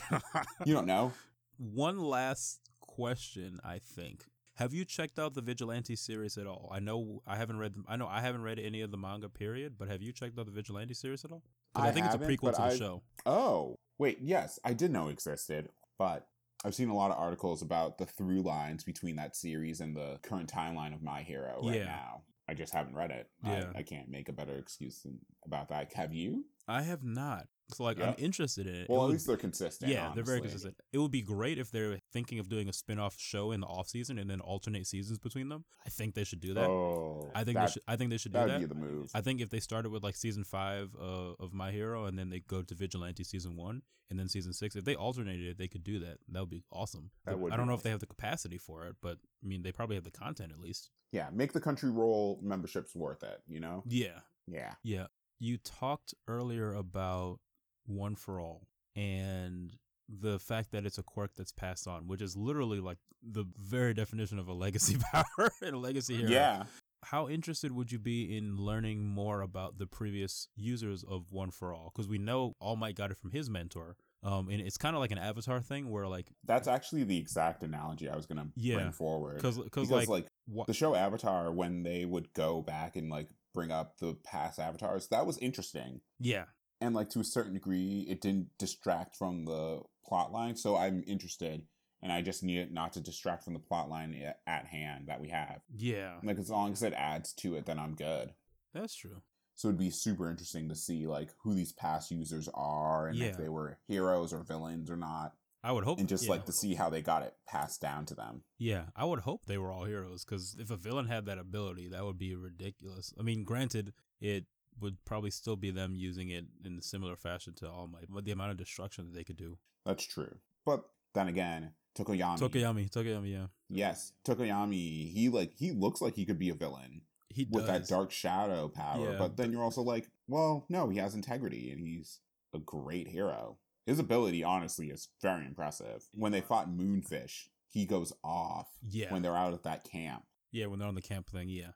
You 0.64 0.74
don't 0.74 0.86
know. 0.86 1.12
One 1.58 1.98
last 1.98 2.60
question, 2.80 3.58
I 3.64 3.78
think. 3.78 4.24
Have 4.56 4.74
you 4.74 4.84
checked 4.84 5.18
out 5.18 5.34
the 5.34 5.40
Vigilante 5.42 5.96
series 5.96 6.36
at 6.36 6.46
all? 6.46 6.70
I 6.72 6.78
know 6.78 7.22
I 7.26 7.36
haven't 7.36 7.58
read. 7.58 7.74
I 7.88 7.96
know 7.96 8.06
I 8.06 8.20
haven't 8.20 8.42
read 8.42 8.58
any 8.58 8.82
of 8.82 8.90
the 8.90 8.98
manga. 8.98 9.28
Period. 9.28 9.74
But 9.78 9.88
have 9.88 10.02
you 10.02 10.12
checked 10.12 10.38
out 10.38 10.46
the 10.46 10.52
Vigilante 10.52 10.94
series 10.94 11.24
at 11.24 11.32
all? 11.32 11.42
I, 11.74 11.88
I 11.88 11.90
think 11.90 12.06
it's 12.06 12.14
a 12.14 12.18
prequel 12.18 12.50
to 12.54 12.58
the 12.58 12.62
I- 12.64 12.76
show. 12.76 13.02
Oh, 13.24 13.78
wait, 13.98 14.18
yes, 14.20 14.58
I 14.64 14.74
did 14.74 14.90
know 14.90 15.08
it 15.08 15.12
existed, 15.12 15.70
but 15.98 16.26
I've 16.64 16.74
seen 16.74 16.90
a 16.90 16.94
lot 16.94 17.10
of 17.10 17.18
articles 17.18 17.62
about 17.62 17.96
the 17.98 18.06
through 18.06 18.42
lines 18.42 18.84
between 18.84 19.16
that 19.16 19.34
series 19.36 19.80
and 19.80 19.96
the 19.96 20.18
current 20.22 20.52
timeline 20.52 20.94
of 20.94 21.02
My 21.02 21.22
Hero 21.22 21.60
right 21.64 21.76
Yeah. 21.78 21.84
now. 21.86 22.22
I 22.48 22.54
just 22.54 22.74
haven't 22.74 22.94
read 22.94 23.10
it. 23.10 23.28
Yeah. 23.44 23.66
I, 23.74 23.78
I 23.78 23.82
can't 23.82 24.08
make 24.10 24.28
a 24.28 24.32
better 24.32 24.56
excuse 24.56 25.00
than, 25.02 25.18
about 25.46 25.70
that. 25.70 25.92
Have 25.94 26.12
you? 26.12 26.44
I 26.68 26.82
have 26.82 27.02
not. 27.04 27.46
So 27.74 27.84
like. 27.84 28.00
I'm 28.00 28.14
interested 28.18 28.66
in 28.66 28.74
it. 28.74 28.88
Well, 28.88 29.00
It 29.00 29.02
at 29.02 29.06
would- 29.06 29.12
least 29.14 29.26
they're 29.26 29.36
consistent. 29.36 29.90
yeah, 29.92 30.12
they're 30.14 30.24
very 30.24 30.40
consistent. 30.40 30.76
It 30.92 30.98
would 30.98 31.10
be 31.10 31.22
great 31.22 31.58
if 31.58 31.70
they're 31.70 31.98
thinking 32.12 32.38
of 32.38 32.48
doing 32.48 32.68
a 32.68 32.72
spin-off 32.72 33.16
show 33.18 33.52
in 33.52 33.60
the 33.60 33.66
off 33.66 33.88
season 33.88 34.18
and 34.18 34.28
then 34.30 34.40
alternate 34.40 34.86
seasons 34.86 35.18
between 35.18 35.48
them. 35.48 35.64
I 35.86 35.88
think 35.90 36.14
they 36.14 36.24
should 36.24 36.40
do 36.40 36.54
that. 36.54 36.64
Oh, 36.68 37.30
I 37.34 37.44
think 37.44 37.56
that, 37.56 37.66
they 37.66 37.72
should. 37.72 37.82
I 37.88 37.96
think 37.96 38.10
they 38.10 38.18
should 38.18 38.32
do 38.32 38.46
that 38.46 38.58
be 38.60 38.66
the 38.66 38.74
move. 38.74 39.10
I 39.14 39.20
think 39.20 39.40
if 39.40 39.50
they 39.50 39.60
started 39.60 39.90
with 39.90 40.02
like 40.02 40.16
season 40.16 40.44
five 40.44 40.94
uh, 41.00 41.32
of 41.40 41.52
My 41.52 41.70
Hero 41.72 42.06
and 42.06 42.18
then 42.18 42.30
they 42.30 42.40
go 42.40 42.62
to 42.62 42.74
Vigilante 42.74 43.24
season 43.24 43.56
one 43.56 43.82
and 44.10 44.18
then 44.18 44.28
season 44.28 44.52
six, 44.52 44.76
if 44.76 44.84
they 44.84 44.94
alternated 44.94 45.46
it, 45.46 45.58
they 45.58 45.68
could 45.68 45.84
do 45.84 45.98
that. 46.00 46.18
That 46.28 46.40
would 46.40 46.50
be 46.50 46.64
awesome. 46.70 47.10
That 47.24 47.38
would 47.38 47.52
I 47.52 47.56
don't 47.56 47.66
know 47.66 47.74
if 47.74 47.82
they 47.82 47.90
have 47.90 48.00
the 48.00 48.06
capacity 48.06 48.58
for 48.58 48.86
it, 48.86 48.96
but 49.00 49.18
I 49.42 49.46
mean, 49.46 49.62
they 49.62 49.72
probably 49.72 49.96
have 49.96 50.04
the 50.04 50.10
content 50.10 50.52
at 50.52 50.60
least. 50.60 50.90
yeah, 51.12 51.28
make 51.32 51.52
the 51.52 51.60
Crunchyroll 51.60 52.42
memberships 52.42 52.94
worth 52.94 53.22
it. 53.22 53.40
You 53.46 53.60
know? 53.60 53.82
Yeah, 53.86 54.20
Yeah. 54.46 54.74
yeah. 54.82 55.06
You 55.38 55.58
talked 55.58 56.14
earlier 56.28 56.72
about 56.74 57.40
One 57.86 58.14
for 58.16 58.40
All 58.40 58.66
and 58.96 59.72
the 60.08 60.38
fact 60.38 60.72
that 60.72 60.84
it's 60.84 60.98
a 60.98 61.02
quirk 61.02 61.34
that's 61.36 61.52
passed 61.52 61.86
on, 61.88 62.06
which 62.06 62.20
is 62.20 62.36
literally 62.36 62.80
like 62.80 62.98
the 63.22 63.44
very 63.56 63.94
definition 63.94 64.38
of 64.38 64.48
a 64.48 64.52
legacy 64.52 64.96
power 65.12 65.50
and 65.62 65.74
a 65.74 65.78
legacy 65.78 66.16
hero. 66.16 66.30
Yeah. 66.30 66.64
how 67.04 67.28
interested 67.28 67.72
would 67.72 67.90
you 67.90 67.98
be 67.98 68.36
in 68.36 68.56
learning 68.56 69.06
more 69.08 69.40
about 69.40 69.78
the 69.78 69.86
previous 69.86 70.48
users 70.56 71.02
of 71.04 71.32
One 71.32 71.50
for 71.50 71.72
All? 71.72 71.90
Because 71.94 72.08
we 72.08 72.18
know 72.18 72.54
All 72.60 72.76
Might 72.76 72.94
got 72.96 73.10
it 73.10 73.16
from 73.18 73.30
his 73.30 73.48
mentor. 73.48 73.96
Um, 74.24 74.48
and 74.50 74.60
it's 74.60 74.76
kind 74.78 74.94
of 74.94 75.00
like 75.00 75.10
an 75.10 75.18
avatar 75.18 75.60
thing 75.60 75.90
where 75.90 76.06
like, 76.06 76.28
That's 76.44 76.68
actually 76.68 77.02
the 77.04 77.16
exact 77.18 77.62
analogy 77.64 78.08
I 78.08 78.14
was 78.14 78.26
gonna 78.26 78.48
Yeah, 78.54 78.76
bring 78.76 78.92
forward. 78.92 79.36
because 79.36 79.58
because 79.58 79.90
like, 79.90 80.08
like 80.08 80.26
wha- 80.46 80.64
the 80.66 80.74
show 80.74 80.94
Avatar, 80.94 81.50
when 81.50 81.82
they 81.82 82.04
would 82.04 82.32
go 82.34 82.60
back 82.62 82.94
and 82.96 83.08
like 83.10 83.28
bring 83.54 83.70
up 83.72 83.98
the 83.98 84.14
past 84.24 84.58
avatars, 84.60 85.08
that 85.08 85.26
was 85.26 85.38
interesting. 85.38 86.00
yeah, 86.20 86.44
And 86.82 86.94
like 86.94 87.08
to 87.10 87.20
a 87.20 87.24
certain 87.24 87.52
degree, 87.54 88.06
it 88.08 88.20
didn't 88.20 88.48
distract 88.58 89.16
from 89.16 89.44
the 89.44 89.80
plot 90.04 90.32
line. 90.32 90.56
So 90.56 90.76
I'm 90.76 91.02
interested, 91.06 91.62
and 92.02 92.10
I 92.12 92.22
just 92.22 92.42
need 92.42 92.58
it 92.58 92.72
not 92.72 92.92
to 92.94 93.00
distract 93.00 93.44
from 93.44 93.52
the 93.54 93.60
plot 93.60 93.88
line 93.88 94.14
at 94.46 94.66
hand 94.66 95.06
that 95.08 95.20
we 95.20 95.28
have. 95.28 95.60
yeah, 95.76 96.18
Like 96.22 96.38
as 96.38 96.50
long 96.50 96.72
as 96.72 96.82
it 96.82 96.92
adds 96.94 97.32
to 97.34 97.54
it, 97.56 97.66
then 97.66 97.78
I'm 97.78 97.94
good. 97.94 98.34
that's 98.74 98.94
true. 98.96 99.22
So 99.54 99.68
it'd 99.68 99.78
be 99.78 99.90
super 99.90 100.28
interesting 100.30 100.68
to 100.70 100.74
see 100.74 101.06
like 101.06 101.30
who 101.44 101.54
these 101.54 101.72
past 101.72 102.10
users 102.10 102.48
are 102.54 103.06
and 103.08 103.16
Yeah. 103.18 103.26
if 103.26 103.36
they 103.36 103.48
were 103.50 103.78
heroes 103.86 104.32
or 104.32 104.42
villains 104.42 104.90
or 104.90 104.96
not, 104.96 105.34
I 105.62 105.70
would 105.70 105.84
hope, 105.84 106.00
and 106.00 106.08
just 106.08 106.24
yeah. 106.24 106.30
like 106.30 106.46
to 106.46 106.52
see 106.52 106.74
how 106.74 106.90
they 106.90 107.02
got 107.02 107.22
it 107.22 107.34
passed 107.46 107.80
down 107.80 108.04
to 108.06 108.14
them. 108.16 108.42
Yeah, 108.58 108.86
I 108.96 109.04
would 109.04 109.20
hope 109.20 109.44
they 109.46 109.58
were 109.58 109.70
all 109.70 109.84
heroes 109.84 110.24
because 110.24 110.56
if 110.58 110.70
a 110.72 110.76
villain 110.76 111.06
had 111.06 111.26
that 111.26 111.38
ability, 111.38 111.88
that 111.90 112.04
would 112.04 112.18
be 112.18 112.34
ridiculous. 112.34 113.14
I 113.16 113.22
mean, 113.22 113.44
granted, 113.44 113.92
it 114.20 114.46
would 114.80 115.04
probably 115.04 115.30
still 115.30 115.56
be 115.56 115.70
them 115.70 115.94
using 115.94 116.30
it 116.30 116.46
in 116.64 116.78
a 116.78 116.82
similar 116.82 117.16
fashion 117.16 117.54
to 117.54 117.68
All 117.70 117.86
Might, 117.86 118.06
but 118.08 118.24
the 118.24 118.32
amount 118.32 118.50
of 118.52 118.56
destruction 118.56 119.04
that 119.06 119.14
they 119.14 119.24
could 119.24 119.36
do. 119.36 119.58
That's 119.86 120.04
true. 120.04 120.36
But 120.64 120.84
then 121.14 121.28
again, 121.28 121.72
Tokoyami. 121.96 122.38
Tokoyami, 122.38 122.90
Tokoyami, 122.90 123.32
yeah, 123.32 123.46
Yes, 123.68 124.12
Tokoyami. 124.26 125.12
He 125.12 125.28
like 125.28 125.52
he 125.56 125.72
looks 125.72 126.00
like 126.00 126.14
he 126.14 126.24
could 126.24 126.38
be 126.38 126.48
a 126.50 126.54
villain 126.54 127.02
he 127.28 127.46
with 127.50 127.66
that 127.66 127.86
dark 127.88 128.10
shadow 128.10 128.68
power. 128.68 129.12
Yeah, 129.12 129.18
but 129.18 129.36
then 129.36 129.52
you're 129.52 129.62
also 129.62 129.82
like, 129.82 130.08
well, 130.28 130.66
no, 130.68 130.88
he 130.88 130.98
has 130.98 131.14
integrity 131.14 131.70
and 131.70 131.80
he's 131.80 132.20
a 132.54 132.58
great 132.58 133.08
hero. 133.08 133.58
His 133.86 133.98
ability, 133.98 134.44
honestly, 134.44 134.88
is 134.90 135.08
very 135.20 135.44
impressive. 135.46 136.04
When 136.12 136.30
they 136.32 136.40
fought 136.40 136.70
Moonfish, 136.70 137.48
he 137.68 137.84
goes 137.84 138.12
off 138.22 138.68
Yeah, 138.88 139.12
when 139.12 139.22
they're 139.22 139.36
out 139.36 139.54
at 139.54 139.64
that 139.64 139.84
camp. 139.84 140.22
yeah, 140.52 140.66
when 140.66 140.78
they're 140.78 140.88
on 140.88 140.94
the 140.94 141.02
camp 141.02 141.28
thing, 141.28 141.48
yeah. 141.48 141.72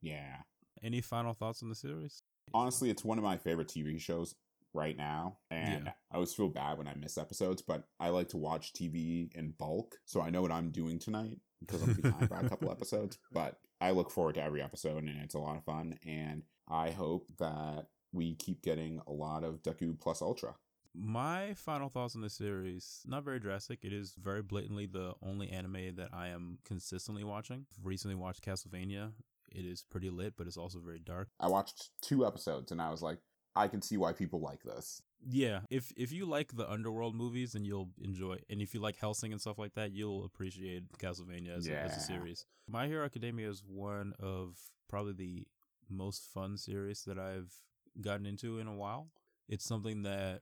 Yeah. 0.00 0.36
Any 0.82 1.00
final 1.02 1.34
thoughts 1.34 1.62
on 1.62 1.68
the 1.68 1.74
series? 1.74 2.19
Honestly, 2.52 2.90
it's 2.90 3.04
one 3.04 3.18
of 3.18 3.24
my 3.24 3.36
favorite 3.36 3.68
TV 3.68 4.00
shows 4.00 4.34
right 4.72 4.96
now. 4.96 5.38
And 5.50 5.86
Yeah. 5.86 5.92
I 6.10 6.14
always 6.14 6.34
feel 6.34 6.48
bad 6.48 6.78
when 6.78 6.86
I 6.88 6.94
miss 6.94 7.18
episodes, 7.18 7.62
but 7.62 7.88
I 7.98 8.08
like 8.10 8.28
to 8.28 8.36
watch 8.36 8.72
TV 8.72 9.30
in 9.34 9.52
bulk. 9.52 9.96
So 10.04 10.20
I 10.20 10.30
know 10.30 10.42
what 10.42 10.52
I'm 10.52 10.70
doing 10.70 10.98
tonight 10.98 11.38
because 11.60 11.82
I'm 11.82 11.94
behind 11.94 12.28
by 12.28 12.40
a 12.40 12.48
couple 12.48 12.70
episodes. 12.70 13.18
But 13.32 13.58
I 13.80 13.90
look 13.90 14.10
forward 14.10 14.36
to 14.36 14.42
every 14.42 14.62
episode 14.62 15.04
and 15.04 15.20
it's 15.22 15.34
a 15.34 15.38
lot 15.38 15.56
of 15.56 15.64
fun. 15.64 15.98
And 16.06 16.42
I 16.68 16.90
hope 16.90 17.28
that 17.38 17.86
we 18.12 18.34
keep 18.34 18.62
getting 18.62 19.00
a 19.06 19.12
lot 19.12 19.44
of 19.44 19.62
Deku 19.62 19.98
Plus 19.98 20.22
Ultra. 20.22 20.54
My 20.92 21.54
final 21.54 21.88
thoughts 21.88 22.16
on 22.16 22.20
the 22.22 22.28
series, 22.30 23.02
not 23.06 23.24
very 23.24 23.38
drastic. 23.38 23.84
It 23.84 23.92
is 23.92 24.14
very 24.20 24.42
blatantly 24.42 24.86
the 24.86 25.14
only 25.22 25.48
anime 25.48 25.94
that 25.96 26.08
I 26.12 26.28
am 26.28 26.58
consistently 26.64 27.22
watching. 27.22 27.66
Recently 27.80 28.16
watched 28.16 28.44
Castlevania. 28.44 29.12
It 29.50 29.64
is 29.64 29.84
pretty 29.90 30.10
lit, 30.10 30.34
but 30.36 30.46
it's 30.46 30.56
also 30.56 30.78
very 30.78 30.98
dark. 30.98 31.28
I 31.38 31.48
watched 31.48 31.90
two 32.00 32.26
episodes 32.26 32.72
and 32.72 32.80
I 32.80 32.90
was 32.90 33.02
like, 33.02 33.18
I 33.56 33.68
can 33.68 33.82
see 33.82 33.96
why 33.96 34.12
people 34.12 34.40
like 34.40 34.62
this. 34.62 35.02
Yeah, 35.28 35.60
if 35.68 35.92
if 35.96 36.12
you 36.12 36.24
like 36.24 36.56
the 36.56 36.70
underworld 36.70 37.14
movies, 37.14 37.52
then 37.52 37.64
you'll 37.64 37.90
enjoy. 38.00 38.38
And 38.48 38.62
if 38.62 38.72
you 38.72 38.80
like 38.80 38.96
Helsing 38.96 39.32
and 39.32 39.40
stuff 39.40 39.58
like 39.58 39.74
that, 39.74 39.92
you'll 39.92 40.24
appreciate 40.24 40.84
Castlevania 40.98 41.58
as, 41.58 41.68
a, 41.68 41.76
as 41.76 41.96
a 41.96 42.00
series. 42.00 42.46
My 42.66 42.86
Hero 42.86 43.04
Academia 43.04 43.48
is 43.48 43.62
one 43.66 44.14
of 44.18 44.56
probably 44.88 45.12
the 45.12 45.46
most 45.90 46.22
fun 46.32 46.56
series 46.56 47.02
that 47.02 47.18
I've 47.18 47.52
gotten 48.00 48.24
into 48.24 48.58
in 48.58 48.66
a 48.66 48.74
while. 48.74 49.08
It's 49.48 49.64
something 49.64 50.02
that 50.02 50.40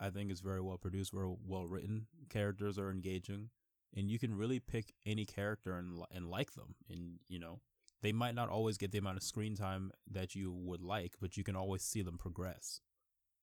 I 0.00 0.10
think 0.10 0.30
is 0.30 0.40
very 0.40 0.60
well 0.60 0.78
produced, 0.78 1.12
very 1.12 1.34
well 1.46 1.66
written. 1.66 2.06
Characters 2.30 2.78
are 2.78 2.90
engaging, 2.90 3.50
and 3.94 4.10
you 4.10 4.18
can 4.18 4.34
really 4.34 4.60
pick 4.60 4.94
any 5.04 5.26
character 5.26 5.76
and 5.76 6.02
and 6.10 6.30
like 6.30 6.54
them. 6.54 6.74
And 6.88 7.18
you 7.28 7.38
know, 7.38 7.60
they 8.02 8.12
might 8.12 8.34
not 8.34 8.48
always 8.48 8.76
get 8.78 8.92
the 8.92 8.98
amount 8.98 9.16
of 9.16 9.22
screen 9.22 9.54
time 9.56 9.90
that 10.10 10.34
you 10.34 10.52
would 10.52 10.82
like, 10.82 11.14
but 11.20 11.36
you 11.36 11.44
can 11.44 11.56
always 11.56 11.82
see 11.82 12.02
them 12.02 12.18
progress. 12.18 12.80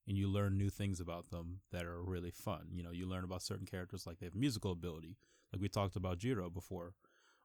And 0.08 0.18
you 0.18 0.28
learn 0.28 0.58
new 0.58 0.70
things 0.70 1.00
about 1.00 1.30
them 1.32 1.62
that 1.72 1.86
are 1.86 2.02
really 2.04 2.32
fun. 2.32 2.68
You 2.74 2.84
know, 2.84 2.92
you 2.92 3.08
learn 3.08 3.24
about 3.24 3.42
certain 3.42 3.66
characters 3.66 4.06
like 4.06 4.20
they 4.20 4.26
have 4.26 4.36
musical 4.36 4.72
ability, 4.74 5.18
like 5.54 5.62
we 5.62 5.70
talked 5.70 5.96
about 5.96 6.18
Jiro 6.20 6.50
before, 6.50 6.94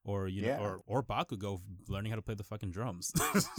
or 0.04 0.26
you 0.26 0.42
know, 0.42 0.48
Yeah. 0.48 0.58
or 0.60 0.80
or 0.86 1.02
Bakugo 1.04 1.60
learning 1.88 2.10
how 2.10 2.16
to 2.16 2.22
play 2.22 2.34
the 2.34 2.42
fucking 2.44 2.70
drums. 2.72 3.12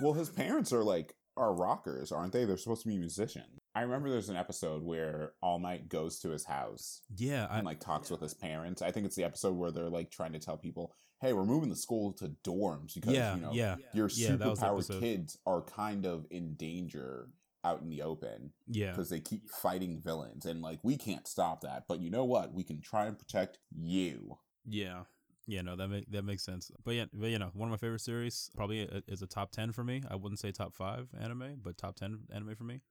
Well, 0.00 0.12
his 0.12 0.28
parents 0.30 0.72
are 0.72 0.84
like 0.84 1.14
are 1.36 1.52
rockers, 1.52 2.12
aren't 2.12 2.32
they? 2.32 2.44
They're 2.44 2.56
supposed 2.56 2.82
to 2.82 2.88
be 2.88 2.96
musicians. 2.98 3.58
I 3.74 3.82
remember 3.82 4.10
there's 4.10 4.28
an 4.28 4.36
episode 4.36 4.82
where 4.84 5.32
All 5.42 5.58
Might 5.58 5.88
goes 5.88 6.18
to 6.20 6.30
his 6.30 6.44
house 6.44 7.00
yeah, 7.16 7.46
I 7.50 7.58
and 7.58 7.66
like 7.66 7.80
talks 7.80 8.08
with 8.10 8.20
his 8.20 8.32
parents. 8.34 8.80
I 8.80 8.92
think 8.92 9.06
it's 9.06 9.16
the 9.16 9.24
episode 9.24 9.56
where 9.56 9.70
they're 9.72 9.90
like 9.90 10.10
trying 10.10 10.32
to 10.34 10.38
tell 10.38 10.56
people, 10.56 10.94
"Hey, 11.20 11.32
we're 11.32 11.44
moving 11.44 11.68
the 11.70 11.76
school 11.76 12.12
to 12.14 12.28
dorms 12.44 12.94
because 12.94 13.14
yeah, 13.14 13.34
you 13.34 13.42
know 13.42 13.52
yeah, 13.52 13.76
your 13.94 14.08
Yeah, 14.08 14.36
superpowered 14.36 15.00
kids 15.00 15.38
are 15.46 15.62
kind 15.62 16.06
of 16.06 16.26
in 16.30 16.54
danger 16.54 17.28
out 17.64 17.82
in 17.82 17.90
the 17.90 18.02
open 18.02 18.52
yeah. 18.68 18.90
because 18.92 19.10
they 19.10 19.20
keep 19.20 19.48
fighting 19.50 20.00
villains, 20.00 20.46
and 20.46 20.62
like 20.62 20.78
we 20.82 20.96
can't 20.96 21.26
stop 21.26 21.60
that. 21.62 21.84
But 21.88 22.00
you 22.00 22.10
know 22.10 22.24
what? 22.24 22.52
We 22.52 22.62
can 22.64 22.80
try 22.80 23.06
and 23.06 23.18
protect 23.18 23.58
you." 23.70 24.38
Yeah. 24.64 25.04
Yeah, 25.46 25.62
no, 25.62 25.76
that 25.76 25.88
make, 25.88 26.10
that 26.10 26.24
makes 26.26 26.44
sense. 26.44 26.70
But 26.84 26.94
yeah, 26.94 27.06
but 27.12 27.28
you 27.30 27.38
know, 27.38 27.50
one 27.54 27.68
of 27.68 27.70
my 27.70 27.78
favorite 27.78 28.02
series 28.02 28.50
probably 28.54 28.80
is 29.08 29.22
a 29.22 29.26
top 29.26 29.50
10 29.50 29.72
for 29.72 29.82
me. 29.82 30.02
I 30.10 30.14
wouldn't 30.14 30.40
say 30.40 30.52
top 30.52 30.74
5 30.74 31.08
anime, 31.18 31.60
but 31.62 31.78
top 31.78 31.96
10 31.96 32.24
anime 32.30 32.54
for 32.54 32.64
me. 32.64 32.82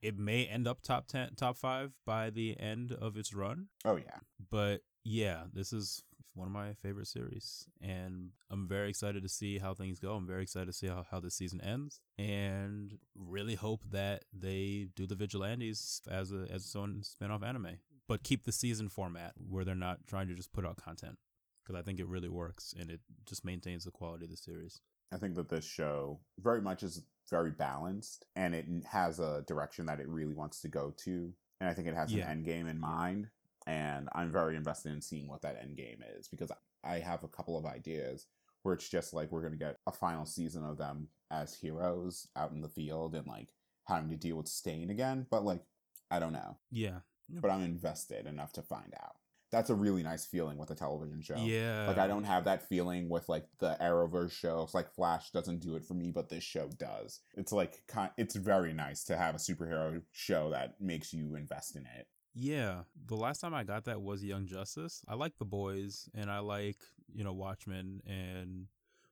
It 0.00 0.16
may 0.16 0.46
end 0.46 0.68
up 0.68 0.80
top 0.82 1.08
10 1.08 1.34
top 1.36 1.56
5 1.56 1.92
by 2.06 2.30
the 2.30 2.58
end 2.60 2.92
of 2.92 3.16
its 3.16 3.34
run, 3.34 3.66
Oh 3.84 3.96
yeah, 3.96 4.18
but 4.50 4.82
yeah, 5.04 5.44
this 5.52 5.72
is 5.72 6.02
one 6.34 6.48
of 6.48 6.52
my 6.52 6.74
favorite 6.82 7.06
series 7.06 7.66
and 7.80 8.30
I'm 8.50 8.66
very 8.66 8.88
excited 8.88 9.22
to 9.22 9.28
see 9.28 9.58
how 9.58 9.72
things 9.72 10.00
go. 10.00 10.14
I'm 10.16 10.26
very 10.26 10.42
excited 10.42 10.66
to 10.66 10.72
see 10.72 10.88
how, 10.88 11.06
how 11.08 11.20
this 11.20 11.36
season 11.36 11.60
ends 11.60 12.00
and 12.18 12.98
really 13.14 13.54
hope 13.54 13.82
that 13.92 14.24
they 14.32 14.88
do 14.96 15.06
the 15.06 15.14
Vigilantes 15.14 16.00
as 16.10 16.32
a 16.32 16.46
as 16.50 16.62
its 16.64 16.74
own 16.74 17.02
spin-off 17.04 17.44
anime, 17.44 17.78
but 18.08 18.24
keep 18.24 18.44
the 18.44 18.52
season 18.52 18.88
format 18.88 19.34
where 19.48 19.64
they're 19.64 19.76
not 19.76 20.06
trying 20.08 20.26
to 20.26 20.34
just 20.34 20.52
put 20.52 20.66
out 20.66 20.76
content 20.76 21.18
because 21.62 21.78
I 21.78 21.82
think 21.84 22.00
it 22.00 22.08
really 22.08 22.28
works 22.28 22.74
and 22.78 22.90
it 22.90 23.00
just 23.26 23.44
maintains 23.44 23.84
the 23.84 23.92
quality 23.92 24.24
of 24.24 24.30
the 24.32 24.36
series. 24.36 24.80
I 25.12 25.18
think 25.18 25.36
that 25.36 25.48
this 25.48 25.64
show 25.64 26.18
very 26.40 26.60
much 26.60 26.82
is 26.82 27.02
very 27.30 27.52
balanced 27.52 28.24
and 28.34 28.54
it 28.56 28.66
has 28.90 29.20
a 29.20 29.44
direction 29.46 29.86
that 29.86 30.00
it 30.00 30.08
really 30.08 30.34
wants 30.34 30.60
to 30.62 30.68
go 30.68 30.92
to. 31.04 31.32
And 31.60 31.70
I 31.70 31.74
think 31.74 31.86
it 31.86 31.94
has 31.94 32.12
Yeah. 32.12 32.24
an 32.24 32.30
end 32.38 32.44
game 32.44 32.66
in 32.66 32.80
mind. 32.80 33.28
And 33.66 34.08
I'm 34.12 34.30
very 34.30 34.56
invested 34.56 34.92
in 34.92 35.00
seeing 35.00 35.28
what 35.28 35.42
that 35.42 35.58
end 35.60 35.76
game 35.76 36.02
is 36.18 36.28
because 36.28 36.52
I 36.84 36.98
have 36.98 37.24
a 37.24 37.28
couple 37.28 37.56
of 37.56 37.64
ideas 37.64 38.26
where 38.62 38.74
it's 38.74 38.88
just 38.88 39.14
like 39.14 39.30
we're 39.30 39.40
going 39.40 39.52
to 39.52 39.58
get 39.58 39.78
a 39.86 39.92
final 39.92 40.26
season 40.26 40.64
of 40.64 40.78
them 40.78 41.08
as 41.30 41.54
heroes 41.54 42.28
out 42.36 42.52
in 42.52 42.60
the 42.60 42.68
field 42.68 43.14
and 43.14 43.26
like 43.26 43.48
having 43.86 44.10
to 44.10 44.16
deal 44.16 44.36
with 44.36 44.48
Stain 44.48 44.90
again. 44.90 45.26
But 45.30 45.44
like, 45.44 45.62
I 46.10 46.18
don't 46.18 46.32
know. 46.32 46.56
Yeah. 46.70 46.98
But 47.28 47.50
I'm 47.50 47.62
invested 47.62 48.26
enough 48.26 48.52
to 48.54 48.62
find 48.62 48.92
out. 49.02 49.16
That's 49.50 49.70
a 49.70 49.74
really 49.74 50.02
nice 50.02 50.26
feeling 50.26 50.58
with 50.58 50.70
a 50.70 50.74
television 50.74 51.22
show. 51.22 51.36
Yeah. 51.36 51.86
Like 51.86 51.98
I 51.98 52.06
don't 52.06 52.24
have 52.24 52.44
that 52.44 52.68
feeling 52.68 53.08
with 53.08 53.28
like 53.28 53.46
the 53.60 53.76
Arrowverse 53.80 54.32
shows. 54.32 54.74
Like 54.74 54.92
Flash 54.92 55.30
doesn't 55.30 55.60
do 55.60 55.76
it 55.76 55.84
for 55.84 55.94
me, 55.94 56.10
but 56.10 56.28
this 56.28 56.42
show 56.42 56.68
does. 56.78 57.20
It's 57.34 57.52
like 57.52 57.82
it's 58.18 58.34
very 58.34 58.72
nice 58.72 59.04
to 59.04 59.16
have 59.16 59.34
a 59.34 59.38
superhero 59.38 60.02
show 60.12 60.50
that 60.50 60.80
makes 60.80 61.12
you 61.12 61.36
invest 61.36 61.76
in 61.76 61.86
it. 61.98 62.08
Yeah, 62.34 62.80
the 63.06 63.14
last 63.14 63.40
time 63.40 63.54
I 63.54 63.62
got 63.64 63.84
that 63.84 64.02
was 64.02 64.24
Young 64.24 64.46
Justice. 64.46 65.02
I 65.06 65.14
like 65.14 65.38
The 65.38 65.44
Boys, 65.44 66.08
and 66.14 66.30
I 66.30 66.40
like 66.40 66.78
you 67.12 67.22
know 67.22 67.32
Watchmen 67.32 68.02
and 68.06 68.66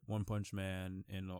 One 0.06 0.24
Punch 0.24 0.52
Man 0.52 1.04
and 1.08 1.30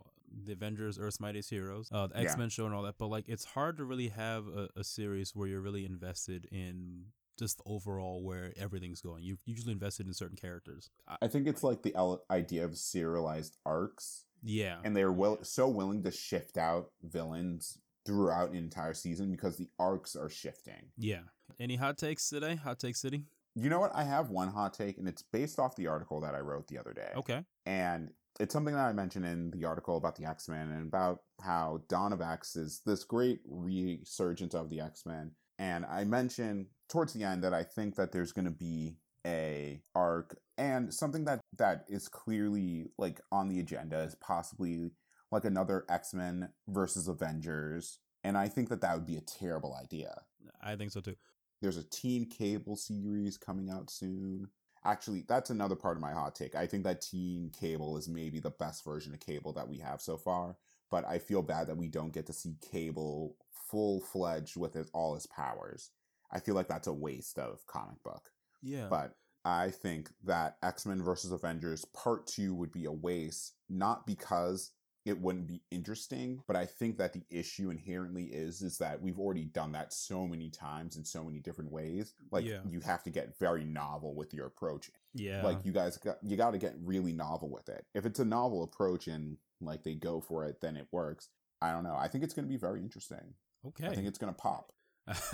the 0.45 0.53
Avengers, 0.53 0.97
Earth's 0.97 1.19
Mightiest 1.19 1.49
Heroes, 1.49 1.89
uh, 1.91 2.07
the 2.07 2.17
X 2.17 2.37
Men 2.37 2.49
show, 2.49 2.65
and 2.65 2.73
all 2.73 2.83
that. 2.83 2.95
But 2.97 3.07
like, 3.07 3.25
it's 3.27 3.45
hard 3.45 3.77
to 3.77 3.83
really 3.83 4.07
have 4.09 4.47
a, 4.47 4.69
a 4.77 4.83
series 4.83 5.35
where 5.35 5.47
you're 5.47 5.61
really 5.61 5.85
invested 5.85 6.47
in 6.51 7.05
just 7.37 7.57
the 7.57 7.63
overall 7.65 8.23
where 8.23 8.53
everything's 8.57 9.01
going. 9.01 9.23
You've 9.23 9.41
usually 9.45 9.73
invested 9.73 10.07
in 10.07 10.13
certain 10.13 10.37
characters. 10.37 10.89
I, 11.07 11.17
I 11.23 11.27
think 11.27 11.47
it's 11.47 11.63
like 11.63 11.81
the 11.81 11.93
el- 11.95 12.23
idea 12.31 12.63
of 12.63 12.77
serialized 12.77 13.57
arcs, 13.65 14.25
yeah, 14.41 14.77
and 14.83 14.95
they're 14.95 15.11
will- 15.11 15.43
so 15.43 15.67
willing 15.67 16.03
to 16.03 16.11
shift 16.11 16.57
out 16.57 16.91
villains 17.01 17.77
throughout 18.05 18.49
an 18.51 18.57
entire 18.57 18.93
season 18.93 19.31
because 19.31 19.57
the 19.57 19.69
arcs 19.79 20.15
are 20.15 20.29
shifting. 20.29 20.91
yeah. 20.97 21.21
Any 21.59 21.75
hot 21.75 21.97
takes 21.97 22.29
today? 22.29 22.55
Hot 22.55 22.79
take 22.79 22.95
city. 22.95 23.25
You 23.55 23.69
know 23.69 23.79
what? 23.79 23.91
I 23.93 24.03
have 24.03 24.31
one 24.31 24.47
hot 24.47 24.73
take, 24.73 24.97
and 24.97 25.07
it's 25.07 25.21
based 25.21 25.59
off 25.59 25.75
the 25.75 25.85
article 25.87 26.19
that 26.21 26.33
I 26.33 26.39
wrote 26.39 26.67
the 26.67 26.79
other 26.79 26.93
day. 26.93 27.11
Okay. 27.15 27.43
And 27.67 28.09
it's 28.39 28.51
something 28.53 28.73
that 28.73 28.87
I 28.87 28.93
mentioned 28.93 29.25
in 29.25 29.51
the 29.51 29.65
article 29.65 29.97
about 29.97 30.15
the 30.15 30.25
X 30.25 30.49
Men 30.49 30.71
and 30.71 30.87
about 30.87 31.19
how 31.41 31.83
Dawn 31.87 32.11
of 32.13 32.21
X 32.21 32.55
is 32.55 32.81
this 32.85 33.03
great 33.03 33.41
resurgence 33.47 34.55
of 34.55 34.69
the 34.69 34.79
X 34.79 35.05
Men. 35.05 35.31
And 35.59 35.85
I 35.85 36.03
mentioned 36.03 36.67
towards 36.89 37.13
the 37.13 37.23
end 37.23 37.43
that 37.43 37.53
I 37.53 37.63
think 37.63 37.95
that 37.95 38.11
there's 38.11 38.31
going 38.31 38.45
to 38.45 38.51
be 38.51 38.97
a 39.25 39.81
arc 39.95 40.37
and 40.57 40.93
something 40.93 41.23
that 41.25 41.39
that 41.57 41.85
is 41.87 42.07
clearly 42.09 42.87
like 42.97 43.21
on 43.31 43.47
the 43.47 43.59
agenda 43.59 43.99
is 43.99 44.15
possibly 44.15 44.91
like 45.33 45.45
another 45.45 45.85
X 45.89 46.13
Men 46.13 46.49
versus 46.67 47.07
Avengers. 47.07 47.99
And 48.23 48.37
I 48.37 48.47
think 48.47 48.69
that 48.69 48.79
that 48.81 48.95
would 48.95 49.05
be 49.05 49.17
a 49.17 49.21
terrible 49.21 49.75
idea 49.81 50.21
I 50.61 50.75
think 50.77 50.91
so 50.91 51.01
too. 51.01 51.15
there's 51.61 51.77
a 51.77 51.83
teen 51.83 52.29
cable 52.29 52.75
series 52.77 53.37
coming 53.37 53.69
out 53.69 53.89
soon 53.89 54.47
actually 54.85 55.23
that's 55.27 55.49
another 55.49 55.75
part 55.75 55.95
of 55.97 56.01
my 56.01 56.11
hot 56.11 56.35
take 56.35 56.55
i 56.55 56.65
think 56.67 56.83
that 56.83 57.01
teen 57.01 57.49
cable 57.57 57.95
is 57.97 58.07
maybe 58.09 58.39
the 58.39 58.49
best 58.51 58.83
version 58.83 59.13
of 59.13 59.19
cable 59.21 59.53
that 59.53 59.67
we 59.67 59.77
have 59.77 60.01
so 60.01 60.17
far 60.17 60.57
but 60.91 61.05
i 61.07 61.17
feel 61.17 61.41
bad 61.41 61.67
that 61.67 61.77
we 61.77 61.87
don't 61.87 62.13
get 62.13 62.25
to 62.25 62.33
see 62.33 62.55
cable 62.71 63.35
full-fledged 63.71 64.55
with 64.57 64.73
his, 64.73 64.89
all 64.93 65.15
his 65.15 65.25
powers 65.27 65.91
i 66.31 66.39
feel 66.39 66.55
like 66.55 66.67
that's 66.67 66.87
a 66.87 66.93
waste 66.93 67.37
of 67.39 67.65
comic 67.67 68.01
book 68.03 68.29
Yeah. 68.61 68.87
but 68.89 69.15
I 69.45 69.71
think 69.71 70.09
that 70.23 70.55
X 70.63 70.85
Men 70.85 71.03
versus 71.03 71.33
Avengers 71.33 71.83
Part 71.83 72.27
2 72.27 72.55
would 72.55 72.71
be 72.71 72.85
a 72.85 72.91
waste, 72.93 73.55
not 73.69 74.07
because 74.07 74.71
it 75.05 75.19
wouldn't 75.19 75.47
be 75.47 75.61
interesting, 75.69 76.41
but 76.47 76.55
I 76.55 76.65
think 76.65 76.97
that 76.97 77.11
the 77.13 77.23
issue 77.29 77.69
inherently 77.69 78.25
is 78.25 78.61
is 78.61 78.77
that 78.77 79.01
we've 79.01 79.19
already 79.19 79.43
done 79.45 79.73
that 79.73 79.91
so 79.93 80.25
many 80.25 80.49
times 80.49 80.95
in 80.95 81.03
so 81.03 81.23
many 81.23 81.39
different 81.39 81.71
ways. 81.71 82.13
Like 82.31 82.45
Yeah. 82.45 82.59
you 82.69 82.79
have 82.81 83.03
to 83.03 83.09
get 83.09 83.37
very 83.37 83.65
novel 83.65 84.15
with 84.15 84.33
your 84.33 84.47
approach. 84.47 84.89
yeah. 85.13 85.43
Like 85.43 85.65
you 85.65 85.71
guys 85.73 85.97
got 85.97 86.17
you 86.23 86.37
got 86.37 86.51
to 86.51 86.57
get 86.57 86.75
really 86.81 87.11
novel 87.11 87.49
with 87.49 87.67
it. 87.69 87.85
If 87.93 88.05
it's 88.05 88.19
a 88.19 88.25
novel 88.25 88.63
approach 88.63 89.07
and 89.07 89.37
like 89.59 89.83
they 89.83 89.95
go 89.95 90.21
for 90.21 90.45
it, 90.45 90.61
then 90.61 90.77
it 90.77 90.87
works. 90.91 91.29
I 91.61 91.71
don't 91.71 91.83
know. 91.83 91.95
I 91.97 92.07
think 92.07 92.23
it's 92.23 92.33
going 92.33 92.45
to 92.45 92.49
be 92.49 92.57
very 92.57 92.81
interesting. 92.81 93.33
okay. 93.67 93.87
I 93.87 93.95
think 93.95 94.07
it's 94.07 94.17
going 94.19 94.33
to 94.33 94.37
pop. 94.39 94.71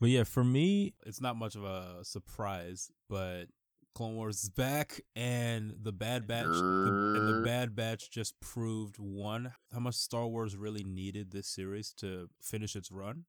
but 0.00 0.08
yeah, 0.10 0.24
for 0.24 0.44
me, 0.44 0.94
it's 1.06 1.20
not 1.20 1.36
much 1.36 1.56
of 1.56 1.64
a 1.64 2.04
surprise, 2.04 2.90
but 3.08 3.46
Clone 3.94 4.14
Wars 4.14 4.44
is 4.44 4.48
back, 4.48 5.00
and 5.16 5.74
the 5.82 5.92
Bad 5.92 6.26
Batch, 6.26 6.46
the, 6.46 7.14
and 7.16 7.28
the 7.28 7.42
Bad 7.44 7.74
Batch 7.74 8.10
just 8.10 8.40
proved 8.40 8.96
one 8.98 9.52
how 9.72 9.80
much 9.80 9.96
Star 9.96 10.26
Wars 10.26 10.56
really 10.56 10.84
needed 10.84 11.30
this 11.30 11.48
series 11.48 11.92
to 11.94 12.28
finish 12.40 12.76
its 12.76 12.90
run. 12.90 13.24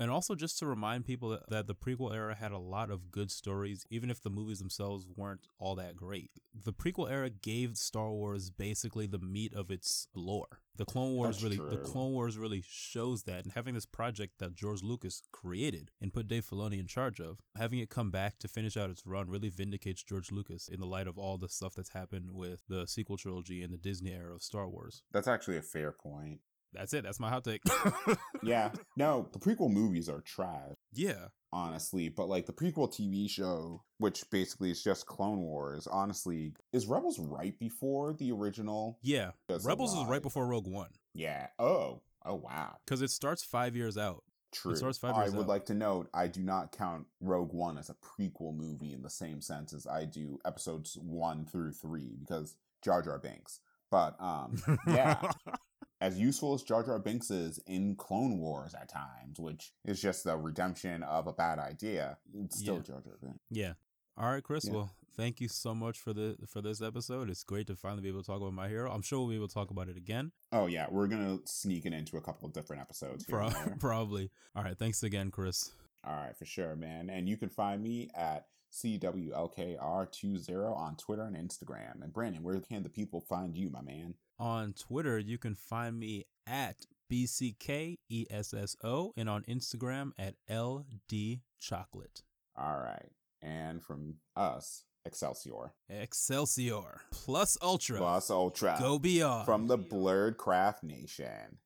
And 0.00 0.10
also 0.10 0.34
just 0.34 0.58
to 0.58 0.66
remind 0.66 1.04
people 1.04 1.28
that, 1.28 1.50
that 1.50 1.66
the 1.66 1.74
prequel 1.74 2.14
era 2.14 2.34
had 2.34 2.52
a 2.52 2.58
lot 2.58 2.90
of 2.90 3.10
good 3.12 3.30
stories, 3.30 3.84
even 3.90 4.10
if 4.10 4.22
the 4.22 4.30
movies 4.30 4.58
themselves 4.58 5.06
weren't 5.14 5.46
all 5.58 5.74
that 5.74 5.94
great. 5.94 6.30
The 6.54 6.72
prequel 6.72 7.10
era 7.10 7.28
gave 7.28 7.76
Star 7.76 8.10
Wars 8.10 8.50
basically 8.50 9.06
the 9.06 9.18
meat 9.18 9.52
of 9.52 9.70
its 9.70 10.08
lore. 10.14 10.60
The 10.76 10.86
Clone 10.86 11.12
Wars 11.12 11.36
That's 11.36 11.42
really 11.42 11.58
the. 11.58 11.82
Clone 11.82 12.12
Wars 12.12 12.38
really 12.38 12.64
shows 12.66 13.24
that 13.24 13.44
and 13.44 13.52
having 13.52 13.74
this 13.74 13.84
project 13.84 14.38
that 14.38 14.54
George 14.54 14.82
Lucas 14.82 15.20
created 15.30 15.90
and 16.00 16.14
put 16.14 16.26
Dave 16.26 16.46
Filoni 16.46 16.80
in 16.80 16.86
charge 16.86 17.20
of, 17.20 17.40
having 17.54 17.80
it 17.80 17.90
come 17.90 18.10
back 18.10 18.38
to 18.38 18.48
finish 18.48 18.78
out 18.78 18.88
its 18.88 19.06
run 19.06 19.28
really 19.28 19.50
vindicates 19.50 20.02
George 20.02 20.32
Lucas 20.32 20.68
in 20.68 20.80
the 20.80 20.86
light 20.86 21.06
of 21.06 21.18
all 21.18 21.36
the 21.36 21.50
stuff 21.50 21.74
that's 21.74 21.90
happened 21.90 22.30
with 22.32 22.62
the 22.68 22.86
sequel 22.86 23.18
trilogy 23.18 23.62
and 23.62 23.70
the 23.70 23.76
Disney 23.76 24.12
era 24.12 24.34
of 24.34 24.42
Star 24.42 24.66
Wars. 24.66 25.02
That's 25.12 25.28
actually 25.28 25.58
a 25.58 25.62
fair 25.62 25.92
point. 25.92 26.40
That's 26.72 26.92
it. 26.94 27.02
That's 27.04 27.20
my 27.20 27.28
hot 27.30 27.44
take. 27.44 27.62
Yeah. 28.42 28.70
No, 28.96 29.28
the 29.32 29.38
prequel 29.38 29.70
movies 29.70 30.08
are 30.08 30.20
trash. 30.22 30.72
yeah. 30.94 31.26
honestly. 31.52 32.08
But 32.08 32.28
like 32.28 32.46
the 32.46 32.52
prequel 32.54 32.88
TV 32.88 33.28
show, 33.28 33.82
which 33.98 34.24
basically 34.30 34.70
is 34.70 34.82
just 34.82 35.04
Clone 35.06 35.40
Wars, 35.40 35.86
honestly, 35.86 36.54
is 36.72 36.86
Rebels 36.86 37.18
right 37.18 37.58
before 37.58 38.14
the 38.14 38.32
original? 38.32 38.98
Yeah. 39.02 39.32
That's 39.48 39.64
Rebels 39.64 39.94
is 39.96 40.04
right 40.06 40.22
before 40.22 40.46
Rogue 40.46 40.66
One 40.66 40.90
Yeah. 41.14 41.48
Oh. 41.58 42.00
Oh 42.24 42.34
wow. 42.36 42.76
because 42.86 43.02
it 43.02 43.10
starts 43.10 43.42
five 43.42 43.74
years 43.76 43.98
out. 43.98 44.22
True. 44.52 44.74
starts 44.74 44.98
five 44.98 45.14
I 45.14 45.28
would 45.28 45.42
out. 45.42 45.48
like 45.48 45.66
to 45.66 45.74
note 45.74 46.08
I 46.14 46.26
do 46.26 46.42
not 46.42 46.72
count 46.72 47.06
Rogue 47.20 47.52
One 47.52 47.78
as 47.78 47.88
a 47.90 47.94
prequel 47.94 48.54
movie 48.56 48.92
in 48.92 49.02
the 49.02 49.10
same 49.10 49.40
sense 49.42 49.72
as 49.72 49.86
I 49.86 50.04
do 50.06 50.38
episodes 50.46 50.96
one 51.00 51.44
through 51.46 51.72
three 51.72 52.16
because 52.20 52.56
Jar 52.82 53.00
Jar 53.02 53.18
Binks. 53.18 53.60
But 53.90 54.16
um, 54.20 54.56
yeah, 54.86 55.20
as 56.00 56.18
useful 56.18 56.54
as 56.54 56.62
Jar 56.62 56.82
Jar 56.82 56.98
Binks 56.98 57.30
is 57.30 57.58
in 57.66 57.96
Clone 57.96 58.38
Wars 58.38 58.74
at 58.74 58.88
times, 58.88 59.38
which 59.38 59.72
is 59.84 60.00
just 60.00 60.24
the 60.24 60.36
redemption 60.36 61.02
of 61.02 61.26
a 61.26 61.32
bad 61.32 61.58
idea, 61.58 62.18
it's 62.34 62.58
still 62.58 62.76
Yeah. 62.76 62.82
Jar 62.82 63.00
Jar 63.02 63.18
Binks. 63.22 63.38
Yeah. 63.50 63.72
All 64.16 64.30
right, 64.30 64.42
Chris. 64.42 64.64
Yeah. 64.66 64.72
Well, 64.74 64.90
thank 65.16 65.40
you 65.40 65.48
so 65.48 65.74
much 65.74 65.98
for 65.98 66.12
the 66.12 66.36
for 66.46 66.60
this 66.62 66.82
episode. 66.82 67.30
It's 67.30 67.44
great 67.44 67.66
to 67.68 67.76
finally 67.76 68.02
be 68.02 68.08
able 68.08 68.22
to 68.22 68.26
talk 68.26 68.40
about 68.40 68.52
my 68.52 68.68
hero. 68.68 68.90
I'm 68.90 69.02
sure 69.02 69.18
we'll 69.20 69.28
be 69.28 69.36
able 69.36 69.48
to 69.48 69.54
talk 69.54 69.70
about 69.70 69.88
it 69.88 69.96
again. 69.96 70.32
Oh 70.52 70.66
yeah, 70.66 70.86
we're 70.90 71.06
gonna 71.06 71.38
sneak 71.46 71.86
it 71.86 71.92
into 71.92 72.16
a 72.16 72.20
couple 72.20 72.46
of 72.46 72.52
different 72.52 72.82
episodes. 72.82 73.24
Pro- 73.24 73.50
probably. 73.78 74.30
All 74.56 74.64
right. 74.64 74.78
Thanks 74.78 75.02
again, 75.02 75.30
Chris. 75.30 75.72
All 76.04 76.14
right, 76.14 76.36
for 76.36 76.46
sure, 76.46 76.76
man. 76.76 77.10
And 77.10 77.28
you 77.28 77.36
can 77.36 77.50
find 77.50 77.82
me 77.82 78.10
at 78.14 78.46
CWLKR20 78.72 80.76
on 80.76 80.96
Twitter 80.96 81.22
and 81.24 81.36
Instagram. 81.36 82.02
And 82.02 82.12
Brandon, 82.12 82.42
where 82.42 82.60
can 82.60 82.82
the 82.82 82.88
people 82.88 83.20
find 83.20 83.56
you, 83.56 83.70
my 83.70 83.82
man? 83.82 84.14
On 84.40 84.72
Twitter, 84.72 85.18
you 85.18 85.36
can 85.36 85.54
find 85.54 86.00
me 86.00 86.24
at 86.46 86.86
BCKESSO 87.12 89.10
and 89.14 89.28
on 89.28 89.42
Instagram 89.42 90.12
at 90.18 90.36
LD 90.50 91.40
Chocolate. 91.60 92.22
All 92.56 92.78
right. 92.78 93.10
And 93.42 93.82
from 93.82 94.14
us, 94.34 94.84
Excelsior. 95.04 95.74
Excelsior 95.90 97.02
plus 97.10 97.58
Ultra. 97.60 97.98
Plus 97.98 98.30
Ultra. 98.30 98.76
Go 98.80 98.98
beyond. 98.98 99.44
From 99.44 99.66
the 99.66 99.76
Nerdcraft 99.76 100.84
Nation. 100.84 101.58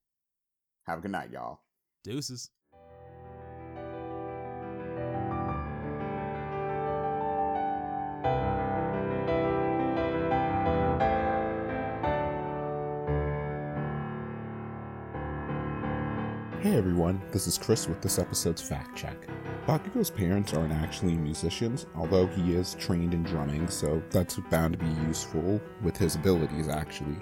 Have 0.87 0.99
a 0.99 1.03
good 1.03 1.13
night, 1.13 1.31
y'all. 1.31 1.61
Deuces. 2.03 2.51
Hey 16.65 16.79
everyone, 16.79 17.21
this 17.31 17.47
is 17.47 17.59
Chris 17.59 17.87
with 17.89 18.01
this 18.01 18.19
episode's 18.19 18.63
fact 18.63 18.97
check. 18.97 19.29
Bakugo's 19.67 20.09
parents 20.09 20.55
aren't 20.55 20.73
actually 20.73 21.15
musicians, 21.15 21.85
although 21.95 22.27
he 22.27 22.55
is 22.55 22.75
trained 22.77 23.13
in 23.13 23.23
drumming, 23.23 23.69
so 23.69 24.03
that's 24.09 24.39
bound 24.51 24.73
to 24.73 24.79
be 24.79 24.91
useful 25.07 25.61
with 25.83 25.95
his 25.95 26.15
abilities 26.15 26.71
actually. 26.71 27.19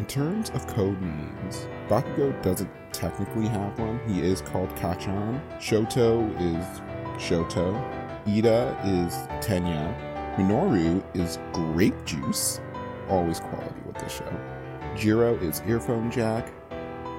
In 0.00 0.06
terms 0.06 0.50
of 0.50 0.66
code 0.66 1.00
names, 1.00 1.68
Bakugo 1.86 2.42
doesn't 2.42 2.68
technically 2.92 3.46
have 3.46 3.78
one. 3.78 4.00
He 4.08 4.22
is 4.22 4.40
called 4.40 4.70
Kacchan. 4.70 5.40
Shoto 5.60 6.28
is 6.40 6.80
Shoto. 7.22 7.72
Iida 8.24 8.74
is 9.06 9.14
Tenya. 9.40 9.94
Minoru 10.34 11.00
is 11.14 11.38
Grape 11.52 12.04
Juice. 12.04 12.60
Always 13.08 13.38
quality 13.38 13.82
with 13.86 13.98
this 13.98 14.16
show. 14.16 14.40
Jiro 14.96 15.36
is 15.36 15.62
Earphone 15.64 16.10
Jack. 16.10 16.52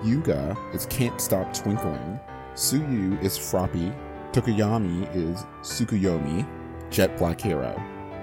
Yuga 0.04 0.58
is 0.74 0.86
Can't 0.88 1.20
Stop 1.22 1.54
Twinkling. 1.54 2.20
Tsuyu 2.56 3.22
is 3.24 3.38
Froppy. 3.38 3.96
Tokoyami 4.32 5.14
is 5.16 5.46
Tsukuyomi, 5.62 6.48
Jet 6.90 7.18
Black 7.18 7.40
Hero. 7.40 7.76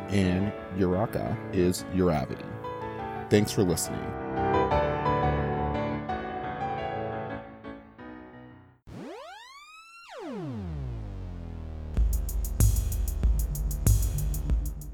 And 0.09 0.53
Uraraka 0.77 1.37
is 1.55 1.85
Uravity. 1.95 2.45
Thanks 3.31 3.53
for 3.53 3.63
listening. 3.63 4.01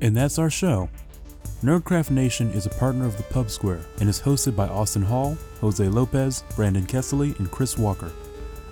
And 0.01 0.14
that's 0.14 0.39
our 0.39 0.51
show. 0.51 0.91
Nerdcraft 1.65 2.11
Nation 2.11 2.51
is 2.51 2.67
a 2.67 2.69
partner 2.69 3.07
of 3.07 3.17
the 3.17 3.23
Pub 3.23 3.49
Square 3.49 3.87
and 3.99 4.07
is 4.07 4.21
hosted 4.21 4.55
by 4.55 4.69
Austin 4.69 5.01
Hall, 5.01 5.39
Jose 5.62 5.89
Lopez, 5.89 6.45
Brandon 6.55 6.85
Kessley, 6.85 7.39
and 7.39 7.51
Chris 7.51 7.79
Walker. 7.79 8.12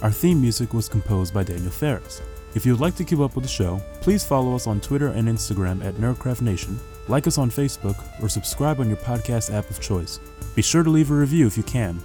Our 0.02 0.10
theme 0.10 0.42
music 0.42 0.74
was 0.74 0.90
composed 0.90 1.32
by 1.32 1.42
Daniel 1.42 1.70
Ferris. 1.70 2.20
If 2.54 2.66
you 2.66 2.72
would 2.72 2.82
like 2.82 2.94
to 2.96 3.04
keep 3.04 3.20
up 3.20 3.34
with 3.34 3.44
the 3.44 3.50
show, 3.50 3.80
please 4.02 4.26
follow 4.26 4.54
us 4.54 4.66
on 4.66 4.78
Twitter 4.78 5.08
and 5.08 5.26
Instagram 5.26 5.82
at 5.82 5.94
Nerdcraft 5.94 6.42
Nation, 6.42 6.78
like 7.08 7.26
us 7.26 7.38
on 7.38 7.50
Facebook, 7.50 7.96
or 8.22 8.28
subscribe 8.28 8.78
on 8.78 8.88
your 8.88 8.98
podcast 8.98 9.54
app 9.54 9.70
of 9.70 9.80
choice. 9.80 10.20
Be 10.54 10.60
sure 10.60 10.82
to 10.82 10.90
leave 10.90 11.10
a 11.10 11.14
review 11.14 11.46
if 11.46 11.56
you 11.56 11.62
can. 11.62 11.98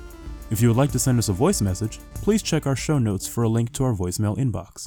If 0.51 0.61
you 0.61 0.69
would 0.69 0.77
like 0.77 0.93
to 0.93 0.99
send 0.99 1.19
us 1.19 1.27
a 1.27 1.33
voice 1.33 1.59
message, 1.59 1.99
please 2.13 2.41
check 2.41 2.65
our 2.65 2.77
show 2.77 2.97
notes 2.97 3.27
for 3.27 3.43
a 3.43 3.49
link 3.49 3.73
to 3.73 3.83
our 3.83 3.93
voicemail 3.93 4.37
inbox. 4.37 4.69